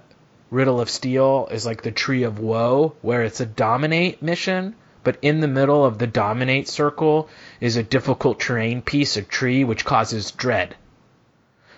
Riddle 0.50 0.80
of 0.80 0.90
Steel 0.90 1.48
is 1.52 1.66
like 1.66 1.82
the 1.82 1.92
Tree 1.92 2.24
of 2.24 2.40
Woe, 2.40 2.96
where 3.02 3.24
it's 3.24 3.40
a 3.40 3.46
dominate 3.46 4.22
mission, 4.22 4.76
but 5.04 5.18
in 5.22 5.40
the 5.40 5.48
middle 5.48 5.86
of 5.86 5.98
the 5.98 6.08
dominate 6.08 6.68
circle 6.68 7.30
is 7.62 7.78
a 7.78 7.84
difficult 7.84 8.40
terrain 8.40 8.82
piece, 8.82 9.18
a 9.18 9.22
tree, 9.22 9.64
which 9.64 9.86
causes 9.86 10.32
dread. 10.32 10.76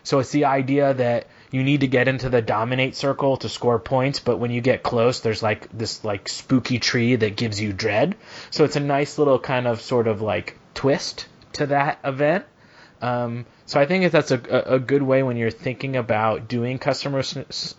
So 0.03 0.19
it's 0.19 0.31
the 0.31 0.45
idea 0.45 0.93
that 0.93 1.27
you 1.51 1.63
need 1.63 1.81
to 1.81 1.87
get 1.87 2.07
into 2.07 2.29
the 2.29 2.41
dominate 2.41 2.95
circle 2.95 3.37
to 3.37 3.49
score 3.49 3.79
points, 3.79 4.19
but 4.19 4.37
when 4.37 4.51
you 4.51 4.61
get 4.61 4.83
close, 4.83 5.19
there's 5.19 5.43
like 5.43 5.69
this 5.77 6.03
like 6.03 6.29
spooky 6.29 6.79
tree 6.79 7.15
that 7.15 7.35
gives 7.35 7.59
you 7.59 7.73
dread. 7.73 8.15
So 8.51 8.63
it's 8.63 8.75
a 8.75 8.81
nice 8.81 9.17
little 9.17 9.39
kind 9.39 9.67
of 9.67 9.81
sort 9.81 10.07
of 10.07 10.21
like 10.21 10.57
twist 10.73 11.27
to 11.53 11.67
that 11.67 11.99
event. 12.03 12.45
Um, 13.01 13.45
so 13.67 13.81
I 13.81 13.85
think 13.85 14.09
that's 14.13 14.31
a, 14.31 14.73
a 14.75 14.79
good 14.79 15.03
way 15.03 15.23
when 15.23 15.35
you're 15.35 15.51
thinking 15.51 15.97
about 15.97 16.47
doing 16.47 16.79
customer 16.79 17.21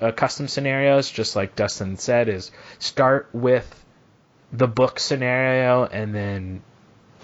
uh, 0.03 0.12
custom 0.12 0.47
scenarios, 0.47 1.11
just 1.11 1.34
like 1.34 1.57
Dustin 1.57 1.97
said, 1.97 2.28
is 2.28 2.51
start 2.78 3.30
with 3.32 3.66
the 4.53 4.68
book 4.68 5.01
scenario 5.01 5.86
and 5.86 6.14
then 6.14 6.62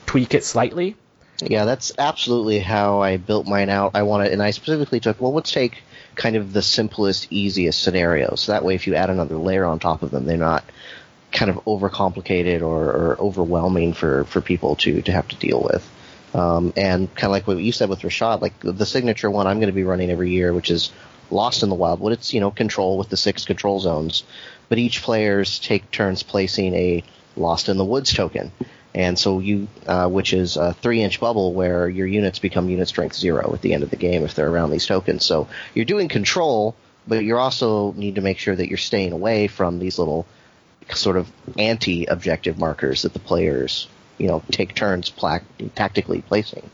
tweak 0.06 0.32
it 0.32 0.44
slightly. 0.44 0.96
Yeah, 1.42 1.66
that's 1.66 1.92
absolutely 1.98 2.58
how 2.58 3.02
I 3.02 3.18
built 3.18 3.46
mine 3.46 3.68
out. 3.68 3.92
I 3.94 4.02
wanted, 4.02 4.32
and 4.32 4.42
I 4.42 4.50
specifically 4.50 4.98
took 4.98 5.20
well, 5.20 5.34
let's 5.34 5.52
take 5.52 5.82
kind 6.14 6.34
of 6.34 6.54
the 6.54 6.62
simplest, 6.62 7.26
easiest 7.30 7.82
scenarios. 7.82 8.46
That 8.46 8.64
way, 8.64 8.74
if 8.74 8.86
you 8.86 8.94
add 8.94 9.10
another 9.10 9.36
layer 9.36 9.66
on 9.66 9.78
top 9.78 10.02
of 10.02 10.10
them, 10.10 10.24
they're 10.24 10.38
not 10.38 10.64
kind 11.32 11.50
of 11.50 11.56
overcomplicated 11.66 12.62
or, 12.62 12.90
or 12.90 13.20
overwhelming 13.20 13.92
for, 13.92 14.24
for 14.24 14.40
people 14.40 14.76
to, 14.76 15.02
to 15.02 15.12
have 15.12 15.28
to 15.28 15.36
deal 15.36 15.60
with. 15.60 15.86
Um, 16.34 16.72
and 16.76 17.14
kind 17.14 17.26
of 17.26 17.30
like 17.30 17.46
what 17.46 17.58
you 17.58 17.70
said 17.70 17.88
with 17.88 18.00
Rashad, 18.00 18.40
like 18.40 18.58
the, 18.58 18.84
signature 18.84 19.30
one 19.30 19.46
I'm 19.46 19.58
going 19.58 19.68
to 19.68 19.74
be 19.74 19.84
running 19.84 20.10
every 20.10 20.30
year, 20.30 20.52
which 20.52 20.68
is 20.68 20.90
Lost 21.30 21.62
in 21.62 21.68
the 21.68 21.74
Wild. 21.74 22.00
Wildwood. 22.00 22.12
It's 22.14 22.34
you 22.34 22.40
know 22.40 22.50
control 22.50 22.98
with 22.98 23.08
the 23.08 23.16
six 23.16 23.44
control 23.44 23.80
zones, 23.80 24.24
but 24.68 24.78
each 24.78 25.02
players 25.02 25.58
take 25.58 25.90
turns 25.90 26.22
placing 26.22 26.74
a 26.74 27.04
Lost 27.36 27.68
in 27.68 27.76
the 27.76 27.84
Woods 27.84 28.12
token, 28.12 28.52
and 28.94 29.18
so 29.18 29.40
you, 29.40 29.68
uh, 29.86 30.08
which 30.08 30.32
is 30.32 30.56
a 30.56 30.72
three 30.74 31.02
inch 31.02 31.20
bubble 31.20 31.54
where 31.54 31.88
your 31.88 32.06
units 32.06 32.38
become 32.38 32.68
unit 32.68 32.88
strength 32.88 33.16
zero 33.16 33.52
at 33.54 33.62
the 33.62 33.72
end 33.72 33.82
of 33.82 33.90
the 33.90 33.96
game 33.96 34.24
if 34.24 34.34
they're 34.34 34.48
around 34.48 34.70
these 34.70 34.86
tokens. 34.86 35.24
So 35.24 35.48
you're 35.74 35.84
doing 35.84 36.08
control, 36.08 36.76
but 37.06 37.24
you 37.24 37.36
also 37.36 37.92
need 37.92 38.16
to 38.16 38.20
make 38.20 38.38
sure 38.38 38.54
that 38.54 38.68
you're 38.68 38.78
staying 38.78 39.12
away 39.12 39.46
from 39.46 39.78
these 39.78 39.98
little 39.98 40.26
sort 40.90 41.16
of 41.16 41.30
anti 41.58 42.06
objective 42.06 42.58
markers 42.58 43.02
that 43.02 43.12
the 43.12 43.18
players, 43.18 43.88
you 44.18 44.28
know, 44.28 44.42
take 44.50 44.74
turns 44.74 45.10
pla- 45.10 45.40
tactically 45.74 46.22
placing. 46.22 46.68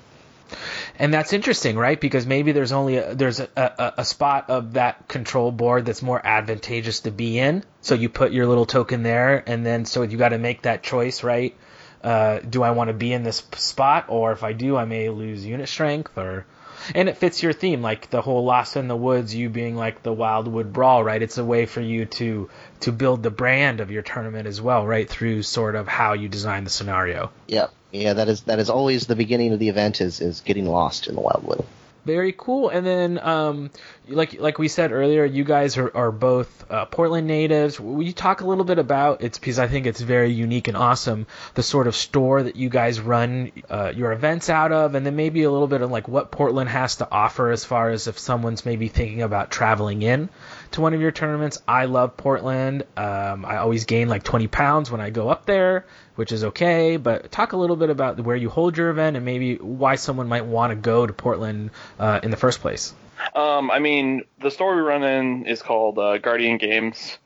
And 0.99 1.14
that's 1.14 1.32
interesting, 1.32 1.76
right? 1.76 2.01
Because 2.01 2.26
maybe 2.26 2.53
there's 2.53 2.72
only 2.72 2.97
a, 2.97 3.14
there's 3.14 3.38
a, 3.38 3.49
a, 3.57 3.93
a, 3.99 4.05
spot 4.05 4.51
of 4.51 4.72
that 4.72 5.07
control 5.07 5.53
board 5.53 5.86
that's 5.86 6.03
more 6.03 6.20
advantageous 6.24 7.01
to 7.01 7.12
be 7.12 7.38
in. 7.38 7.62
So 7.82 7.95
you 7.95 8.09
put 8.09 8.32
your 8.32 8.47
little 8.47 8.66
token 8.66 9.05
there, 9.05 9.43
and 9.47 9.64
then 9.64 9.84
so 9.84 10.03
you 10.03 10.18
got 10.18 10.30
to 10.30 10.38
make 10.38 10.62
that 10.62 10.82
choice, 10.82 11.22
right? 11.22 11.55
uh, 12.03 12.38
do 12.38 12.62
I 12.62 12.70
want 12.70 12.88
to 12.88 12.95
be 12.95 13.12
in 13.12 13.22
this 13.22 13.43
spot, 13.57 14.07
or 14.09 14.32
if 14.32 14.43
I 14.43 14.53
do, 14.53 14.76
I 14.76 14.84
may 14.84 15.09
lose 15.11 15.45
unit 15.45 15.68
strength, 15.68 16.16
or 16.16 16.47
and 16.95 17.09
it 17.09 17.16
fits 17.16 17.43
your 17.43 17.53
theme, 17.53 17.83
like 17.83 18.11
the 18.11 18.22
whole 18.22 18.45
Lost 18.45 18.76
in 18.76 18.89
the 18.89 18.97
Woods, 18.97 19.35
you 19.35 19.49
being 19.49 19.76
like 19.76 20.03
the 20.03 20.12
Wildwood 20.12 20.72
Brawl, 20.72 21.03
right? 21.05 21.20
It's 21.20 21.39
a 21.39 21.45
way 21.45 21.66
for 21.66 21.81
you 21.81 22.07
to 22.07 22.51
to 22.81 22.93
build 22.93 23.22
the 23.22 23.31
brand 23.31 23.81
of 23.81 23.91
your 23.91 24.03
tournament 24.03 24.47
as 24.47 24.61
well, 24.61 24.87
right? 24.87 25.09
Through 25.09 25.43
sort 25.43 25.74
of 25.74 25.89
how 25.89 26.14
you 26.14 26.28
design 26.28 26.64
the 26.64 26.70
scenario. 26.70 27.31
Yeah, 27.47 27.68
yeah, 27.93 28.14
that 28.14 28.28
is 28.28 28.43
that 28.43 28.59
is 28.59 28.70
always 28.70 29.07
the 29.07 29.16
beginning 29.16 29.53
of 29.53 29.59
the 29.59 29.68
event 29.68 30.01
is 30.01 30.20
is 30.20 30.41
getting 30.41 30.66
lost 30.66 31.07
in 31.07 31.14
the 31.14 31.20
Wildwood. 31.20 31.64
Very 32.05 32.34
cool. 32.36 32.70
And 32.70 32.86
then, 32.86 33.18
um, 33.18 33.70
like 34.09 34.40
like 34.40 34.59
we 34.59 34.68
said 34.68 34.90
earlier, 34.90 35.24
you 35.24 35.44
guys 35.44 35.76
are, 35.76 35.94
are 35.94 36.11
both 36.11 36.64
uh, 36.70 36.86
Portland 36.86 37.26
natives. 37.26 37.78
Will 37.78 38.03
you 38.03 38.12
talk 38.12 38.40
a 38.40 38.46
little 38.46 38.64
bit 38.64 38.78
about 38.78 39.22
it's 39.22 39.38
because 39.38 39.59
I 39.59 39.68
think 39.68 39.86
it's 39.86 40.01
very 40.01 40.30
unique 40.32 40.68
and 40.68 40.76
awesome 40.76 41.26
the 41.55 41.62
sort 41.62 41.86
of 41.86 41.94
store 41.94 42.42
that 42.42 42.57
you 42.57 42.70
guys 42.70 43.01
run 43.01 43.53
uh, 43.68 43.92
your 43.94 44.12
events 44.12 44.48
out 44.48 44.72
of, 44.72 44.94
and 44.94 45.05
then 45.05 45.14
maybe 45.14 45.42
a 45.42 45.51
little 45.51 45.66
bit 45.66 45.82
of 45.82 45.90
like 45.90 46.09
what 46.09 46.30
Portland 46.30 46.70
has 46.70 46.96
to 46.96 47.09
offer 47.11 47.51
as 47.51 47.64
far 47.64 47.90
as 47.90 48.07
if 48.07 48.18
someone's 48.18 48.64
maybe 48.64 48.88
thinking 48.88 49.22
about 49.22 49.51
traveling 49.51 50.03
in 50.03 50.30
to 50.72 50.80
one 50.80 50.94
of 50.94 51.01
your 51.01 51.12
tournaments. 51.12 51.61
I 51.68 51.84
love 51.84 52.16
Portland. 52.16 52.84
Um, 52.96 53.44
I 53.44 53.59
always 53.59 53.84
gain 53.84 54.09
like 54.09 54.22
20 54.22 54.46
pounds 54.46 54.90
when 54.90 55.01
I 55.01 55.11
go 55.11 55.28
up 55.28 55.44
there, 55.44 55.84
which 56.21 56.33
is 56.33 56.45
okay. 56.45 56.99
But 56.99 57.33
talk 57.33 57.55
a 57.55 57.57
little 57.57 57.77
bit 57.77 57.89
about 57.89 58.21
where 58.21 58.37
you 58.37 58.51
hold 58.51 58.77
your 58.77 58.91
event 58.91 59.16
and 59.16 59.25
maybe 59.25 59.57
why 59.57 59.95
someone 59.95 60.29
might 60.29 60.45
want 60.45 60.71
to 60.71 60.77
go 60.77 61.07
to 61.07 61.14
Portland 61.14 61.71
uh, 61.99 62.21
in 62.23 62.31
the 62.31 62.37
first 62.37 62.61
place. 62.61 62.93
Um, 63.35 63.71
I 63.71 63.79
mean, 63.79 64.25
the 64.39 64.51
store 64.51 64.77
we 64.77 64.83
run 64.83 65.03
in 65.03 65.47
is 65.47 65.62
called 65.62 65.99
uh, 65.99 66.18
Guardian 66.18 66.59
Games, 66.59 67.16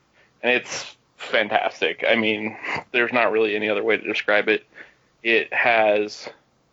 and 0.41 0.53
it's 0.53 0.95
fantastic. 1.17 2.05
I 2.07 2.15
mean, 2.15 2.55
there's 2.93 3.11
not 3.11 3.33
really 3.33 3.53
any 3.53 3.67
other 3.67 3.83
way 3.83 3.97
to 3.97 4.07
describe 4.07 4.47
it. 4.47 4.65
It 5.23 5.53
has 5.53 6.29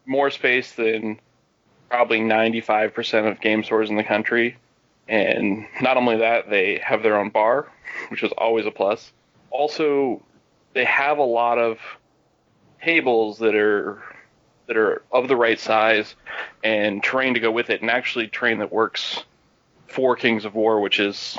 more 0.06 0.30
space 0.30 0.70
than 0.70 1.18
probably 1.90 2.20
95% 2.20 3.32
of 3.32 3.40
game 3.40 3.64
stores 3.64 3.90
in 3.90 3.96
the 3.96 4.04
country. 4.04 4.58
And 5.08 5.66
not 5.80 5.96
only 5.96 6.18
that, 6.18 6.48
they 6.48 6.80
have 6.84 7.02
their 7.02 7.18
own 7.18 7.30
bar, 7.30 7.66
which 8.10 8.22
is 8.22 8.30
always 8.38 8.64
a 8.64 8.70
plus. 8.70 9.10
Also, 9.50 10.22
they 10.72 10.84
have 10.84 11.18
a 11.18 11.24
lot 11.24 11.58
of 11.58 11.78
tables 12.84 13.38
that 13.38 13.54
are 13.54 14.02
that 14.66 14.76
are 14.76 15.02
of 15.10 15.28
the 15.28 15.36
right 15.36 15.58
size 15.58 16.14
and 16.62 17.02
terrain 17.02 17.34
to 17.34 17.40
go 17.40 17.50
with 17.50 17.70
it, 17.70 17.80
and 17.80 17.90
actually 17.90 18.28
terrain 18.28 18.58
that 18.58 18.72
works 18.72 19.22
for 19.86 20.16
Kings 20.16 20.44
of 20.44 20.54
War, 20.54 20.80
which 20.80 21.00
is 21.00 21.38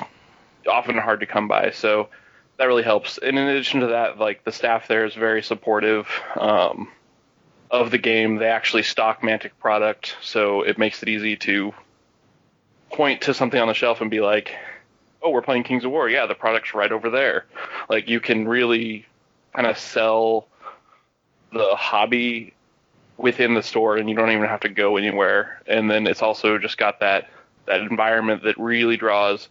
often 0.69 0.97
hard 0.97 1.21
to 1.21 1.25
come 1.25 1.47
by. 1.47 1.71
So 1.71 2.09
that 2.57 2.65
really 2.65 2.83
helps. 2.83 3.17
And 3.17 3.37
in 3.37 3.47
addition 3.47 3.81
to 3.81 3.87
that, 3.87 4.19
like 4.19 4.43
the 4.43 4.51
staff 4.51 4.87
there 4.87 5.05
is 5.05 5.15
very 5.15 5.41
supportive 5.41 6.07
um, 6.39 6.91
of 7.71 7.91
the 7.91 7.97
game. 7.97 8.37
They 8.37 8.47
actually 8.47 8.83
stock 8.83 9.21
Mantic 9.21 9.51
product, 9.59 10.15
so 10.21 10.61
it 10.61 10.77
makes 10.77 11.01
it 11.01 11.09
easy 11.09 11.35
to 11.37 11.73
point 12.91 13.21
to 13.21 13.33
something 13.33 13.59
on 13.59 13.67
the 13.67 13.73
shelf 13.73 14.01
and 14.01 14.11
be 14.11 14.21
like, 14.21 14.55
"Oh, 15.21 15.31
we're 15.31 15.41
playing 15.41 15.63
Kings 15.63 15.83
of 15.83 15.91
War. 15.91 16.07
Yeah, 16.07 16.27
the 16.27 16.35
product's 16.35 16.73
right 16.73 16.91
over 16.91 17.09
there." 17.09 17.45
Like 17.89 18.07
you 18.07 18.19
can 18.19 18.47
really 18.47 19.07
kind 19.55 19.67
of 19.67 19.77
sell 19.77 20.47
the 21.53 21.75
hobby 21.75 22.53
within 23.17 23.53
the 23.53 23.63
store, 23.63 23.97
and 23.97 24.09
you 24.09 24.15
don't 24.15 24.31
even 24.31 24.47
have 24.47 24.61
to 24.61 24.69
go 24.69 24.97
anywhere. 24.97 25.61
And 25.67 25.89
then 25.89 26.07
it's 26.07 26.21
also 26.21 26.57
just 26.57 26.77
got 26.77 26.99
that 26.99 27.29
that 27.65 27.81
environment 27.81 28.43
that 28.43 28.57
really 28.57 28.97
draws 28.97 29.47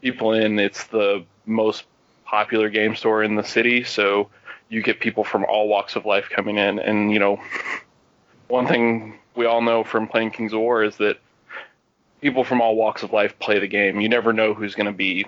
people 0.00 0.32
in. 0.32 0.58
It's 0.58 0.84
the 0.84 1.24
most 1.44 1.84
popular 2.24 2.70
game 2.70 2.96
store 2.96 3.22
in 3.22 3.34
the 3.34 3.44
city, 3.44 3.84
so 3.84 4.30
you 4.68 4.82
get 4.82 5.00
people 5.00 5.24
from 5.24 5.44
all 5.44 5.68
walks 5.68 5.96
of 5.96 6.06
life 6.06 6.28
coming 6.30 6.56
in. 6.56 6.78
And 6.78 7.12
you 7.12 7.18
know, 7.18 7.40
one 8.48 8.66
thing 8.66 9.18
we 9.34 9.46
all 9.46 9.60
know 9.60 9.84
from 9.84 10.08
playing 10.08 10.30
Kings 10.30 10.52
of 10.52 10.60
War 10.60 10.84
is 10.84 10.96
that 10.96 11.18
people 12.20 12.44
from 12.44 12.60
all 12.60 12.76
walks 12.76 13.02
of 13.02 13.12
life 13.12 13.38
play 13.38 13.58
the 13.58 13.68
game. 13.68 14.00
You 14.00 14.08
never 14.08 14.32
know 14.32 14.54
who's 14.54 14.74
going 14.74 14.86
to 14.86 14.92
be 14.92 15.26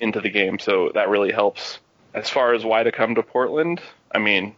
into 0.00 0.20
the 0.20 0.30
game, 0.30 0.58
so 0.58 0.90
that 0.94 1.08
really 1.08 1.32
helps. 1.32 1.78
As 2.14 2.28
far 2.28 2.52
as 2.52 2.64
why 2.64 2.82
to 2.82 2.92
come 2.92 3.14
to 3.14 3.22
Portland, 3.22 3.80
I 4.12 4.18
mean, 4.18 4.56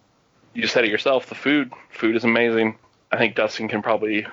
you 0.54 0.66
said 0.66 0.84
it 0.84 0.90
yourself. 0.90 1.26
The 1.26 1.34
food, 1.34 1.72
food 1.90 2.16
is 2.16 2.24
amazing. 2.24 2.76
I 3.12 3.18
think 3.18 3.34
Dustin 3.34 3.68
can 3.68 3.82
probably 3.82 4.26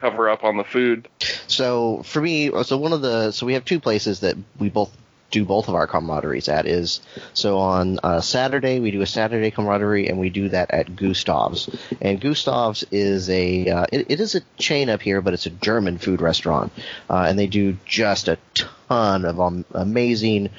cover 0.00 0.28
up 0.28 0.44
on 0.44 0.56
the 0.56 0.64
food. 0.64 1.08
So 1.46 2.02
for 2.02 2.20
me, 2.20 2.50
so 2.62 2.76
one 2.76 2.92
of 2.92 3.02
the 3.02 3.32
so 3.32 3.46
we 3.46 3.54
have 3.54 3.64
two 3.64 3.80
places 3.80 4.20
that 4.20 4.36
we 4.58 4.68
both 4.68 4.94
do 5.30 5.44
both 5.44 5.68
of 5.68 5.74
our 5.74 5.88
camaraderies 5.88 6.48
at 6.48 6.64
is 6.64 7.00
so 7.32 7.58
on 7.58 7.98
uh, 8.04 8.20
Saturday 8.20 8.78
we 8.78 8.92
do 8.92 9.00
a 9.00 9.06
Saturday 9.06 9.50
camaraderie 9.50 10.06
and 10.06 10.20
we 10.20 10.30
do 10.30 10.48
that 10.48 10.70
at 10.70 10.94
Gustav's 10.94 11.68
and 12.00 12.20
Gustav's 12.20 12.84
is 12.92 13.28
a 13.28 13.68
uh, 13.68 13.86
it, 13.90 14.12
it 14.12 14.20
is 14.20 14.36
a 14.36 14.42
chain 14.58 14.88
up 14.88 15.02
here 15.02 15.20
but 15.20 15.34
it's 15.34 15.46
a 15.46 15.50
German 15.50 15.98
food 15.98 16.20
restaurant 16.20 16.72
uh, 17.10 17.26
and 17.28 17.36
they 17.36 17.48
do 17.48 17.76
just 17.84 18.28
a 18.28 18.38
ton 18.54 19.24
of 19.24 19.40
um, 19.40 19.64
amazing 19.72 20.50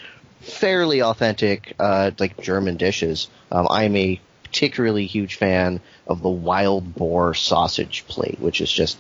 fairly 0.41 1.01
authentic 1.01 1.73
uh, 1.79 2.11
like 2.19 2.41
German 2.41 2.75
dishes 2.75 3.29
um, 3.53 3.67
I'm 3.69 3.95
a 3.95 4.19
particularly 4.45 5.05
huge 5.05 5.35
fan 5.35 5.81
of 6.07 6.21
the 6.21 6.29
wild 6.29 6.95
boar 6.95 7.33
sausage 7.33 8.05
plate 8.07 8.39
which 8.39 8.61
is 8.61 8.71
just 8.71 8.97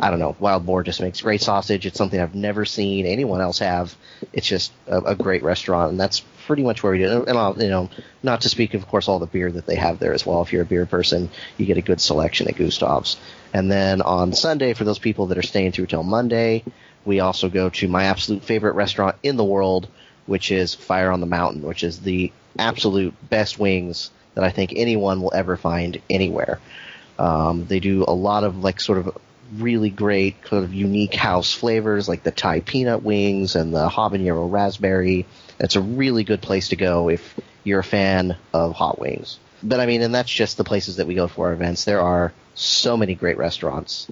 I 0.00 0.10
don't 0.10 0.18
know. 0.18 0.34
Wild 0.40 0.64
Boar 0.64 0.82
just 0.82 1.00
makes 1.00 1.20
great 1.20 1.42
sausage. 1.42 1.86
It's 1.86 1.98
something 1.98 2.18
I've 2.18 2.34
never 2.34 2.64
seen 2.64 3.06
anyone 3.06 3.40
else 3.40 3.58
have. 3.58 3.94
It's 4.32 4.46
just 4.46 4.72
a, 4.86 4.98
a 4.98 5.14
great 5.14 5.42
restaurant, 5.42 5.90
and 5.90 6.00
that's 6.00 6.20
pretty 6.46 6.62
much 6.62 6.82
where 6.82 6.92
we 6.92 6.98
do. 6.98 7.24
And 7.24 7.38
I'll, 7.38 7.60
you 7.62 7.68
know, 7.68 7.90
not 8.22 8.40
to 8.42 8.48
speak 8.48 8.74
of 8.74 8.86
course 8.88 9.08
all 9.08 9.18
the 9.18 9.26
beer 9.26 9.52
that 9.52 9.66
they 9.66 9.76
have 9.76 9.98
there 9.98 10.14
as 10.14 10.24
well. 10.24 10.42
If 10.42 10.52
you're 10.52 10.62
a 10.62 10.66
beer 10.66 10.86
person, 10.86 11.30
you 11.58 11.66
get 11.66 11.76
a 11.76 11.82
good 11.82 12.00
selection 12.00 12.48
at 12.48 12.56
Gustav's. 12.56 13.16
And 13.52 13.70
then 13.70 14.00
on 14.00 14.32
Sunday, 14.32 14.72
for 14.72 14.84
those 14.84 14.98
people 14.98 15.26
that 15.26 15.38
are 15.38 15.42
staying 15.42 15.72
through 15.72 15.86
till 15.86 16.02
Monday, 16.02 16.64
we 17.04 17.20
also 17.20 17.48
go 17.48 17.68
to 17.68 17.88
my 17.88 18.04
absolute 18.04 18.44
favorite 18.44 18.74
restaurant 18.74 19.16
in 19.22 19.36
the 19.36 19.44
world, 19.44 19.88
which 20.26 20.50
is 20.50 20.74
Fire 20.74 21.10
on 21.10 21.20
the 21.20 21.26
Mountain, 21.26 21.62
which 21.62 21.84
is 21.84 22.00
the 22.00 22.32
absolute 22.58 23.14
best 23.28 23.58
wings 23.58 24.10
that 24.34 24.44
I 24.44 24.50
think 24.50 24.72
anyone 24.74 25.20
will 25.22 25.32
ever 25.34 25.56
find 25.56 26.00
anywhere. 26.08 26.60
Um, 27.18 27.66
they 27.66 27.80
do 27.80 28.04
a 28.06 28.14
lot 28.14 28.44
of 28.44 28.58
like 28.58 28.80
sort 28.80 28.98
of 28.98 29.16
really 29.56 29.90
great 29.90 30.42
kind 30.42 30.64
of 30.64 30.72
unique 30.72 31.14
house 31.14 31.52
flavors 31.52 32.08
like 32.08 32.22
the 32.22 32.30
Thai 32.30 32.60
peanut 32.60 33.02
wings 33.02 33.54
and 33.54 33.74
the 33.74 33.88
habanero 33.88 34.50
raspberry. 34.50 35.26
It's 35.60 35.76
a 35.76 35.80
really 35.80 36.24
good 36.24 36.40
place 36.40 36.68
to 36.68 36.76
go 36.76 37.08
if 37.08 37.38
you're 37.64 37.80
a 37.80 37.84
fan 37.84 38.36
of 38.52 38.74
hot 38.74 38.98
wings. 38.98 39.38
But 39.62 39.80
I 39.80 39.86
mean, 39.86 40.02
and 40.02 40.14
that's 40.14 40.30
just 40.30 40.56
the 40.56 40.64
places 40.64 40.96
that 40.96 41.06
we 41.06 41.14
go 41.14 41.28
for 41.28 41.48
our 41.48 41.52
events. 41.52 41.84
There 41.84 42.00
are 42.00 42.32
so 42.54 42.96
many 42.96 43.14
great 43.14 43.38
restaurants 43.38 44.08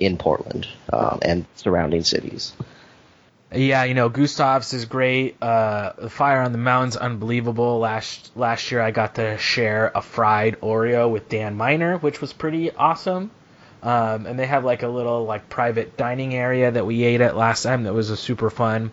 in 0.00 0.16
Portland 0.16 0.66
um, 0.92 1.20
and 1.22 1.46
surrounding 1.56 2.02
cities. 2.02 2.52
Yeah, 3.52 3.84
you 3.84 3.94
know, 3.94 4.10
Gustav's 4.10 4.74
is 4.74 4.84
great. 4.84 5.42
Uh, 5.42 5.92
the 5.96 6.10
Fire 6.10 6.42
on 6.42 6.52
the 6.52 6.58
Mountain's 6.58 6.96
unbelievable. 6.96 7.78
Last 7.78 8.36
last 8.36 8.70
year, 8.70 8.82
I 8.82 8.90
got 8.90 9.14
to 9.14 9.38
share 9.38 9.90
a 9.94 10.02
fried 10.02 10.60
Oreo 10.60 11.10
with 11.10 11.28
Dan 11.28 11.56
Miner, 11.56 11.96
which 11.96 12.20
was 12.20 12.32
pretty 12.32 12.70
awesome. 12.70 13.30
Um, 13.82 14.26
and 14.26 14.38
they 14.38 14.46
have 14.46 14.64
like 14.64 14.82
a 14.82 14.88
little 14.88 15.24
like 15.24 15.48
private 15.48 15.96
dining 15.96 16.34
area 16.34 16.70
that 16.70 16.84
we 16.84 17.04
ate 17.04 17.20
at 17.20 17.36
last 17.36 17.62
time 17.62 17.84
that 17.84 17.94
was 17.94 18.10
a 18.10 18.16
super 18.16 18.50
fun. 18.50 18.90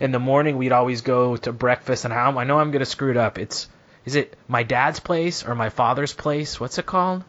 In 0.00 0.12
the 0.12 0.20
morning, 0.20 0.56
we'd 0.56 0.72
always 0.72 1.00
go 1.00 1.36
to 1.38 1.52
breakfast, 1.52 2.04
and 2.04 2.14
how 2.14 2.38
I 2.38 2.44
know 2.44 2.60
I'm 2.60 2.70
gonna 2.70 2.84
screw 2.84 3.10
it 3.10 3.16
up. 3.16 3.38
It's 3.38 3.68
is 4.04 4.14
it 4.14 4.36
my 4.46 4.62
dad's 4.62 5.00
place 5.00 5.44
or 5.44 5.56
my 5.56 5.70
father's 5.70 6.12
place? 6.12 6.60
What's 6.60 6.78
it 6.78 6.86
called? 6.86 7.24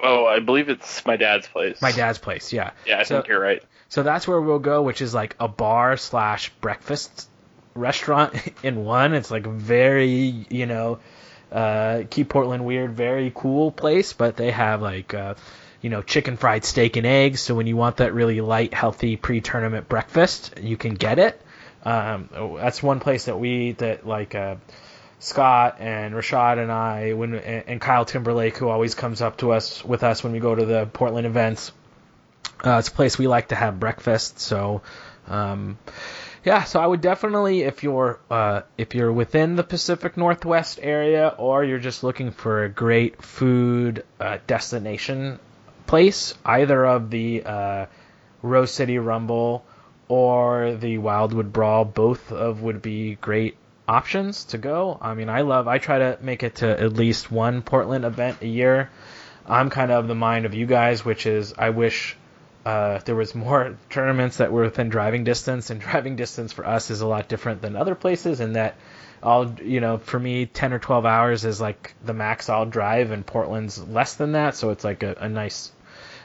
Oh, 0.00 0.26
I 0.26 0.40
believe 0.40 0.68
it's 0.68 1.04
my 1.06 1.16
dad's 1.16 1.48
place. 1.48 1.80
My 1.82 1.92
dad's 1.92 2.18
place, 2.18 2.52
yeah. 2.52 2.70
Yeah, 2.86 3.00
I 3.00 3.02
so, 3.02 3.16
think 3.16 3.28
you're 3.28 3.40
right. 3.40 3.62
So 3.88 4.02
that's 4.02 4.28
where 4.28 4.40
we'll 4.40 4.58
go, 4.58 4.82
which 4.82 5.00
is 5.00 5.14
like 5.14 5.34
a 5.40 5.48
bar 5.48 5.96
slash 5.96 6.50
breakfast 6.60 7.28
restaurant 7.74 8.34
in 8.62 8.84
one. 8.84 9.14
It's 9.14 9.30
like 9.30 9.46
very, 9.46 10.46
you 10.50 10.66
know, 10.66 10.98
uh, 11.50 12.02
keep 12.10 12.28
Portland 12.28 12.64
weird, 12.64 12.92
very 12.92 13.32
cool 13.34 13.70
place, 13.70 14.12
but 14.12 14.36
they 14.36 14.50
have 14.50 14.82
like, 14.82 15.14
uh, 15.14 15.34
you 15.80 15.88
know, 15.90 16.02
chicken 16.02 16.36
fried 16.36 16.64
steak 16.64 16.96
and 16.96 17.06
eggs. 17.06 17.40
So 17.40 17.54
when 17.54 17.66
you 17.66 17.76
want 17.76 17.98
that 17.98 18.12
really 18.12 18.40
light, 18.40 18.74
healthy 18.74 19.16
pre-tournament 19.16 19.88
breakfast, 19.88 20.58
you 20.60 20.76
can 20.76 20.94
get 20.94 21.18
it. 21.18 21.40
Um, 21.84 22.28
that's 22.56 22.82
one 22.82 23.00
place 23.00 23.26
that 23.26 23.38
we 23.38 23.72
that 23.72 24.06
like. 24.06 24.34
Uh, 24.34 24.56
Scott 25.20 25.78
and 25.80 26.14
Rashad 26.14 26.62
and 26.62 26.70
I, 26.70 27.12
when 27.12 27.34
and 27.34 27.80
Kyle 27.80 28.04
Timberlake, 28.04 28.56
who 28.56 28.68
always 28.68 28.94
comes 28.94 29.20
up 29.20 29.38
to 29.38 29.50
us 29.50 29.84
with 29.84 30.04
us 30.04 30.22
when 30.22 30.32
we 30.32 30.38
go 30.38 30.54
to 30.54 30.64
the 30.64 30.86
Portland 30.86 31.26
events. 31.26 31.72
Uh, 32.64 32.78
it's 32.78 32.88
a 32.88 32.92
place 32.92 33.18
we 33.18 33.26
like 33.26 33.48
to 33.48 33.54
have 33.54 33.78
breakfast, 33.78 34.40
so 34.40 34.82
um, 35.28 35.78
yeah. 36.44 36.64
So 36.64 36.80
I 36.80 36.86
would 36.86 37.00
definitely, 37.00 37.62
if 37.62 37.82
you're 37.82 38.18
uh, 38.30 38.62
if 38.76 38.94
you're 38.94 39.12
within 39.12 39.56
the 39.56 39.62
Pacific 39.62 40.16
Northwest 40.16 40.80
area, 40.82 41.34
or 41.38 41.64
you're 41.64 41.78
just 41.78 42.02
looking 42.02 42.30
for 42.32 42.64
a 42.64 42.68
great 42.68 43.22
food 43.22 44.04
uh, 44.18 44.38
destination 44.46 45.38
place, 45.86 46.34
either 46.44 46.84
of 46.84 47.10
the 47.10 47.44
uh, 47.44 47.86
Rose 48.42 48.72
City 48.72 48.98
Rumble 48.98 49.64
or 50.08 50.74
the 50.74 50.98
Wildwood 50.98 51.52
Brawl, 51.52 51.84
both 51.84 52.32
of 52.32 52.62
would 52.62 52.82
be 52.82 53.16
great 53.16 53.56
options 53.86 54.44
to 54.44 54.58
go. 54.58 54.98
I 55.00 55.14
mean, 55.14 55.28
I 55.28 55.42
love. 55.42 55.68
I 55.68 55.78
try 55.78 55.98
to 55.98 56.18
make 56.20 56.42
it 56.42 56.56
to 56.56 56.68
at 56.68 56.92
least 56.92 57.30
one 57.30 57.62
Portland 57.62 58.04
event 58.04 58.42
a 58.42 58.46
year. 58.46 58.90
I'm 59.46 59.70
kind 59.70 59.90
of 59.90 60.08
the 60.08 60.14
mind 60.14 60.44
of 60.44 60.54
you 60.54 60.66
guys, 60.66 61.04
which 61.04 61.26
is 61.26 61.54
I 61.56 61.70
wish 61.70 62.16
uh, 62.68 63.00
there 63.06 63.14
was 63.14 63.34
more 63.34 63.78
tournaments 63.90 64.36
that 64.36 64.52
were 64.52 64.64
within 64.64 64.90
driving 64.90 65.24
distance, 65.24 65.70
and 65.70 65.80
driving 65.80 66.16
distance 66.16 66.52
for 66.52 66.66
us 66.66 66.90
is 66.90 67.00
a 67.00 67.06
lot 67.06 67.26
different 67.26 67.62
than 67.62 67.76
other 67.76 67.94
places. 67.94 68.40
In 68.40 68.52
that, 68.52 68.76
all 69.22 69.50
you 69.62 69.80
know, 69.80 69.96
for 69.96 70.18
me, 70.18 70.44
10 70.44 70.74
or 70.74 70.78
12 70.78 71.06
hours 71.06 71.46
is 71.46 71.62
like 71.62 71.94
the 72.04 72.12
max 72.12 72.50
I'll 72.50 72.66
drive, 72.66 73.10
and 73.10 73.24
Portland's 73.24 73.82
less 73.88 74.16
than 74.16 74.32
that, 74.32 74.54
so 74.54 74.68
it's 74.68 74.84
like 74.84 75.02
a, 75.02 75.16
a 75.18 75.28
nice 75.30 75.72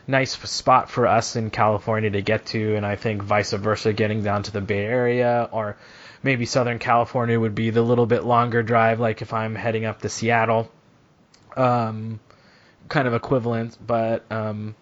nice 0.06 0.34
spot 0.34 0.90
for 0.90 1.08
us 1.08 1.38
in 1.38 1.50
California 1.50 2.10
to 2.10 2.22
get 2.22 2.46
to, 2.48 2.76
and 2.76 2.86
I 2.86 2.98
think 2.98 3.24
vice 3.24 3.54
versa, 3.54 3.94
getting 3.94 4.22
down 4.22 4.44
to 4.44 4.52
the 4.52 4.60
Bay 4.60 4.84
Area 4.84 5.48
or 5.50 5.78
maybe 6.24 6.46
Southern 6.46 6.78
California 6.78 7.40
would 7.40 7.56
be 7.56 7.70
the 7.70 7.82
little 7.82 8.06
bit 8.06 8.26
longer 8.26 8.64
drive, 8.64 9.00
like 9.00 9.22
if 9.22 9.32
I'm 9.32 9.56
heading 9.56 9.86
up 9.86 10.02
to 10.02 10.10
Seattle. 10.10 10.70
Um, 11.56 12.20
kind 12.90 13.08
of 13.08 13.14
equivalent, 13.14 13.78
but 13.86 14.30
um, 14.30 14.76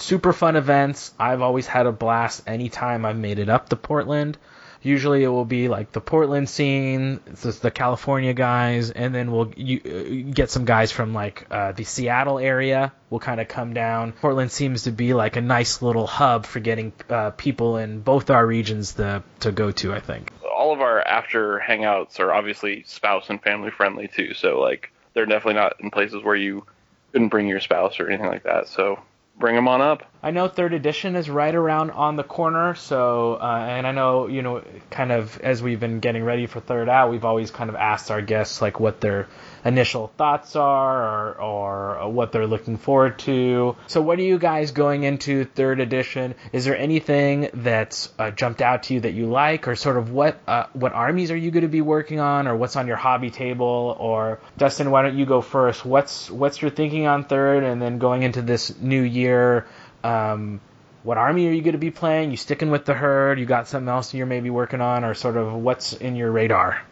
super 0.00 0.32
fun 0.32 0.56
events. 0.56 1.12
I've 1.18 1.42
always 1.42 1.66
had 1.66 1.86
a 1.86 1.92
blast 1.92 2.42
anytime 2.46 3.04
I've 3.04 3.18
made 3.18 3.38
it 3.38 3.48
up 3.48 3.68
to 3.70 3.76
Portland. 3.76 4.38
Usually 4.80 5.24
it 5.24 5.28
will 5.28 5.44
be 5.44 5.68
like 5.68 5.90
the 5.90 6.00
Portland 6.00 6.48
scene, 6.48 7.20
the 7.26 7.70
California 7.70 8.32
guys, 8.32 8.90
and 8.90 9.12
then 9.12 9.32
we'll 9.32 9.48
uh, 9.48 10.32
get 10.32 10.50
some 10.50 10.64
guys 10.64 10.92
from 10.92 11.14
like 11.14 11.46
uh, 11.50 11.72
the 11.72 11.82
Seattle 11.82 12.38
area. 12.38 12.92
Will 13.10 13.18
kind 13.18 13.40
of 13.40 13.48
come 13.48 13.74
down. 13.74 14.12
Portland 14.12 14.52
seems 14.52 14.84
to 14.84 14.92
be 14.92 15.14
like 15.14 15.36
a 15.36 15.40
nice 15.40 15.82
little 15.82 16.06
hub 16.06 16.46
for 16.46 16.60
getting 16.60 16.92
uh, 17.10 17.30
people 17.30 17.78
in 17.78 18.00
both 18.00 18.30
our 18.30 18.46
regions 18.46 18.94
to 18.94 19.24
to 19.40 19.50
go 19.50 19.72
to. 19.72 19.92
I 19.92 20.00
think 20.00 20.30
all 20.56 20.72
of 20.72 20.80
our 20.80 21.00
after 21.00 21.58
hangouts 21.58 22.20
are 22.20 22.32
obviously 22.32 22.84
spouse 22.86 23.30
and 23.30 23.42
family 23.42 23.70
friendly 23.70 24.06
too. 24.06 24.34
So 24.34 24.60
like 24.60 24.92
they're 25.12 25.26
definitely 25.26 25.54
not 25.54 25.80
in 25.80 25.90
places 25.90 26.22
where 26.22 26.36
you 26.36 26.64
couldn't 27.10 27.28
bring 27.28 27.48
your 27.48 27.60
spouse 27.60 27.98
or 27.98 28.08
anything 28.08 28.26
like 28.26 28.44
that. 28.44 28.68
So 28.68 29.00
bring 29.38 29.54
them 29.54 29.68
on 29.68 29.80
up. 29.80 30.02
I 30.22 30.30
know 30.32 30.48
third 30.48 30.74
edition 30.74 31.14
is 31.16 31.30
right 31.30 31.54
around 31.54 31.92
on 31.92 32.16
the 32.16 32.24
corner, 32.24 32.74
so 32.74 33.34
uh, 33.40 33.66
and 33.68 33.86
I 33.86 33.92
know 33.92 34.26
you 34.26 34.42
know 34.42 34.62
kind 34.90 35.12
of 35.12 35.38
as 35.40 35.62
we've 35.62 35.80
been 35.80 36.00
getting 36.00 36.24
ready 36.24 36.46
for 36.46 36.60
third 36.60 36.88
out, 36.88 37.10
we've 37.10 37.24
always 37.24 37.50
kind 37.50 37.70
of 37.70 37.76
asked 37.76 38.10
our 38.10 38.20
guests 38.20 38.60
like 38.60 38.80
what 38.80 39.00
their 39.00 39.28
initial 39.68 40.10
thoughts 40.16 40.56
are 40.56 41.34
or, 41.38 41.98
or 42.00 42.10
what 42.10 42.32
they're 42.32 42.46
looking 42.46 42.78
forward 42.78 43.18
to. 43.20 43.76
So 43.86 44.00
what 44.00 44.18
are 44.18 44.22
you 44.22 44.38
guys 44.38 44.72
going 44.72 45.04
into 45.04 45.44
third 45.44 45.78
edition? 45.80 46.34
Is 46.52 46.64
there 46.64 46.76
anything 46.76 47.50
that's 47.52 48.08
uh, 48.18 48.30
jumped 48.30 48.62
out 48.62 48.84
to 48.84 48.94
you 48.94 49.00
that 49.00 49.12
you 49.12 49.26
like, 49.26 49.68
or 49.68 49.76
sort 49.76 49.98
of 49.98 50.10
what 50.10 50.40
uh, 50.46 50.66
what 50.72 50.92
armies 50.92 51.30
are 51.30 51.36
you 51.36 51.50
going 51.50 51.62
to 51.62 51.68
be 51.68 51.82
working 51.82 52.18
on, 52.18 52.48
or 52.48 52.56
what's 52.56 52.76
on 52.76 52.86
your 52.86 52.96
hobby 52.96 53.30
table? 53.30 53.94
Or 54.00 54.40
Dustin, 54.56 54.90
why 54.90 55.02
don't 55.02 55.18
you 55.18 55.26
go 55.26 55.42
first? 55.42 55.84
What's 55.84 56.30
what's 56.30 56.60
your 56.62 56.70
thinking 56.70 57.06
on 57.06 57.24
third, 57.24 57.62
and 57.62 57.80
then 57.80 57.98
going 57.98 58.22
into 58.22 58.42
this 58.42 58.76
new 58.80 59.02
year? 59.02 59.66
Um, 60.02 60.60
what 61.02 61.18
army 61.18 61.46
are 61.48 61.52
you 61.52 61.62
going 61.62 61.72
to 61.72 61.78
be 61.78 61.90
playing? 61.90 62.30
You 62.30 62.36
sticking 62.36 62.70
with 62.70 62.84
the 62.84 62.94
herd? 62.94 63.38
You 63.38 63.46
got 63.46 63.68
something 63.68 63.88
else 63.88 64.14
you're 64.14 64.26
maybe 64.26 64.50
working 64.50 64.80
on, 64.80 65.04
or 65.04 65.14
sort 65.14 65.36
of 65.36 65.52
what's 65.52 65.92
in 65.92 66.16
your 66.16 66.30
radar? 66.30 66.82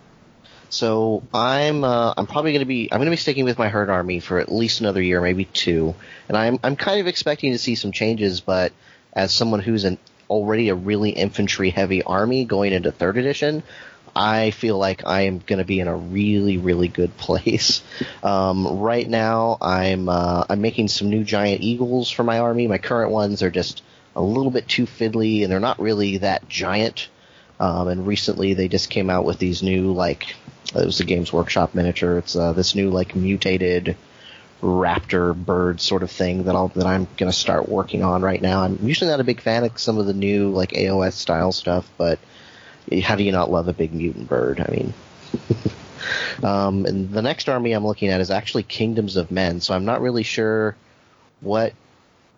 So 0.69 1.23
I'm 1.33 1.85
uh, 1.85 2.15
I'm 2.17 2.27
probably 2.27 2.53
going 2.53 2.61
to 2.61 2.67
be 2.67 2.91
I'm 2.91 2.99
going 2.99 3.07
to 3.07 3.11
be 3.11 3.17
sticking 3.17 3.45
with 3.45 3.59
my 3.59 3.69
herd 3.69 3.91
army 3.91 4.21
for 4.21 4.39
at 4.39 4.51
least 4.51 4.81
another 4.81 5.01
year, 5.03 5.21
maybe 5.21 5.45
two, 5.45 5.95
and 6.29 6.37
I'm 6.37 6.59
I'm 6.63 6.77
kind 6.77 7.01
of 7.01 7.07
expecting 7.07 7.53
to 7.53 7.59
see 7.59 7.75
some 7.75 7.93
changes. 7.93 8.41
But 8.41 8.73
as 9.13 9.33
someone 9.33 9.61
who's 9.61 9.85
an 9.85 9.99
already 10.29 10.69
a 10.69 10.75
really 10.75 11.11
infantry 11.11 11.71
heavy 11.71 12.03
army 12.03 12.45
going 12.45 12.73
into 12.73 12.91
third 12.91 13.17
edition, 13.17 13.63
I 14.15 14.51
feel 14.51 14.79
like 14.79 15.07
I 15.07 15.23
am 15.23 15.39
going 15.39 15.59
to 15.59 15.65
be 15.65 15.79
in 15.79 15.89
a 15.89 15.97
really, 15.97 16.57
really 16.57 16.89
good 16.89 17.17
place. 17.19 17.83
Um, 18.23 18.81
right 18.81 19.09
now, 19.09 19.59
I'm 19.61 20.09
uh, 20.09 20.45
I'm 20.49 20.61
making 20.61 20.89
some 20.89 21.11
new 21.11 21.23
giant 21.23 21.61
eagles 21.61 22.11
for 22.11 22.25
my 22.25 22.39
army. 22.39 22.67
My 22.67 22.79
current 22.79 23.13
ones 23.13 23.43
are 23.43 23.51
just 23.51 23.83
a 24.15 24.23
little 24.23 24.51
bit 24.51 24.67
too 24.67 24.87
fiddly, 24.87 25.43
and 25.43 25.53
they're 25.53 25.61
not 25.61 25.79
really 25.79 26.19
that 26.19 26.49
giant. 26.49 27.09
Um, 27.61 27.89
and 27.89 28.07
recently, 28.07 28.55
they 28.55 28.69
just 28.69 28.91
came 28.91 29.11
out 29.11 29.25
with 29.25 29.39
these 29.39 29.63
new 29.63 29.93
like 29.93 30.35
it 30.75 30.85
was 30.85 31.01
a 31.01 31.05
Games 31.05 31.33
Workshop 31.33 31.75
miniature. 31.75 32.19
It's 32.19 32.37
uh, 32.37 32.53
this 32.53 32.75
new 32.75 32.91
like 32.91 33.15
mutated 33.15 33.97
raptor 34.63 35.35
bird 35.35 35.81
sort 35.81 36.03
of 36.03 36.11
thing 36.11 36.45
that 36.45 36.55
I'll 36.55 36.69
that 36.69 36.87
I'm 36.87 37.07
gonna 37.17 37.33
start 37.33 37.69
working 37.69 38.03
on 38.03 38.23
right 38.23 38.41
now. 38.41 38.63
I'm 38.63 38.79
usually 38.83 39.11
not 39.11 39.21
a 39.21 39.25
big 39.25 39.41
fan 39.41 39.65
of 39.65 39.79
some 39.79 39.99
of 39.99 40.07
the 40.07 40.15
new 40.15 40.51
like 40.51 40.71
AOS 40.71 41.13
style 41.13 41.53
stuff, 41.53 41.89
but 41.97 42.19
how 43.03 43.17
do 43.17 43.25
you 43.25 43.33
not 43.33 43.51
love 43.51 43.69
a 43.69 43.73
big 43.73 43.93
mutant 43.93 44.29
bird? 44.29 44.61
I 44.61 44.71
mean. 44.71 44.95
um, 46.43 46.87
and 46.87 47.11
the 47.11 47.23
next 47.23 47.49
army 47.49 47.73
I'm 47.73 47.87
looking 47.87 48.09
at 48.09 48.21
is 48.21 48.31
actually 48.31 48.63
Kingdoms 48.63 49.17
of 49.17 49.31
Men, 49.31 49.61
so 49.61 49.75
I'm 49.75 49.85
not 49.85 50.01
really 50.01 50.23
sure 50.23 50.77
what 51.41 51.73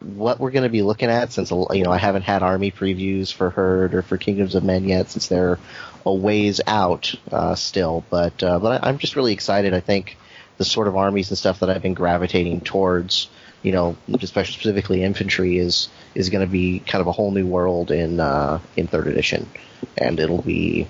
what 0.00 0.38
we're 0.38 0.50
going 0.50 0.64
to 0.64 0.68
be 0.68 0.82
looking 0.82 1.10
at 1.10 1.32
since 1.32 1.50
you 1.50 1.84
know 1.84 1.90
I 1.90 1.98
haven't 1.98 2.22
had 2.22 2.42
army 2.42 2.70
previews 2.70 3.32
for 3.32 3.50
Herd 3.50 3.94
or 3.94 4.02
for 4.02 4.16
Kingdoms 4.16 4.54
of 4.54 4.64
Men 4.64 4.88
yet 4.88 5.10
since 5.10 5.26
they're 5.26 5.58
a 6.06 6.14
ways 6.14 6.60
out 6.66 7.14
uh, 7.30 7.54
still. 7.54 8.04
But 8.08 8.42
uh, 8.42 8.58
but 8.58 8.82
I, 8.82 8.88
I'm 8.88 8.98
just 8.98 9.16
really 9.16 9.32
excited. 9.32 9.74
I 9.74 9.80
think 9.80 10.16
the 10.56 10.64
sort 10.64 10.88
of 10.88 10.96
armies 10.96 11.30
and 11.30 11.38
stuff 11.38 11.60
that 11.60 11.70
I've 11.70 11.82
been 11.82 11.94
gravitating 11.94 12.60
towards, 12.62 13.28
you 13.62 13.72
know, 13.72 13.96
especially 14.20 14.54
specifically 14.54 15.02
infantry, 15.02 15.58
is 15.58 15.88
is 16.14 16.30
going 16.30 16.46
to 16.46 16.50
be 16.50 16.80
kind 16.80 17.00
of 17.00 17.06
a 17.06 17.12
whole 17.12 17.30
new 17.30 17.46
world 17.46 17.90
in 17.90 18.20
uh, 18.20 18.60
in 18.76 18.86
third 18.86 19.08
edition, 19.08 19.48
and 19.96 20.20
it'll 20.20 20.42
be, 20.42 20.86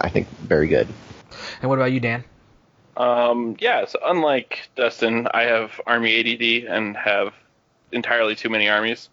I 0.00 0.08
think, 0.08 0.28
very 0.28 0.68
good. 0.68 0.88
And 1.60 1.68
what 1.68 1.78
about 1.78 1.92
you, 1.92 2.00
Dan? 2.00 2.24
Um, 2.96 3.56
yeah, 3.58 3.86
so 3.86 3.98
unlike 4.04 4.68
Dustin, 4.76 5.26
I 5.32 5.42
have 5.42 5.80
army 5.84 6.20
ADD 6.20 6.70
and 6.72 6.96
have 6.96 7.34
entirely 7.94 8.34
too 8.34 8.50
many 8.50 8.68
armies. 8.68 9.08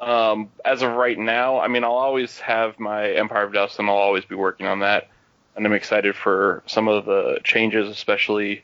Um, 0.00 0.50
as 0.64 0.82
of 0.82 0.92
right 0.92 1.18
now, 1.18 1.58
I 1.58 1.68
mean, 1.68 1.84
I'll 1.84 1.92
always 1.92 2.38
have 2.40 2.78
my 2.78 3.10
Empire 3.10 3.44
of 3.44 3.52
Dust, 3.52 3.78
and 3.78 3.88
I'll 3.88 3.96
always 3.96 4.24
be 4.24 4.34
working 4.34 4.66
on 4.66 4.80
that. 4.80 5.08
And 5.56 5.64
I'm 5.64 5.72
excited 5.72 6.14
for 6.14 6.62
some 6.66 6.86
of 6.86 7.06
the 7.06 7.40
changes, 7.44 7.88
especially 7.88 8.62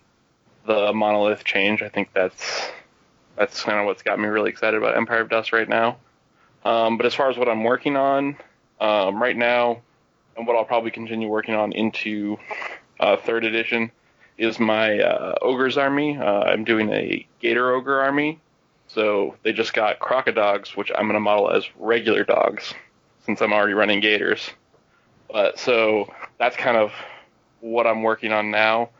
the 0.66 0.92
monolith 0.92 1.44
change. 1.44 1.82
I 1.82 1.88
think 1.88 2.10
that's 2.12 2.70
that's 3.36 3.62
kind 3.62 3.78
of 3.78 3.86
what's 3.86 4.02
got 4.02 4.18
me 4.18 4.26
really 4.26 4.50
excited 4.50 4.76
about 4.76 4.96
Empire 4.96 5.20
of 5.20 5.30
Dust 5.30 5.52
right 5.52 5.68
now. 5.68 5.96
Um, 6.64 6.96
but 6.96 7.06
as 7.06 7.14
far 7.14 7.30
as 7.30 7.38
what 7.38 7.48
I'm 7.48 7.64
working 7.64 7.96
on 7.96 8.36
um, 8.80 9.20
right 9.22 9.36
now, 9.36 9.80
and 10.36 10.46
what 10.46 10.56
I'll 10.56 10.64
probably 10.64 10.90
continue 10.90 11.28
working 11.28 11.54
on 11.54 11.72
into 11.72 12.38
uh, 13.00 13.16
third 13.16 13.44
edition, 13.44 13.90
is 14.38 14.58
my 14.60 15.00
uh, 15.00 15.34
ogres 15.40 15.78
army. 15.78 16.18
Uh, 16.18 16.42
I'm 16.42 16.64
doing 16.64 16.90
a 16.90 17.26
Gator 17.40 17.72
ogre 17.72 18.00
army, 18.00 18.38
So 18.94 19.36
they 19.42 19.52
just 19.52 19.72
got 19.72 19.98
crocodogs, 20.00 20.76
which 20.76 20.90
I'm 20.94 21.04
going 21.04 21.14
to 21.14 21.20
model 21.20 21.50
as 21.50 21.64
regular 21.78 22.24
dogs, 22.24 22.74
since 23.24 23.40
I'm 23.40 23.52
already 23.52 23.72
running 23.72 24.00
gators. 24.00 24.50
But 25.30 25.58
so 25.58 26.12
that's 26.38 26.56
kind 26.56 26.76
of 26.76 26.92
what 27.60 27.86
I'm 27.86 28.02
working 28.02 28.32
on 28.32 28.50
now. 28.50 28.90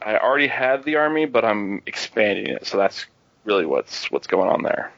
I 0.00 0.16
already 0.16 0.46
had 0.46 0.84
the 0.84 0.96
army, 0.96 1.26
but 1.26 1.44
I'm 1.44 1.82
expanding 1.84 2.46
it, 2.46 2.66
so 2.66 2.78
that's 2.78 3.04
really 3.44 3.66
what's 3.66 4.10
what's 4.10 4.26
going 4.26 4.48
on 4.48 4.62
there. 4.62 4.92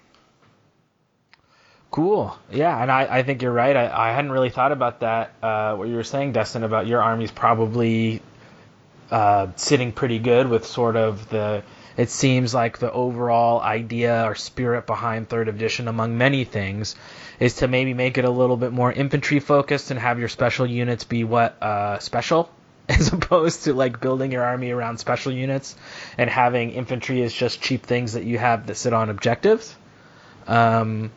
Cool. 1.90 2.38
Yeah, 2.52 2.80
and 2.80 2.90
I, 2.90 3.18
I 3.18 3.22
think 3.24 3.42
you're 3.42 3.52
right. 3.52 3.74
I, 3.74 4.10
I 4.10 4.12
hadn't 4.12 4.30
really 4.30 4.50
thought 4.50 4.70
about 4.70 5.00
that. 5.00 5.32
Uh, 5.42 5.74
what 5.74 5.88
you 5.88 5.96
were 5.96 6.04
saying, 6.04 6.32
Dustin, 6.32 6.62
about 6.62 6.86
your 6.86 7.02
army's 7.02 7.32
probably 7.32 8.22
uh, 9.10 9.48
sitting 9.56 9.90
pretty 9.90 10.20
good 10.20 10.48
with 10.48 10.66
sort 10.66 10.94
of 10.94 11.28
the. 11.30 11.64
It 12.00 12.08
seems 12.08 12.54
like 12.54 12.78
the 12.78 12.90
overall 12.90 13.60
idea 13.60 14.24
or 14.24 14.34
spirit 14.34 14.86
behind 14.86 15.28
third 15.28 15.48
edition, 15.48 15.86
among 15.86 16.16
many 16.16 16.44
things, 16.44 16.96
is 17.38 17.56
to 17.56 17.68
maybe 17.68 17.92
make 17.92 18.16
it 18.16 18.24
a 18.24 18.30
little 18.30 18.56
bit 18.56 18.72
more 18.72 18.90
infantry 18.90 19.38
focused 19.38 19.90
and 19.90 20.00
have 20.00 20.18
your 20.18 20.30
special 20.30 20.66
units 20.66 21.04
be 21.04 21.24
what 21.24 21.62
uh, 21.62 21.98
special, 21.98 22.48
as 22.88 23.12
opposed 23.12 23.64
to 23.64 23.74
like 23.74 24.00
building 24.00 24.32
your 24.32 24.42
army 24.42 24.70
around 24.70 24.96
special 24.96 25.30
units 25.30 25.76
and 26.16 26.30
having 26.30 26.70
infantry 26.70 27.22
as 27.22 27.34
just 27.34 27.60
cheap 27.60 27.84
things 27.84 28.14
that 28.14 28.24
you 28.24 28.38
have 28.38 28.68
that 28.68 28.76
sit 28.76 28.94
on 28.94 29.10
objectives. 29.10 29.76
Um, 30.46 31.10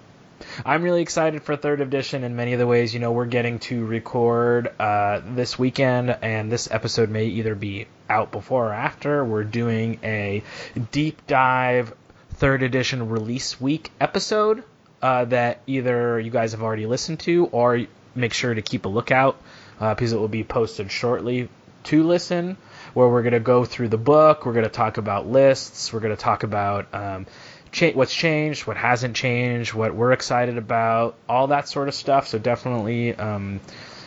I'm 0.66 0.84
really 0.84 1.02
excited 1.02 1.44
for 1.44 1.56
third 1.56 1.82
edition 1.82 2.24
in 2.24 2.36
many 2.36 2.54
of 2.54 2.60
the 2.60 2.68
ways. 2.68 2.94
You 2.94 3.00
know, 3.00 3.12
we're 3.12 3.26
getting 3.26 3.60
to 3.60 3.86
record 3.86 4.72
uh, 4.80 5.22
this 5.26 5.58
weekend, 5.58 6.16
and 6.22 6.52
this 6.52 6.70
episode 6.72 7.10
may 7.10 7.26
either 7.26 7.56
be 7.56 7.88
out 8.10 8.32
before 8.32 8.70
or 8.70 8.74
after. 8.74 9.24
We're 9.24 9.44
doing 9.44 10.00
a 10.04 10.44
deep 10.92 11.26
dive 11.28 11.94
third 12.36 12.64
edition 12.64 13.10
release 13.10 13.60
week 13.62 13.92
episode 14.00 14.64
uh, 15.02 15.26
that 15.26 15.60
either 15.68 16.20
you 16.20 16.32
guys 16.32 16.54
have 16.54 16.62
already 16.62 16.86
listened 16.86 17.20
to 17.22 17.46
or 17.48 17.86
make 18.16 18.34
sure 18.34 18.54
to 18.54 18.62
keep 18.62 18.86
a 18.86 18.90
lookout 18.90 19.38
uh, 19.80 19.94
because 19.94 20.14
it 20.14 20.18
will 20.18 20.28
be 20.28 20.44
posted 20.44 20.92
shortly 20.92 21.50
to 21.84 22.04
listen. 22.04 22.58
Where 22.94 23.10
we're 23.10 23.24
going 23.24 23.34
to 23.34 23.40
go 23.40 23.66
through 23.66 23.90
the 23.90 23.98
book, 23.98 24.46
we're 24.46 24.54
going 24.54 24.66
to 24.66 24.72
talk 24.72 24.98
about 24.98 25.28
lists, 25.28 25.92
we're 25.92 26.00
going 26.00 26.16
to 26.16 26.22
talk 26.22 26.44
about 26.44 26.94
um, 26.94 27.26
cha- 27.74 27.92
what's 27.92 28.16
changed, 28.16 28.66
what 28.66 28.78
hasn't 28.78 29.16
changed, 29.18 29.74
what 29.74 29.94
we're 29.94 30.14
excited 30.14 30.58
about, 30.58 31.16
all 31.28 31.48
that 31.48 31.68
sort 31.68 31.90
of 31.90 31.94
stuff. 31.94 32.28
So 32.30 32.40
definitely 32.40 33.14
um, 33.14 33.60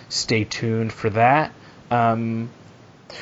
stay 0.08 0.44
tuned 0.44 0.92
for 0.92 1.10
that. 1.10 1.52
Um, 1.90 2.48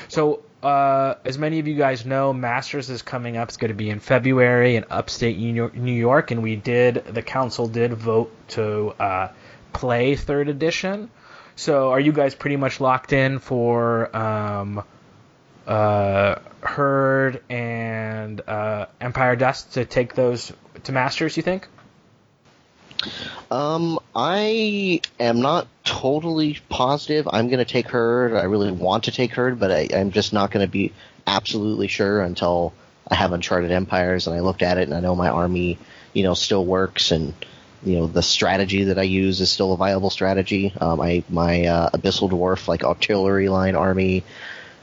so 0.09 0.42
uh, 0.62 1.16
as 1.24 1.36
many 1.36 1.59
of 1.59 1.66
you 1.66 1.74
guys 1.74 2.07
know, 2.07 2.32
Masters 2.32 2.88
is 2.88 3.03
coming 3.03 3.36
up. 3.36 3.49
It's 3.49 3.57
going 3.57 3.70
to 3.70 3.74
be 3.74 3.90
in 3.90 4.01
February 4.01 4.76
in 4.76 4.84
upstate 4.90 5.36
New 5.36 5.92
York, 5.92 6.30
and 6.30 6.42
we 6.42 6.57
did 6.57 7.05
the 7.07 7.22
council 7.22 7.66
did 7.66 7.92
vote 7.92 8.32
to 8.49 8.95
uh, 9.01 9.28
play 9.72 10.14
third 10.14 10.49
edition. 10.49 11.11
So 11.57 11.90
are 11.90 12.01
you 12.01 12.12
guys 12.12 12.34
pretty 12.34 12.57
much 12.57 12.80
locked 12.80 13.12
in 13.12 13.38
for 13.38 14.14
um, 14.16 14.82
uh, 15.66 16.36
Herd 16.60 17.42
and 17.48 18.40
uh, 18.46 18.86
Empire 19.00 19.36
Dust 19.36 19.74
to 19.74 19.84
take 19.84 20.14
those 20.14 20.52
to 20.84 20.92
Masters? 20.92 21.36
You 21.36 21.42
think? 21.42 21.68
Um, 23.50 23.98
I 24.14 25.00
am 25.20 25.40
not 25.40 25.66
totally 25.84 26.58
positive. 26.68 27.28
I'm 27.30 27.48
going 27.48 27.58
to 27.58 27.64
take 27.64 27.88
Herd. 27.88 28.34
I 28.34 28.44
really 28.44 28.72
want 28.72 29.04
to 29.04 29.12
take 29.12 29.32
Herd, 29.32 29.60
but 29.60 29.70
I, 29.70 29.88
I'm 29.94 30.10
just 30.10 30.32
not 30.32 30.50
going 30.50 30.66
to 30.66 30.70
be 30.70 30.92
absolutely 31.26 31.88
sure 31.88 32.22
until 32.22 32.72
I 33.08 33.14
have 33.16 33.32
Uncharted 33.32 33.70
Empires 33.70 34.26
and 34.26 34.34
I 34.34 34.40
looked 34.40 34.62
at 34.62 34.78
it 34.78 34.82
and 34.82 34.94
I 34.94 35.00
know 35.00 35.14
my 35.14 35.28
army, 35.28 35.78
you 36.12 36.22
know, 36.22 36.34
still 36.34 36.64
works 36.64 37.10
and 37.10 37.34
you 37.82 37.98
know 37.98 38.06
the 38.06 38.22
strategy 38.22 38.84
that 38.84 38.98
I 38.98 39.02
use 39.02 39.42
is 39.42 39.50
still 39.50 39.74
a 39.74 39.76
viable 39.76 40.08
strategy. 40.08 40.72
Um, 40.80 41.02
I 41.02 41.22
my 41.28 41.66
uh, 41.66 41.90
Abyssal 41.90 42.30
Dwarf 42.30 42.66
like 42.66 42.82
artillery 42.82 43.50
line 43.50 43.76
army 43.76 44.24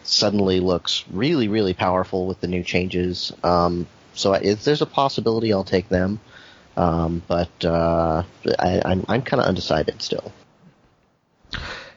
suddenly 0.04 0.60
looks 0.60 1.04
really 1.12 1.48
really 1.48 1.74
powerful 1.74 2.28
with 2.28 2.42
the 2.42 2.48
new 2.48 2.64
changes. 2.64 3.32
Um, 3.44 3.88
so 4.14 4.34
if 4.34 4.64
there's 4.64 4.82
a 4.82 4.86
possibility, 4.86 5.54
I'll 5.54 5.64
take 5.64 5.90
them. 5.90 6.20
Um, 6.78 7.22
but 7.28 7.66
uh, 7.66 8.24
I, 8.60 8.82
I'm 8.84 9.06
I'm 9.08 9.22
kind 9.22 9.42
of 9.42 9.48
undecided 9.48 10.02
still. 10.02 10.32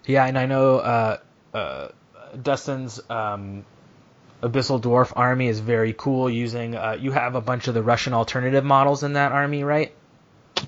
Yeah, 0.07 0.27
and 0.27 0.39
I 0.39 0.47
know 0.47 0.79
uh, 0.79 1.19
uh, 1.55 1.89
Dustin's 2.41 3.01
um, 3.09 3.65
Abyssal 4.43 4.81
Dwarf 4.81 5.13
army 5.17 5.49
is 5.49 5.61
very 5.61 5.95
cool. 5.97 6.29
Using 6.29 6.75
uh, 6.75 6.99
you 7.01 7.13
have 7.13 7.35
a 7.35 7.41
bunch 7.41 7.69
of 7.69 7.75
the 7.75 7.83
Russian 7.83 8.13
alternative 8.13 8.65
models 8.65 9.03
in 9.03 9.15
that 9.15 9.33
army, 9.33 9.65
right? 9.65 9.93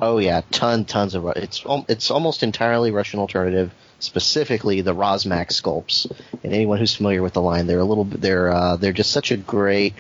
Oh 0.00 0.18
yeah, 0.18 0.42
ton 0.50 0.84
tons 0.84 1.14
of 1.14 1.26
it's 1.36 1.64
it's 1.88 2.10
almost 2.10 2.42
entirely 2.42 2.90
Russian 2.90 3.20
alternative. 3.20 3.72
Specifically, 3.98 4.82
the 4.82 4.94
Rosmak 4.94 5.48
sculpts, 5.48 6.10
and 6.42 6.52
anyone 6.52 6.78
who's 6.78 6.94
familiar 6.94 7.22
with 7.22 7.32
the 7.32 7.42
line, 7.42 7.66
they're 7.66 7.80
a 7.80 7.84
little 7.84 8.04
they're 8.04 8.50
uh, 8.50 8.76
they're 8.76 8.92
just 8.92 9.10
such 9.10 9.30
a 9.30 9.36
great 9.36 9.94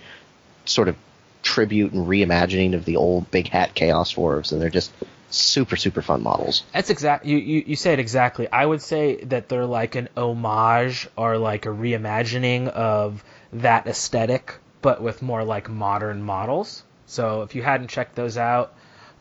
sort 0.66 0.88
of 0.88 0.96
tribute 1.42 1.92
and 1.92 2.06
reimagining 2.06 2.74
of 2.74 2.84
the 2.84 2.96
old 2.96 3.30
big 3.30 3.48
hat 3.48 3.74
chaos 3.74 4.14
dwarves, 4.14 4.52
and 4.52 4.60
they're 4.60 4.68
just 4.68 4.92
super 5.30 5.76
super 5.76 6.02
fun 6.02 6.22
models. 6.22 6.62
That's 6.72 6.90
exact. 6.90 7.24
You, 7.24 7.38
you 7.38 7.64
you 7.68 7.76
say 7.76 7.94
it 7.94 7.98
exactly. 7.98 8.48
I 8.50 8.66
would 8.66 8.82
say 8.82 9.16
that 9.24 9.48
they're 9.48 9.66
like 9.66 9.94
an 9.94 10.08
homage 10.16 11.08
or 11.16 11.38
like 11.38 11.66
a 11.66 11.70
reimagining 11.70 12.68
of 12.68 13.24
that 13.54 13.86
aesthetic, 13.86 14.58
but 14.82 15.00
with 15.00 15.22
more 15.22 15.44
like 15.44 15.70
modern 15.70 16.22
models. 16.22 16.82
So 17.06 17.42
if 17.42 17.54
you 17.54 17.62
hadn't 17.62 17.88
checked 17.88 18.14
those 18.14 18.36
out, 18.36 18.74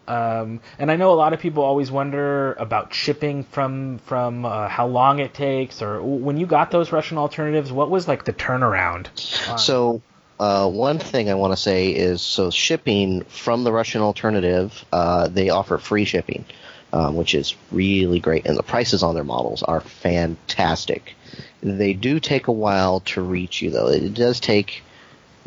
um, 0.07 0.59
and 0.77 0.91
I 0.91 0.95
know 0.95 1.11
a 1.13 1.15
lot 1.15 1.33
of 1.33 1.39
people 1.39 1.63
always 1.63 1.91
wonder 1.91 2.53
about 2.53 2.93
shipping 2.93 3.43
from 3.43 3.97
from 3.99 4.45
uh, 4.45 4.67
how 4.67 4.87
long 4.87 5.19
it 5.19 5.33
takes, 5.33 5.81
or 5.81 6.01
when 6.01 6.37
you 6.37 6.45
got 6.45 6.71
those 6.71 6.91
Russian 6.91 7.17
alternatives, 7.17 7.71
what 7.71 7.89
was 7.89 8.07
like 8.07 8.25
the 8.25 8.33
turnaround? 8.33 9.07
So 9.59 10.01
uh, 10.39 10.69
one 10.69 10.99
thing 10.99 11.29
I 11.29 11.35
want 11.35 11.53
to 11.53 11.57
say 11.57 11.89
is 11.89 12.21
so 12.21 12.51
shipping 12.51 13.23
from 13.23 13.63
the 13.63 13.71
Russian 13.71 14.01
alternative, 14.01 14.85
uh, 14.91 15.27
they 15.27 15.49
offer 15.49 15.77
free 15.77 16.05
shipping, 16.05 16.45
um, 16.93 17.15
which 17.15 17.33
is 17.33 17.55
really 17.71 18.19
great, 18.19 18.45
and 18.45 18.57
the 18.57 18.63
prices 18.63 19.01
on 19.01 19.15
their 19.15 19.23
models 19.23 19.63
are 19.63 19.81
fantastic. 19.81 21.15
They 21.61 21.93
do 21.93 22.19
take 22.19 22.47
a 22.47 22.51
while 22.51 22.99
to 23.01 23.21
reach 23.21 23.61
you, 23.61 23.71
though. 23.71 23.87
It 23.87 24.13
does 24.13 24.39
take 24.39 24.83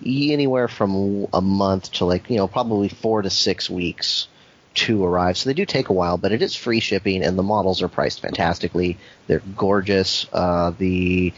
anywhere 0.05 0.69
from 0.69 1.27
a 1.33 1.41
month 1.41 1.93
to 1.93 2.05
like 2.05 2.31
you 2.31 2.37
know 2.37 2.49
probably 2.49 2.89
four 2.89 3.23
to 3.23 3.31
six 3.31 3.69
weeks 3.69 4.29
to 4.75 5.05
arrive. 5.05 5.37
So 5.37 5.49
they 5.49 5.55
do 5.55 5.66
take 5.66 5.89
a 5.89 5.93
while, 5.93 6.19
but 6.19 6.33
it 6.33 6.43
is 6.43 6.55
free 6.55 6.81
shipping, 6.81 7.23
and 7.23 7.39
the 7.39 7.43
models 7.43 7.83
are 7.83 7.89
priced 7.89 8.21
fantastically. 8.21 8.97
They're 9.27 9.43
gorgeous. 9.57 10.27
Uh, 10.33 10.73
the 10.77 11.33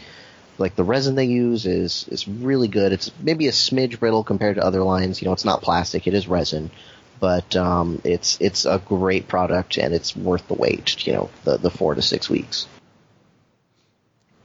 like 0.57 0.75
the 0.75 0.83
resin 0.83 1.15
they 1.15 1.25
use 1.25 1.65
is 1.65 2.07
is 2.09 2.27
really 2.27 2.67
good. 2.67 2.93
It's 2.93 3.11
maybe 3.19 3.47
a 3.47 3.51
smidge 3.51 3.99
brittle 3.99 4.23
compared 4.23 4.55
to 4.55 4.63
other 4.63 4.83
lines. 4.83 5.21
You 5.21 5.27
know, 5.27 5.33
it's 5.33 5.45
not 5.45 5.61
plastic; 5.61 6.07
it 6.07 6.13
is 6.13 6.27
resin, 6.27 6.71
but 7.19 7.55
um, 7.55 8.01
it's 8.03 8.37
it's 8.39 8.65
a 8.65 8.79
great 8.79 9.27
product 9.27 9.77
and 9.77 9.93
it's 9.93 10.15
worth 10.15 10.47
the 10.47 10.53
wait. 10.53 11.05
You 11.05 11.13
know, 11.13 11.29
the 11.43 11.57
the 11.57 11.71
four 11.71 11.95
to 11.95 12.01
six 12.01 12.29
weeks. 12.29 12.67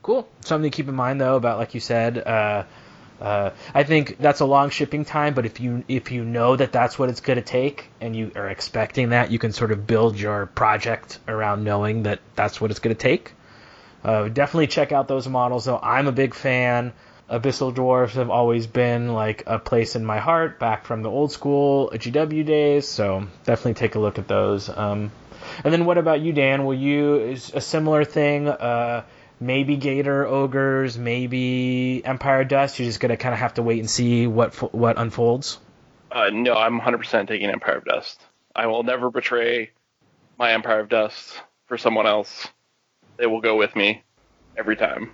Cool. 0.01 0.27
Something 0.41 0.71
to 0.71 0.75
keep 0.75 0.87
in 0.87 0.95
mind 0.95 1.19
though 1.21 1.35
about 1.35 1.57
like 1.57 1.73
you 1.73 1.79
said. 1.79 2.17
Uh, 2.17 2.63
uh, 3.21 3.51
I 3.73 3.83
think 3.83 4.17
that's 4.19 4.41
a 4.41 4.45
long 4.45 4.69
shipping 4.69 5.05
time, 5.05 5.33
but 5.33 5.45
if 5.45 5.59
you 5.59 5.83
if 5.87 6.11
you 6.11 6.23
know 6.23 6.55
that 6.55 6.71
that's 6.71 6.99
what 6.99 7.09
it's 7.09 7.21
going 7.21 7.37
to 7.37 7.43
take 7.45 7.89
and 7.99 8.15
you 8.15 8.31
are 8.35 8.49
expecting 8.49 9.09
that, 9.09 9.31
you 9.31 9.39
can 9.39 9.51
sort 9.53 9.71
of 9.71 9.87
build 9.87 10.19
your 10.19 10.45
project 10.45 11.19
around 11.27 11.63
knowing 11.63 12.03
that 12.03 12.19
that's 12.35 12.61
what 12.61 12.71
it's 12.71 12.79
going 12.79 12.95
to 12.95 13.01
take. 13.01 13.33
Uh, 14.03 14.27
definitely 14.29 14.67
check 14.67 14.91
out 14.91 15.07
those 15.07 15.27
models, 15.27 15.65
though. 15.65 15.79
I'm 15.81 16.07
a 16.07 16.11
big 16.11 16.33
fan. 16.33 16.93
Abyssal 17.29 17.73
Dwarfs 17.73 18.13
have 18.13 18.29
always 18.29 18.67
been 18.67 19.13
like 19.13 19.43
a 19.47 19.59
place 19.59 19.95
in 19.95 20.05
my 20.05 20.19
heart, 20.19 20.59
back 20.59 20.85
from 20.85 21.01
the 21.01 21.09
old 21.09 21.31
school 21.31 21.91
GW 21.93 22.45
days. 22.45 22.87
So 22.87 23.27
definitely 23.43 23.73
take 23.73 23.95
a 23.95 23.99
look 23.99 24.17
at 24.17 24.27
those. 24.27 24.69
Um, 24.69 25.11
and 25.63 25.73
then 25.73 25.85
what 25.85 25.97
about 25.97 26.21
you, 26.21 26.31
Dan? 26.33 26.65
Will 26.65 26.75
you 26.75 27.15
is 27.15 27.51
a 27.53 27.61
similar 27.61 28.05
thing? 28.05 28.47
Uh, 28.47 29.03
maybe 29.39 29.77
Gator 29.77 30.25
Ogres, 30.25 30.97
maybe 30.97 32.01
Empire 32.03 32.43
Dust. 32.43 32.79
You're 32.79 32.87
just 32.87 32.99
gonna 32.99 33.17
kind 33.17 33.33
of 33.33 33.39
have 33.39 33.55
to 33.55 33.63
wait 33.63 33.79
and 33.79 33.89
see 33.89 34.27
what 34.27 34.55
what 34.73 34.97
unfolds. 34.97 35.59
Uh, 36.11 36.29
no, 36.31 36.55
I'm 36.55 36.79
100% 36.79 37.27
taking 37.27 37.49
Empire 37.49 37.77
of 37.77 37.85
Dust. 37.85 38.21
I 38.55 38.67
will 38.67 38.83
never 38.83 39.11
betray 39.11 39.71
my 40.37 40.53
Empire 40.53 40.79
of 40.79 40.89
Dust 40.89 41.41
for 41.65 41.77
someone 41.77 42.07
else. 42.07 42.47
They 43.17 43.25
will 43.25 43.41
go 43.41 43.57
with 43.57 43.75
me 43.75 44.03
every 44.57 44.75
time. 44.75 45.11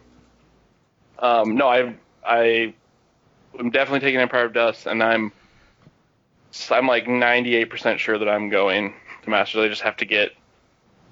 Um, 1.20 1.56
no, 1.56 1.68
I 1.68 1.96
I 2.26 2.74
am 3.58 3.70
definitely 3.70 4.02
taking 4.02 4.20
Empire 4.20 4.46
of 4.46 4.54
Dust, 4.54 4.86
and 4.86 5.02
I'm 5.02 5.32
I'm 6.70 6.88
like 6.88 7.06
98% 7.06 7.98
sure 7.98 8.18
that 8.18 8.30
I'm 8.30 8.50
going 8.50 8.94
to 9.24 9.30
Masters. 9.30 9.66
I 9.66 9.68
just 9.68 9.82
have 9.82 9.98
to 9.98 10.06
get 10.06 10.32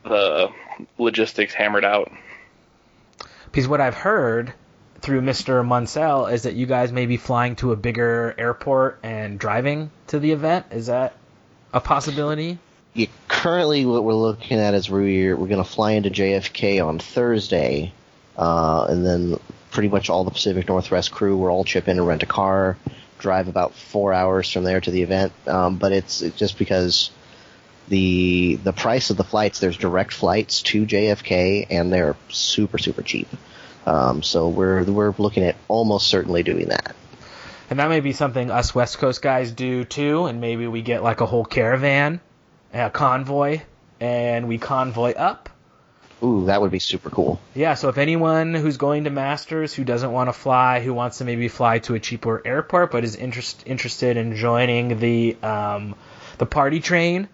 the 0.03 0.49
logistics 0.97 1.53
hammered 1.53 1.85
out. 1.85 2.11
Because 3.51 3.67
what 3.67 3.81
I've 3.81 3.95
heard 3.95 4.53
through 5.01 5.21
Mr. 5.21 5.65
Munsell 5.65 6.31
is 6.31 6.43
that 6.43 6.53
you 6.53 6.65
guys 6.65 6.91
may 6.91 7.05
be 7.05 7.17
flying 7.17 7.55
to 7.57 7.71
a 7.71 7.75
bigger 7.75 8.33
airport 8.37 8.99
and 9.03 9.39
driving 9.39 9.91
to 10.07 10.19
the 10.19 10.31
event. 10.31 10.67
Is 10.71 10.87
that 10.87 11.15
a 11.73 11.79
possibility? 11.79 12.59
Yeah, 12.93 13.07
currently, 13.27 13.85
what 13.85 14.03
we're 14.03 14.13
looking 14.13 14.59
at 14.59 14.73
is 14.73 14.89
we're 14.89 15.35
we're 15.35 15.47
going 15.47 15.63
to 15.63 15.69
fly 15.69 15.91
into 15.91 16.09
JFK 16.09 16.85
on 16.85 16.99
Thursday, 16.99 17.93
uh, 18.37 18.85
and 18.89 19.05
then 19.05 19.39
pretty 19.71 19.87
much 19.87 20.09
all 20.09 20.25
the 20.25 20.31
Pacific 20.31 20.67
Northwest 20.67 21.11
crew 21.11 21.37
will 21.37 21.47
all 21.47 21.63
chip 21.63 21.87
in 21.87 21.97
and 21.97 22.05
rent 22.05 22.23
a 22.23 22.25
car, 22.25 22.77
drive 23.17 23.47
about 23.47 23.73
four 23.73 24.13
hours 24.13 24.51
from 24.51 24.65
there 24.65 24.81
to 24.81 24.91
the 24.91 25.01
event. 25.03 25.31
Um, 25.47 25.77
but 25.77 25.93
it's, 25.93 26.21
it's 26.21 26.37
just 26.37 26.57
because 26.57 27.11
the 27.91 28.55
the 28.55 28.71
price 28.71 29.09
of 29.09 29.17
the 29.17 29.23
flights. 29.23 29.59
There's 29.59 29.77
direct 29.77 30.13
flights 30.13 30.61
to 30.63 30.85
JFK, 30.85 31.67
and 31.69 31.91
they're 31.93 32.15
super 32.29 32.77
super 32.79 33.03
cheap. 33.03 33.27
Um, 33.85 34.23
so 34.23 34.47
we're 34.47 34.83
we're 34.85 35.13
looking 35.17 35.43
at 35.43 35.57
almost 35.67 36.07
certainly 36.07 36.41
doing 36.41 36.69
that. 36.69 36.95
And 37.69 37.79
that 37.79 37.89
may 37.89 37.99
be 37.99 38.13
something 38.13 38.49
us 38.49 38.73
West 38.73 38.97
Coast 38.97 39.21
guys 39.21 39.51
do 39.51 39.83
too, 39.83 40.25
and 40.25 40.41
maybe 40.41 40.67
we 40.67 40.81
get 40.81 41.03
like 41.03 41.21
a 41.21 41.25
whole 41.25 41.45
caravan, 41.45 42.21
a 42.73 42.89
convoy, 42.89 43.61
and 43.99 44.47
we 44.47 44.57
convoy 44.57 45.11
up. 45.11 45.49
Ooh, 46.23 46.45
that 46.45 46.61
would 46.61 46.71
be 46.71 46.79
super 46.79 47.09
cool. 47.09 47.41
Yeah, 47.55 47.73
so 47.73 47.89
if 47.89 47.97
anyone 47.97 48.53
who's 48.53 48.77
going 48.77 49.05
to 49.05 49.09
Masters 49.09 49.73
who 49.73 49.83
doesn't 49.83 50.11
want 50.11 50.29
to 50.29 50.33
fly, 50.33 50.79
who 50.79 50.93
wants 50.93 51.17
to 51.17 51.25
maybe 51.25 51.47
fly 51.47 51.79
to 51.79 51.95
a 51.95 51.99
cheaper 51.99 52.41
airport, 52.45 52.91
but 52.91 53.03
is 53.03 53.15
interest, 53.15 53.63
interested 53.65 54.17
in 54.17 54.35
joining 54.35 54.99
the 54.99 55.35
um, 55.41 55.95
the 56.37 56.45
party 56.45 56.79
train, 56.79 57.27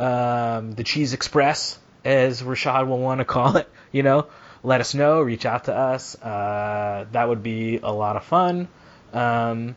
um, 0.00 0.72
the 0.72 0.84
Cheese 0.84 1.12
Express, 1.12 1.78
as 2.04 2.42
Rashad 2.42 2.88
will 2.88 2.98
want 2.98 3.18
to 3.18 3.24
call 3.24 3.56
it, 3.58 3.68
you 3.92 4.02
know, 4.02 4.26
let 4.62 4.80
us 4.80 4.94
know, 4.94 5.20
reach 5.20 5.46
out 5.46 5.64
to 5.64 5.74
us. 5.74 6.20
Uh, 6.20 7.06
that 7.12 7.28
would 7.28 7.42
be 7.42 7.78
a 7.78 7.92
lot 7.92 8.16
of 8.16 8.24
fun. 8.24 8.68
Um, 9.12 9.76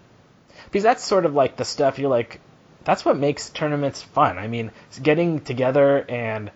because 0.65 0.83
that's 0.83 1.03
sort 1.03 1.25
of 1.25 1.33
like 1.33 1.57
the 1.57 1.65
stuff 1.65 1.99
you're 1.99 2.09
like, 2.09 2.39
that's 2.83 3.05
what 3.05 3.17
makes 3.17 3.49
tournaments 3.49 4.01
fun. 4.01 4.37
I 4.37 4.47
mean, 4.47 4.71
getting 5.01 5.39
together 5.39 6.05
and 6.07 6.51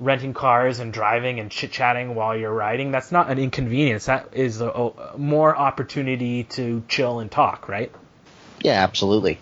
renting 0.00 0.34
cars 0.34 0.78
and 0.78 0.92
driving 0.92 1.40
and 1.40 1.50
chit 1.50 1.72
chatting 1.72 2.14
while 2.14 2.36
you're 2.36 2.52
riding, 2.52 2.90
that's 2.90 3.12
not 3.12 3.30
an 3.30 3.38
inconvenience. 3.38 4.06
That 4.06 4.30
is 4.32 4.60
a, 4.60 4.68
a 4.68 5.18
more 5.18 5.56
opportunity 5.56 6.44
to 6.44 6.82
chill 6.88 7.20
and 7.20 7.30
talk, 7.30 7.68
right? 7.68 7.92
Yeah, 8.60 8.82
absolutely. 8.82 9.38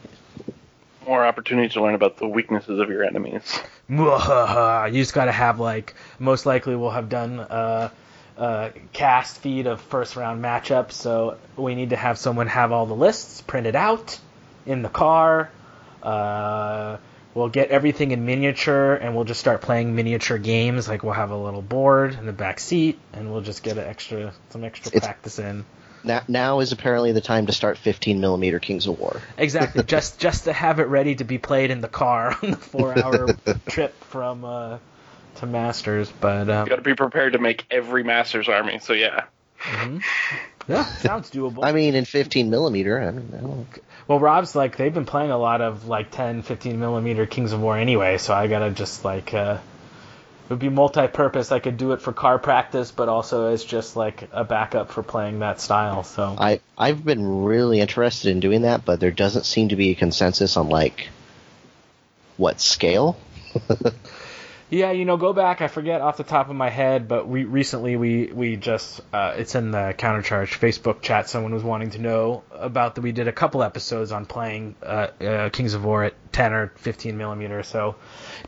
More 1.11 1.27
opportunity 1.27 1.69
to 1.71 1.83
learn 1.83 1.97
about 1.97 2.19
the 2.19 2.29
weaknesses 2.29 2.79
of 2.79 2.89
your 2.89 3.03
enemies. 3.03 3.43
You 3.91 4.07
just 4.93 5.13
got 5.13 5.25
to 5.25 5.33
have 5.33 5.59
like 5.59 5.95
most 6.21 6.47
likely 6.47 6.77
we'll 6.77 6.93
have 6.93 7.09
done 7.09 7.41
a, 7.41 7.91
uh, 8.39 8.71
cast 8.93 9.39
feed 9.39 9.67
of 9.67 9.81
first 9.81 10.15
round 10.15 10.41
matchups, 10.41 10.93
so 10.93 11.37
we 11.57 11.75
need 11.75 11.91
to 11.91 11.97
have 11.97 12.17
someone 12.17 12.47
have 12.47 12.71
all 12.71 12.87
the 12.87 12.95
lists 12.95 13.41
printed 13.41 13.75
out 13.75 14.21
in 14.67 14.83
the 14.83 14.89
car. 14.89 15.51
Uh, 16.01 16.99
we'll 17.35 17.49
get 17.49 17.71
everything 17.71 18.13
in 18.13 18.25
miniature, 18.25 18.95
and 18.95 19.17
we'll 19.17 19.25
just 19.25 19.41
start 19.41 19.63
playing 19.63 19.97
miniature 19.97 20.39
games. 20.39 20.87
Like 20.87 21.03
we'll 21.03 21.13
have 21.15 21.33
a 21.33 21.37
little 21.37 21.61
board 21.63 22.15
in 22.15 22.27
the 22.27 22.33
back 22.33 22.61
seat, 22.61 23.01
and 23.13 23.33
we'll 23.33 23.43
just 23.43 23.65
get 23.65 23.77
an 23.77 23.89
extra 23.89 24.33
some 24.51 24.63
extra 24.63 24.91
It's- 24.95 25.05
practice 25.05 25.41
in. 25.41 25.65
Now, 26.03 26.23
now 26.29 26.61
is 26.61 26.73
apparently 26.73 27.13
the 27.13 27.21
time 27.21 27.47
to 27.47 27.53
start 27.53 27.79
15 27.79 28.21
millimeter 28.21 28.59
Kings 28.59 28.87
of 28.87 28.99
War. 28.99 29.21
Exactly, 29.37 29.83
just 29.87 30.19
just 30.19 30.45
to 30.45 30.53
have 30.53 30.81
it 30.81 30.85
ready 30.85 31.15
to 31.17 31.25
be 31.25 31.39
played 31.39 31.71
in 31.71 31.81
the 31.81 31.89
car 31.89 32.37
on 32.43 32.53
the 32.53 32.57
four 32.57 32.99
hour 32.99 33.29
trip 33.67 33.95
from 34.05 34.45
uh, 34.45 34.79
to 35.37 35.47
Masters. 35.47 36.11
But 36.21 36.49
um, 36.49 36.67
You 36.67 36.71
got 36.71 36.77
to 36.77 36.83
be 36.83 36.95
prepared 36.95 37.35
to 37.35 37.39
make 37.39 37.67
every 37.71 38.03
Masters 38.03 38.49
army. 38.49 38.79
So 38.79 38.93
yeah, 38.93 39.25
yeah, 40.69 40.85
sounds 40.85 41.31
doable. 41.31 41.65
I 41.65 41.73
mean, 41.73 41.95
in 41.95 42.05
15 42.05 42.51
millimeter. 42.51 43.01
I 43.01 43.05
don't 43.07 43.33
know. 43.33 43.67
Well, 44.09 44.19
Rob's 44.19 44.57
like 44.57 44.77
they've 44.77 44.93
been 44.93 45.07
playing 45.07 45.31
a 45.31 45.39
lot 45.39 45.61
of 45.61 45.87
like 45.87 46.11
10, 46.11 46.43
15 46.43 46.79
millimeter 46.81 47.27
Kings 47.27 47.53
of 47.53 47.61
War 47.61 47.77
anyway, 47.77 48.19
so 48.19 48.35
I 48.35 48.47
gotta 48.47 48.71
just 48.71 49.05
like 49.05 49.35
uh, 49.35 49.59
it 49.59 49.70
would 50.51 50.59
be 50.59 50.69
multi-purpose. 50.69 51.53
I 51.53 51.61
could 51.61 51.77
do 51.77 51.93
it 51.93 52.03
for 52.03 52.13
car 52.13 52.39
practice, 52.39 52.91
but 52.91 53.09
also 53.09 53.53
as 53.53 53.65
just 53.65 53.97
like 53.97 54.29
a 54.33 54.45
backup 54.45 54.91
for 54.91 55.03
playing 55.03 55.39
that 55.39 55.61
style. 55.61 56.03
So 56.03 56.35
I 56.37 56.61
I've 56.77 57.05
been 57.05 57.45
really 57.45 57.81
interested 57.81 58.31
in 58.31 58.41
doing 58.41 58.63
that, 58.63 58.85
but 58.85 59.01
there 59.01 59.13
doesn't 59.13 59.47
seem 59.47 59.69
to 59.71 59.77
be 59.77 59.91
a 59.91 59.95
consensus 59.95 60.57
on 60.57 60.69
like 60.69 61.09
what 62.37 62.61
scale. 62.61 63.17
yeah, 64.71 64.93
you 64.93 65.05
know, 65.05 65.17
go 65.17 65.33
back. 65.33 65.61
I 65.61 65.69
forget 65.69 66.01
off 66.01 66.17
the 66.17 66.25
top 66.25 66.49
of 66.49 66.55
my 66.55 66.71
head, 66.71 67.09
but 67.09 67.27
we 67.27 67.45
recently 67.45 67.97
we 67.97 68.31
we 68.33 68.57
just 68.57 69.01
uh, 69.13 69.35
it's 69.37 69.55
in 69.57 69.73
the 69.73 69.95
countercharge 69.99 70.59
Facebook 70.59 71.03
chat. 71.03 71.29
Someone 71.29 71.53
was 71.53 71.65
wanting 71.65 71.91
to 71.91 71.99
know 71.99 72.45
about 72.53 72.95
that. 72.95 73.01
We 73.01 73.11
did 73.11 73.27
a 73.27 73.33
couple 73.33 73.65
episodes 73.65 74.13
on 74.13 74.27
playing 74.27 74.77
uh, 74.83 75.09
uh, 75.21 75.49
Kings 75.51 75.75
of 75.75 75.85
War 75.85 76.05
at 76.05 76.15
10 76.33 76.53
or 76.53 76.73
15 76.77 77.19
millimeter. 77.19 77.65
So 77.65 77.97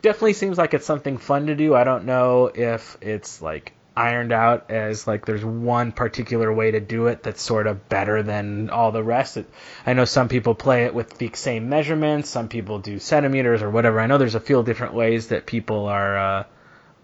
definitely 0.01 0.33
seems 0.33 0.57
like 0.57 0.73
it's 0.73 0.85
something 0.85 1.17
fun 1.17 1.47
to 1.47 1.55
do. 1.55 1.75
I 1.75 1.83
don't 1.83 2.05
know 2.05 2.49
if 2.53 2.97
it's 3.01 3.41
like 3.41 3.73
ironed 3.95 4.31
out 4.31 4.71
as 4.71 5.05
like 5.07 5.25
there's 5.25 5.45
one 5.45 5.91
particular 5.91 6.51
way 6.51 6.71
to 6.71 6.79
do 6.79 7.07
it 7.07 7.23
that's 7.23 7.41
sort 7.41 7.67
of 7.67 7.89
better 7.89 8.23
than 8.23 8.69
all 8.69 8.91
the 8.91 9.03
rest. 9.03 9.37
It, 9.37 9.49
I 9.85 9.93
know 9.93 10.05
some 10.05 10.29
people 10.29 10.55
play 10.55 10.85
it 10.85 10.93
with 10.93 11.17
the 11.17 11.31
same 11.33 11.69
measurements, 11.69 12.29
some 12.29 12.47
people 12.47 12.79
do 12.79 12.99
centimeters 12.99 13.61
or 13.61 13.69
whatever. 13.69 13.99
I 13.99 14.07
know 14.07 14.17
there's 14.17 14.35
a 14.35 14.39
few 14.39 14.63
different 14.63 14.93
ways 14.93 15.27
that 15.27 15.45
people 15.45 15.85
are 15.85 16.17
uh, 16.17 16.43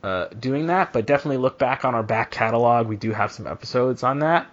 uh, 0.04 0.28
doing 0.28 0.68
that, 0.68 0.94
but 0.94 1.06
definitely 1.06 1.38
look 1.38 1.60
back 1.60 1.86
on 1.86 1.96
our 1.96 2.04
back 2.04 2.32
catalog. 2.32 2.88
We 2.88 2.96
do 2.96 3.12
have 3.12 3.32
some 3.32 3.48
episodes 3.48 4.04
on 4.04 4.20
that. 4.20 4.48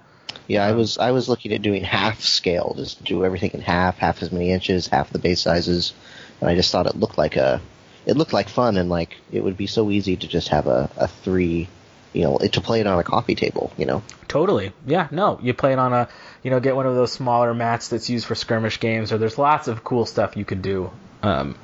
Yeah, 0.49 0.65
I 0.65 0.73
was 0.73 0.99
I 0.99 1.11
was 1.13 1.29
looking 1.29 1.53
at 1.53 1.63
doing 1.63 1.83
half 1.83 2.21
scale, 2.21 2.75
just 2.77 3.03
do 3.03 3.25
everything 3.25 3.53
in 3.55 3.61
half, 3.61 3.99
half 3.99 4.23
as 4.23 4.31
many 4.31 4.51
inches, 4.51 4.87
half 4.87 5.11
the 5.11 5.19
base 5.19 5.41
sizes, 5.41 5.93
and 6.41 6.51
I 6.51 6.55
just 6.55 6.71
thought 6.71 6.87
it 6.87 6.97
looked 6.97 7.19
like 7.19 7.37
a 7.37 7.61
it 8.07 8.17
looked 8.17 8.33
like 8.33 8.49
fun 8.49 8.77
and 8.77 8.89
like 8.89 9.17
it 9.33 9.43
would 9.43 9.57
be 9.57 9.67
so 9.67 9.91
easy 9.91 10.17
to 10.17 10.29
just 10.29 10.49
have 10.49 10.67
a, 10.69 10.89
a 10.97 11.09
three, 11.09 11.69
you 12.17 12.23
know, 12.23 12.39
to 12.39 12.61
play 12.61 12.81
it 12.81 12.87
on 12.87 12.99
a 12.99 13.05
coffee 13.05 13.35
table, 13.35 13.73
you 13.77 13.87
know. 13.87 14.03
Totally. 14.27 14.73
Yeah, 14.87 15.09
no. 15.11 15.39
You 15.43 15.55
play 15.55 15.73
it 15.73 15.79
on 15.79 15.93
a, 15.93 16.09
you 16.43 16.51
know, 16.51 16.61
get 16.61 16.75
one 16.75 16.87
of 16.87 16.95
those 16.95 17.13
smaller 17.13 17.55
mats 17.55 17.89
that's 17.89 18.09
used 18.11 18.27
for 18.27 18.35
skirmish 18.35 18.81
games, 18.81 19.13
or 19.13 19.19
there's 19.19 19.39
lots 19.39 19.69
of 19.69 19.85
cool 19.85 20.07
stuff 20.07 20.37
you 20.37 20.45
could 20.45 20.63
do. 20.63 20.91
Um, 21.23 21.57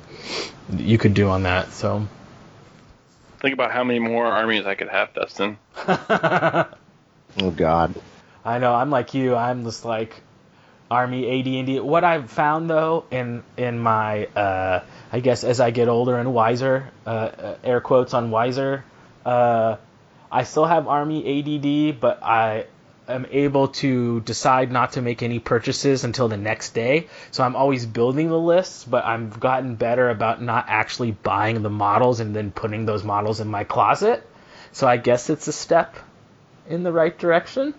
you 0.75 0.97
could 0.97 1.13
do 1.13 1.29
on 1.29 1.43
that. 1.43 1.71
So, 1.73 2.07
think 3.39 3.53
about 3.53 3.71
how 3.71 3.83
many 3.83 3.99
more 3.99 4.25
armies 4.25 4.65
I 4.65 4.75
could 4.75 4.89
have, 4.89 5.13
Dustin. 5.13 5.57
Oh 7.41 7.49
God. 7.51 7.95
I 8.45 8.59
know 8.59 8.73
I'm 8.73 8.89
like 8.89 9.13
you. 9.13 9.35
I'm 9.35 9.63
just 9.63 9.85
like 9.85 10.21
Army 10.91 11.39
AD&D. 11.39 11.79
What 11.79 12.03
I've 12.03 12.29
found 12.29 12.69
though 12.69 13.05
in 13.09 13.43
in 13.57 13.79
my 13.79 14.25
uh, 14.27 14.83
I 15.11 15.19
guess 15.19 15.43
as 15.43 15.59
I 15.59 15.71
get 15.71 15.87
older 15.87 16.17
and 16.17 16.33
wiser, 16.33 16.91
uh, 17.05 17.09
uh, 17.09 17.55
air 17.63 17.81
quotes 17.81 18.13
on 18.13 18.29
wiser, 18.29 18.83
uh, 19.25 19.77
I 20.33 20.43
still 20.43 20.65
have 20.65 20.87
Army 20.87 21.19
ADD, 21.21 21.99
but 21.99 22.23
I 22.23 22.65
am 23.07 23.27
able 23.29 23.67
to 23.67 24.21
decide 24.21 24.71
not 24.71 24.93
to 24.93 25.01
make 25.01 25.21
any 25.21 25.37
purchases 25.37 26.03
until 26.03 26.27
the 26.27 26.37
next 26.37 26.73
day. 26.73 27.07
So 27.29 27.43
I'm 27.43 27.55
always 27.55 27.85
building 27.85 28.29
the 28.29 28.39
lists, 28.39 28.83
but 28.83 29.05
I've 29.05 29.39
gotten 29.39 29.75
better 29.75 30.09
about 30.09 30.41
not 30.41 30.65
actually 30.69 31.11
buying 31.11 31.61
the 31.61 31.69
models 31.69 32.19
and 32.19 32.35
then 32.35 32.51
putting 32.51 32.87
those 32.87 33.03
models 33.03 33.41
in 33.41 33.47
my 33.47 33.63
closet. 33.63 34.25
So 34.71 34.87
I 34.87 34.97
guess 34.97 35.29
it's 35.29 35.47
a 35.47 35.53
step 35.53 35.95
in 36.67 36.81
the 36.81 36.91
right 36.91 37.15
direction. 37.15 37.75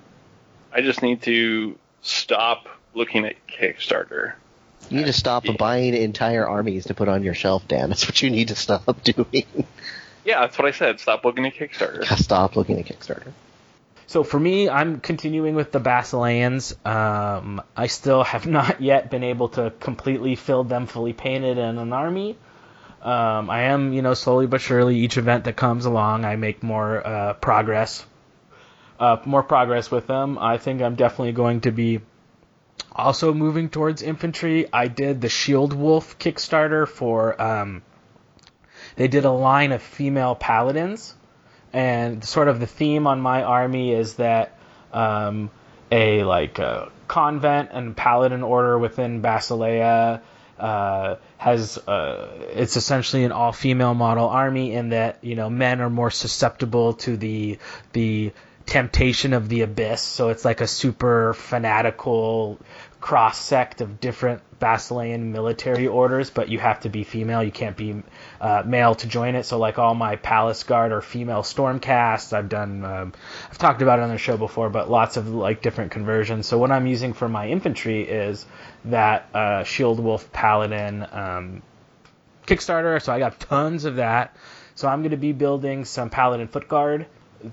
I 0.73 0.81
just 0.81 1.03
need 1.03 1.23
to 1.23 1.77
stop 2.03 2.69
looking 2.95 3.25
at 3.25 3.35
Kickstarter. 3.49 4.35
You 4.91 4.99
need 4.99 5.07
to 5.07 5.13
stop 5.13 5.45
buying 5.59 5.95
entire 5.95 6.47
armies 6.47 6.87
to 6.87 6.95
put 6.95 7.09
on 7.09 7.25
your 7.25 7.35
shelf, 7.35 7.67
Dan. 7.67 7.89
That's 7.89 8.07
what 8.07 8.23
you 8.23 8.31
need 8.31 8.49
to 8.49 8.55
stop 8.55 9.03
doing. 9.03 9.67
Yeah, 10.25 10.41
that's 10.41 10.59
what 10.59 10.67
I 10.67 10.71
said. 10.71 11.01
Stop 11.01 11.25
looking 11.25 11.47
at 11.47 11.55
Kickstarter. 11.55 12.05
stop 12.19 12.57
looking 12.57 12.79
at 12.79 12.87
Kickstarter. 12.87 13.33
So 14.07 14.23
for 14.23 14.39
me, 14.39 14.69
I'm 14.69 15.01
continuing 15.01 15.55
with 15.55 15.73
the 15.73 15.81
Basileans. 15.81 16.75
Um, 16.87 17.63
I 17.77 17.87
still 17.87 18.25
have 18.25 18.47
not 18.59 18.81
yet 18.81 19.11
been 19.11 19.25
able 19.25 19.49
to 19.51 19.73
completely 19.81 20.37
fill 20.37 20.65
them 20.65 20.87
fully 20.87 21.13
painted 21.13 21.59
in 21.59 21.79
an 21.79 21.93
army. 21.93 22.37
Um, 23.03 23.51
I 23.51 23.65
am, 23.65 23.93
you 23.93 24.01
know, 24.01 24.15
slowly 24.15 24.47
but 24.47 24.63
surely, 24.63 24.97
each 24.97 25.19
event 25.19 25.45
that 25.45 25.57
comes 25.57 25.85
along, 25.85 26.25
I 26.25 26.37
make 26.37 26.63
more 26.63 27.07
uh, 27.07 27.35
progress. 27.35 28.07
Uh, 28.99 29.19
more 29.27 29.43
progress 29.43 29.91
with 29.91 30.07
them. 30.07 30.39
I 30.39 30.57
think 30.57 30.81
I'm 30.81 30.95
definitely 30.95 31.33
going 31.33 31.63
to 31.63 31.71
be 31.71 32.01
also 32.93 33.35
moving 33.35 33.69
towards 33.69 34.01
infantry. 34.01 34.73
I 34.73 34.89
did 34.89 35.21
the 35.21 35.29
Shield 35.29 35.75
Wolf 35.75 36.19
Kickstarter 36.19 36.89
for. 36.89 37.41
Um, 37.41 37.83
they 38.97 39.09
did 39.09 39.25
a 39.25 39.31
line 39.31 39.73
of 39.73 39.83
female 39.83 40.35
paladins 40.35 41.15
and 41.73 42.25
sort 42.25 42.49
of 42.49 42.61
the 42.61 42.67
theme 42.67 43.07
on 43.07 43.21
my 43.21 43.43
army 43.43 43.93
is 43.93 44.15
that 44.15 44.57
um, 44.93 45.51
a 45.91 46.23
like 46.23 46.59
a 46.61 46.91
convent 47.09 47.71
and 47.73 47.97
paladin 47.97 48.43
order 48.43 48.79
within 48.79 49.21
Basilea 49.21 50.21
uh, 50.59 51.17
has 51.37 51.79
uh, 51.79 52.29
it's 52.55 52.77
essentially 52.77 53.25
an 53.25 53.33
all 53.33 53.53
female 53.53 53.95
model 53.95 54.29
army 54.29 54.73
in 54.73 54.91
that 54.91 55.19
you 55.23 55.35
know 55.35 55.51
men 55.51 55.81
are 55.81 55.91
more 55.91 56.13
susceptible 56.13 56.95
to 56.95 57.17
the 57.17 57.59
the 57.93 58.33
temptation 58.67 59.33
of 59.33 59.49
the 59.49 59.63
abyss. 59.63 60.01
So 60.01 60.29
it's 60.29 60.45
like 60.45 60.61
a 60.61 60.67
super 60.67 61.35
fanatical 61.35 62.59
cross 63.05 63.39
sect 63.39 63.83
of 63.83 64.01
different 64.01 64.41
Basilean 64.59 65.31
military 65.31 65.87
orders, 65.87 66.31
but 66.31 66.49
you 66.49 66.59
have 66.59 66.81
to 66.81 66.89
be 66.89 67.05
female. 67.05 67.43
You 67.43 67.53
can't 67.53 67.77
be 67.77 68.03
uh, 68.41 68.63
male 68.65 68.95
to 68.95 69.07
join 69.07 69.35
it. 69.35 69.45
So 69.45 69.59
like 69.59 69.79
all 69.79 69.95
my 69.95 70.17
Palace 70.17 70.63
Guard 70.63 70.91
are 70.91 71.03
female 71.03 71.43
Stormcasts. 71.43 72.33
I've 72.33 72.49
done, 72.49 72.83
um, 72.83 73.13
I've 73.51 73.59
talked 73.59 73.83
about 73.83 73.99
it 73.99 74.05
on 74.05 74.09
the 74.09 74.17
show 74.17 74.39
before, 74.39 74.71
but 74.71 74.91
lots 74.91 75.19
of 75.19 75.29
like 75.29 75.61
different 75.61 75.91
conversions. 75.91 76.47
So 76.47 76.57
what 76.57 76.71
I'm 76.71 76.87
using 76.87 77.13
for 77.13 77.29
my 77.29 77.47
infantry 77.47 78.05
is 78.05 78.47
that 78.87 79.29
uh, 79.35 79.65
Shield 79.65 80.01
Wolf 80.01 80.33
Paladin 80.33 81.07
um, 81.13 81.63
Kickstarter. 82.47 83.03
So 83.03 83.13
I 83.13 83.19
got 83.19 83.39
tons 83.39 83.85
of 83.85 83.97
that. 83.97 84.35
So 84.77 84.89
I'm 84.89 85.01
going 85.01 85.11
to 85.11 85.19
be 85.19 85.33
building 85.33 85.85
some 85.85 86.09
Paladin 86.09 86.49
Foot 86.49 86.69
Guard 86.69 87.05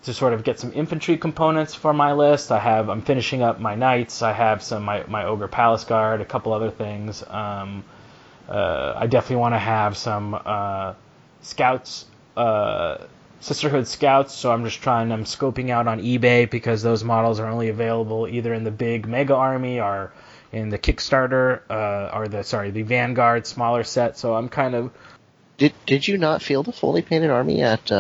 to 0.04 0.14
sort 0.14 0.34
of 0.34 0.44
get 0.44 0.60
some 0.60 0.72
infantry 0.74 1.18
components 1.18 1.76
for 1.76 1.94
my 1.94 2.14
list. 2.14 2.52
I 2.52 2.60
have 2.60 2.90
I'm 2.90 3.02
finishing 3.02 3.42
up 3.42 3.60
my 3.60 3.76
knights. 3.76 4.22
I 4.22 4.34
have 4.34 4.64
some 4.64 4.84
my, 4.84 5.04
my 5.08 5.26
ogre 5.26 5.48
palace 5.48 5.84
guard, 5.84 6.22
a 6.22 6.26
couple 6.26 6.54
other 6.54 6.72
things. 6.72 7.24
Um, 7.28 7.84
uh, 8.50 8.94
I 8.96 9.08
definitely 9.08 9.38
want 9.38 9.56
to 9.56 9.60
have 9.60 9.96
some 9.98 10.34
uh, 10.34 10.94
scouts, 11.42 12.06
uh, 12.36 12.98
sisterhood 13.40 13.88
scouts. 13.88 14.34
So 14.34 14.52
I'm 14.52 14.64
just 14.64 14.82
trying. 14.82 15.12
I'm 15.12 15.26
scoping 15.26 15.70
out 15.70 15.88
on 15.88 16.02
eBay 16.02 16.50
because 16.50 16.82
those 16.82 17.04
models 17.04 17.40
are 17.40 17.48
only 17.48 17.70
available 17.70 18.28
either 18.28 18.54
in 18.54 18.64
the 18.64 18.72
big 18.72 19.08
mega 19.08 19.36
army 19.36 19.80
or 19.80 20.12
in 20.52 20.70
the 20.70 20.78
Kickstarter 20.78 21.62
uh, 21.70 22.12
or 22.14 22.28
the 22.28 22.44
sorry 22.44 22.72
the 22.72 22.84
Vanguard 22.84 23.48
smaller 23.48 23.84
set. 23.84 24.18
So 24.18 24.36
I'm 24.36 24.50
kind 24.50 24.76
of. 24.76 24.92
Did 25.58 25.74
Did 25.86 26.08
you 26.08 26.18
not 26.18 26.42
field 26.42 26.68
a 26.68 26.72
fully 26.72 27.02
painted 27.02 27.30
army 27.30 27.62
at? 27.62 27.92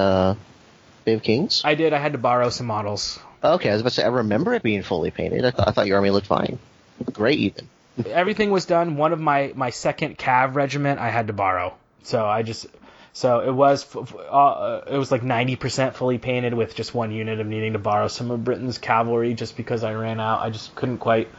Bay 1.06 1.14
of 1.14 1.24
Kings? 1.24 1.62
I 1.64 1.76
did. 1.76 1.93
I 1.93 1.99
had 1.99 2.14
to 2.14 2.18
borrow 2.18 2.49
some 2.49 2.68
models. 2.68 3.20
Okay, 3.43 3.70
I 3.70 3.74
was 3.74 3.82
about 3.82 3.89
to 3.89 3.95
say 3.95 4.04
I 4.04 4.08
remember 4.08 4.54
it 4.54 4.64
being 4.64 4.84
fully 4.84 5.12
painted. 5.12 5.45
I, 5.45 5.52
th- 5.52 5.68
I 5.68 5.72
thought 5.72 5.88
your 5.88 5.97
army 5.97 6.12
looked 6.12 6.28
fine, 6.28 6.60
great 7.12 7.39
even. 7.39 7.68
Everything 8.06 8.52
was 8.52 8.66
done. 8.66 8.97
One 8.97 9.14
of 9.14 9.20
my 9.20 9.52
my 9.56 9.72
second 9.72 10.18
Cav 10.18 10.56
regiment 10.56 10.99
I 10.99 11.10
had 11.10 11.28
to 11.28 11.34
borrow, 11.34 11.74
so 12.04 12.26
I 12.26 12.43
just 12.43 12.68
so 13.14 13.39
it 13.39 13.52
was 13.52 13.86
uh, 13.95 14.82
it 14.89 14.97
was 14.97 15.12
like 15.12 15.22
90% 15.22 15.95
fully 15.95 16.18
painted 16.18 16.54
with 16.54 16.76
just 16.76 16.93
one 16.93 17.12
unit 17.12 17.39
of 17.39 17.47
needing 17.47 17.74
to 17.74 17.80
borrow 17.80 18.08
some 18.08 18.32
of 18.32 18.43
Britain's 18.43 18.78
cavalry 18.78 19.34
just 19.34 19.58
because 19.58 19.84
I 19.84 19.93
ran 19.93 20.20
out. 20.20 20.41
I 20.41 20.49
just 20.49 20.76
couldn't 20.76 20.99
quite. 20.99 21.30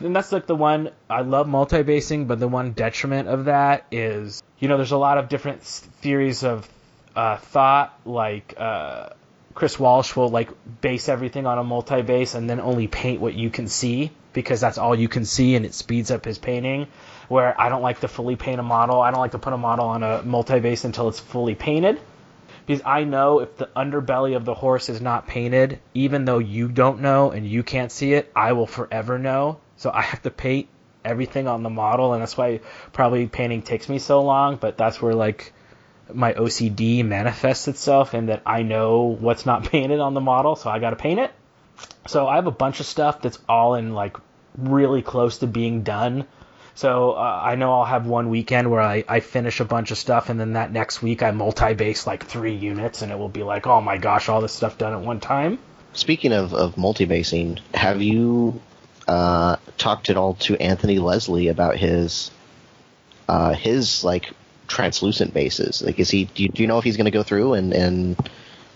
And 0.00 0.16
that's 0.16 0.32
like 0.32 0.46
the 0.46 0.56
one 0.56 0.90
I 1.08 1.20
love 1.20 1.46
multi-basing, 1.46 2.26
but 2.26 2.40
the 2.40 2.48
one 2.48 2.72
detriment 2.72 3.28
of 3.28 3.44
that 3.44 3.86
is 3.92 4.42
you 4.58 4.68
know 4.68 4.76
there's 4.76 4.92
a 4.92 4.98
lot 4.98 5.18
of 5.18 5.28
different 5.28 5.62
theories 5.62 6.42
of 6.42 6.68
uh, 7.14 7.36
thought 7.36 7.98
like 8.04 8.54
uh, 8.56 9.10
Chris 9.54 9.78
Walsh 9.78 10.16
will 10.16 10.28
like 10.28 10.48
base 10.80 11.08
everything 11.08 11.46
on 11.46 11.58
a 11.58 11.64
multi 11.64 12.02
base 12.02 12.34
and 12.34 12.48
then 12.48 12.60
only 12.60 12.86
paint 12.86 13.20
what 13.20 13.34
you 13.34 13.50
can 13.50 13.68
see 13.68 14.10
because 14.32 14.60
that's 14.60 14.78
all 14.78 14.94
you 14.94 15.08
can 15.08 15.24
see 15.24 15.54
and 15.54 15.66
it 15.66 15.74
speeds 15.74 16.10
up 16.10 16.24
his 16.24 16.38
painting. 16.38 16.86
Where 17.28 17.58
I 17.58 17.68
don't 17.68 17.82
like 17.82 18.00
to 18.00 18.08
fully 18.08 18.36
paint 18.36 18.60
a 18.60 18.62
model. 18.62 19.00
I 19.00 19.10
don't 19.10 19.20
like 19.20 19.32
to 19.32 19.38
put 19.38 19.52
a 19.52 19.58
model 19.58 19.86
on 19.86 20.02
a 20.02 20.22
multi 20.22 20.60
base 20.60 20.84
until 20.84 21.08
it's 21.08 21.20
fully 21.20 21.54
painted 21.54 22.00
because 22.66 22.82
I 22.84 23.04
know 23.04 23.40
if 23.40 23.56
the 23.56 23.68
underbelly 23.74 24.36
of 24.36 24.44
the 24.44 24.54
horse 24.54 24.88
is 24.88 25.00
not 25.00 25.26
painted, 25.26 25.80
even 25.94 26.24
though 26.24 26.38
you 26.38 26.68
don't 26.68 27.00
know 27.00 27.30
and 27.30 27.46
you 27.46 27.62
can't 27.62 27.90
see 27.90 28.12
it, 28.14 28.30
I 28.36 28.52
will 28.52 28.66
forever 28.66 29.18
know. 29.18 29.58
So 29.76 29.90
I 29.92 30.02
have 30.02 30.22
to 30.22 30.30
paint 30.30 30.68
everything 31.04 31.48
on 31.48 31.62
the 31.62 31.70
model, 31.70 32.12
and 32.12 32.22
that's 32.22 32.36
why 32.36 32.60
probably 32.92 33.26
painting 33.26 33.62
takes 33.62 33.88
me 33.88 33.98
so 33.98 34.22
long. 34.22 34.56
But 34.56 34.78
that's 34.78 35.02
where 35.02 35.14
like 35.14 35.52
my 36.12 36.32
OCD 36.32 37.04
manifests 37.04 37.68
itself 37.68 38.14
in 38.14 38.26
that 38.26 38.42
I 38.46 38.62
know 38.62 39.16
what's 39.18 39.46
not 39.46 39.64
painted 39.70 40.00
on 40.00 40.14
the 40.14 40.20
model, 40.20 40.56
so 40.56 40.70
I 40.70 40.78
got 40.78 40.90
to 40.90 40.96
paint 40.96 41.20
it. 41.20 41.32
So 42.06 42.26
I 42.26 42.36
have 42.36 42.46
a 42.46 42.52
bunch 42.52 42.80
of 42.80 42.86
stuff 42.86 43.22
that's 43.22 43.38
all 43.48 43.74
in 43.74 43.92
like 43.92 44.16
really 44.56 45.02
close 45.02 45.38
to 45.38 45.46
being 45.46 45.82
done. 45.82 46.26
So 46.74 47.12
uh, 47.12 47.40
I 47.44 47.56
know 47.56 47.72
I'll 47.72 47.84
have 47.84 48.06
one 48.06 48.30
weekend 48.30 48.70
where 48.70 48.80
I, 48.80 49.04
I 49.06 49.20
finish 49.20 49.60
a 49.60 49.64
bunch 49.64 49.90
of 49.90 49.98
stuff, 49.98 50.30
and 50.30 50.40
then 50.40 50.54
that 50.54 50.72
next 50.72 51.02
week 51.02 51.22
I 51.22 51.30
multi-base 51.30 52.06
like 52.06 52.24
three 52.24 52.54
units, 52.54 53.02
and 53.02 53.12
it 53.12 53.18
will 53.18 53.28
be 53.28 53.42
like, 53.42 53.66
oh 53.66 53.80
my 53.80 53.98
gosh, 53.98 54.28
all 54.28 54.40
this 54.40 54.52
stuff 54.52 54.78
done 54.78 54.94
at 54.94 55.00
one 55.00 55.20
time. 55.20 55.58
Speaking 55.92 56.32
of, 56.32 56.54
of 56.54 56.78
multi-basing, 56.78 57.58
have 57.74 58.00
you 58.00 58.62
uh, 59.06 59.56
talked 59.76 60.08
at 60.08 60.16
all 60.16 60.34
to 60.34 60.56
Anthony 60.56 60.98
Leslie 60.98 61.48
about 61.48 61.76
his 61.76 62.30
uh, 63.28 63.52
his 63.52 64.02
like 64.02 64.30
translucent 64.72 65.34
bases? 65.34 65.82
Like, 65.82 66.00
is 66.00 66.10
he? 66.10 66.24
Do 66.24 66.42
you, 66.42 66.48
do 66.48 66.62
you 66.62 66.66
know 66.66 66.78
if 66.78 66.84
he's 66.84 66.96
going 66.96 67.04
to 67.04 67.10
go 67.10 67.22
through 67.22 67.54
and 67.54 67.72
and 67.72 68.30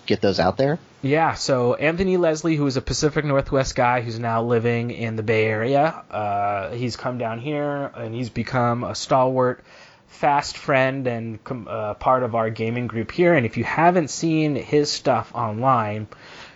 get 0.04 0.20
those 0.20 0.38
out 0.38 0.56
there? 0.56 0.78
Yeah. 1.02 1.34
So 1.34 1.74
Anthony 1.74 2.16
Leslie, 2.16 2.56
who 2.56 2.66
is 2.66 2.76
a 2.76 2.82
Pacific 2.82 3.24
Northwest 3.24 3.74
guy 3.74 4.02
who's 4.02 4.18
now 4.18 4.42
living 4.42 4.90
in 4.90 5.16
the 5.16 5.22
Bay 5.22 5.46
Area, 5.46 5.86
uh, 6.10 6.70
he's 6.70 6.96
come 6.96 7.18
down 7.18 7.40
here 7.40 7.90
and 7.96 8.14
he's 8.14 8.30
become 8.30 8.84
a 8.84 8.94
stalwart 8.94 9.64
fast 10.06 10.56
friend 10.56 11.06
and 11.06 11.38
uh, 11.50 11.94
part 11.94 12.22
of 12.22 12.34
our 12.34 12.50
gaming 12.50 12.86
group 12.86 13.10
here. 13.10 13.34
And 13.34 13.46
if 13.46 13.56
you 13.56 13.64
haven't 13.64 14.08
seen 14.08 14.54
his 14.54 14.90
stuff 14.90 15.34
online, 15.34 16.06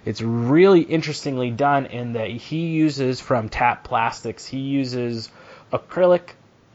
it's 0.05 0.22
really 0.22 0.80
interestingly 0.82 1.51
done 1.51 1.86
in 1.86 2.12
that 2.14 2.30
he 2.30 2.68
uses 2.68 3.20
from 3.20 3.49
Tap 3.49 3.84
Plastics, 3.84 4.47
he 4.47 4.59
uses 4.59 5.30
acrylic, 5.72 6.30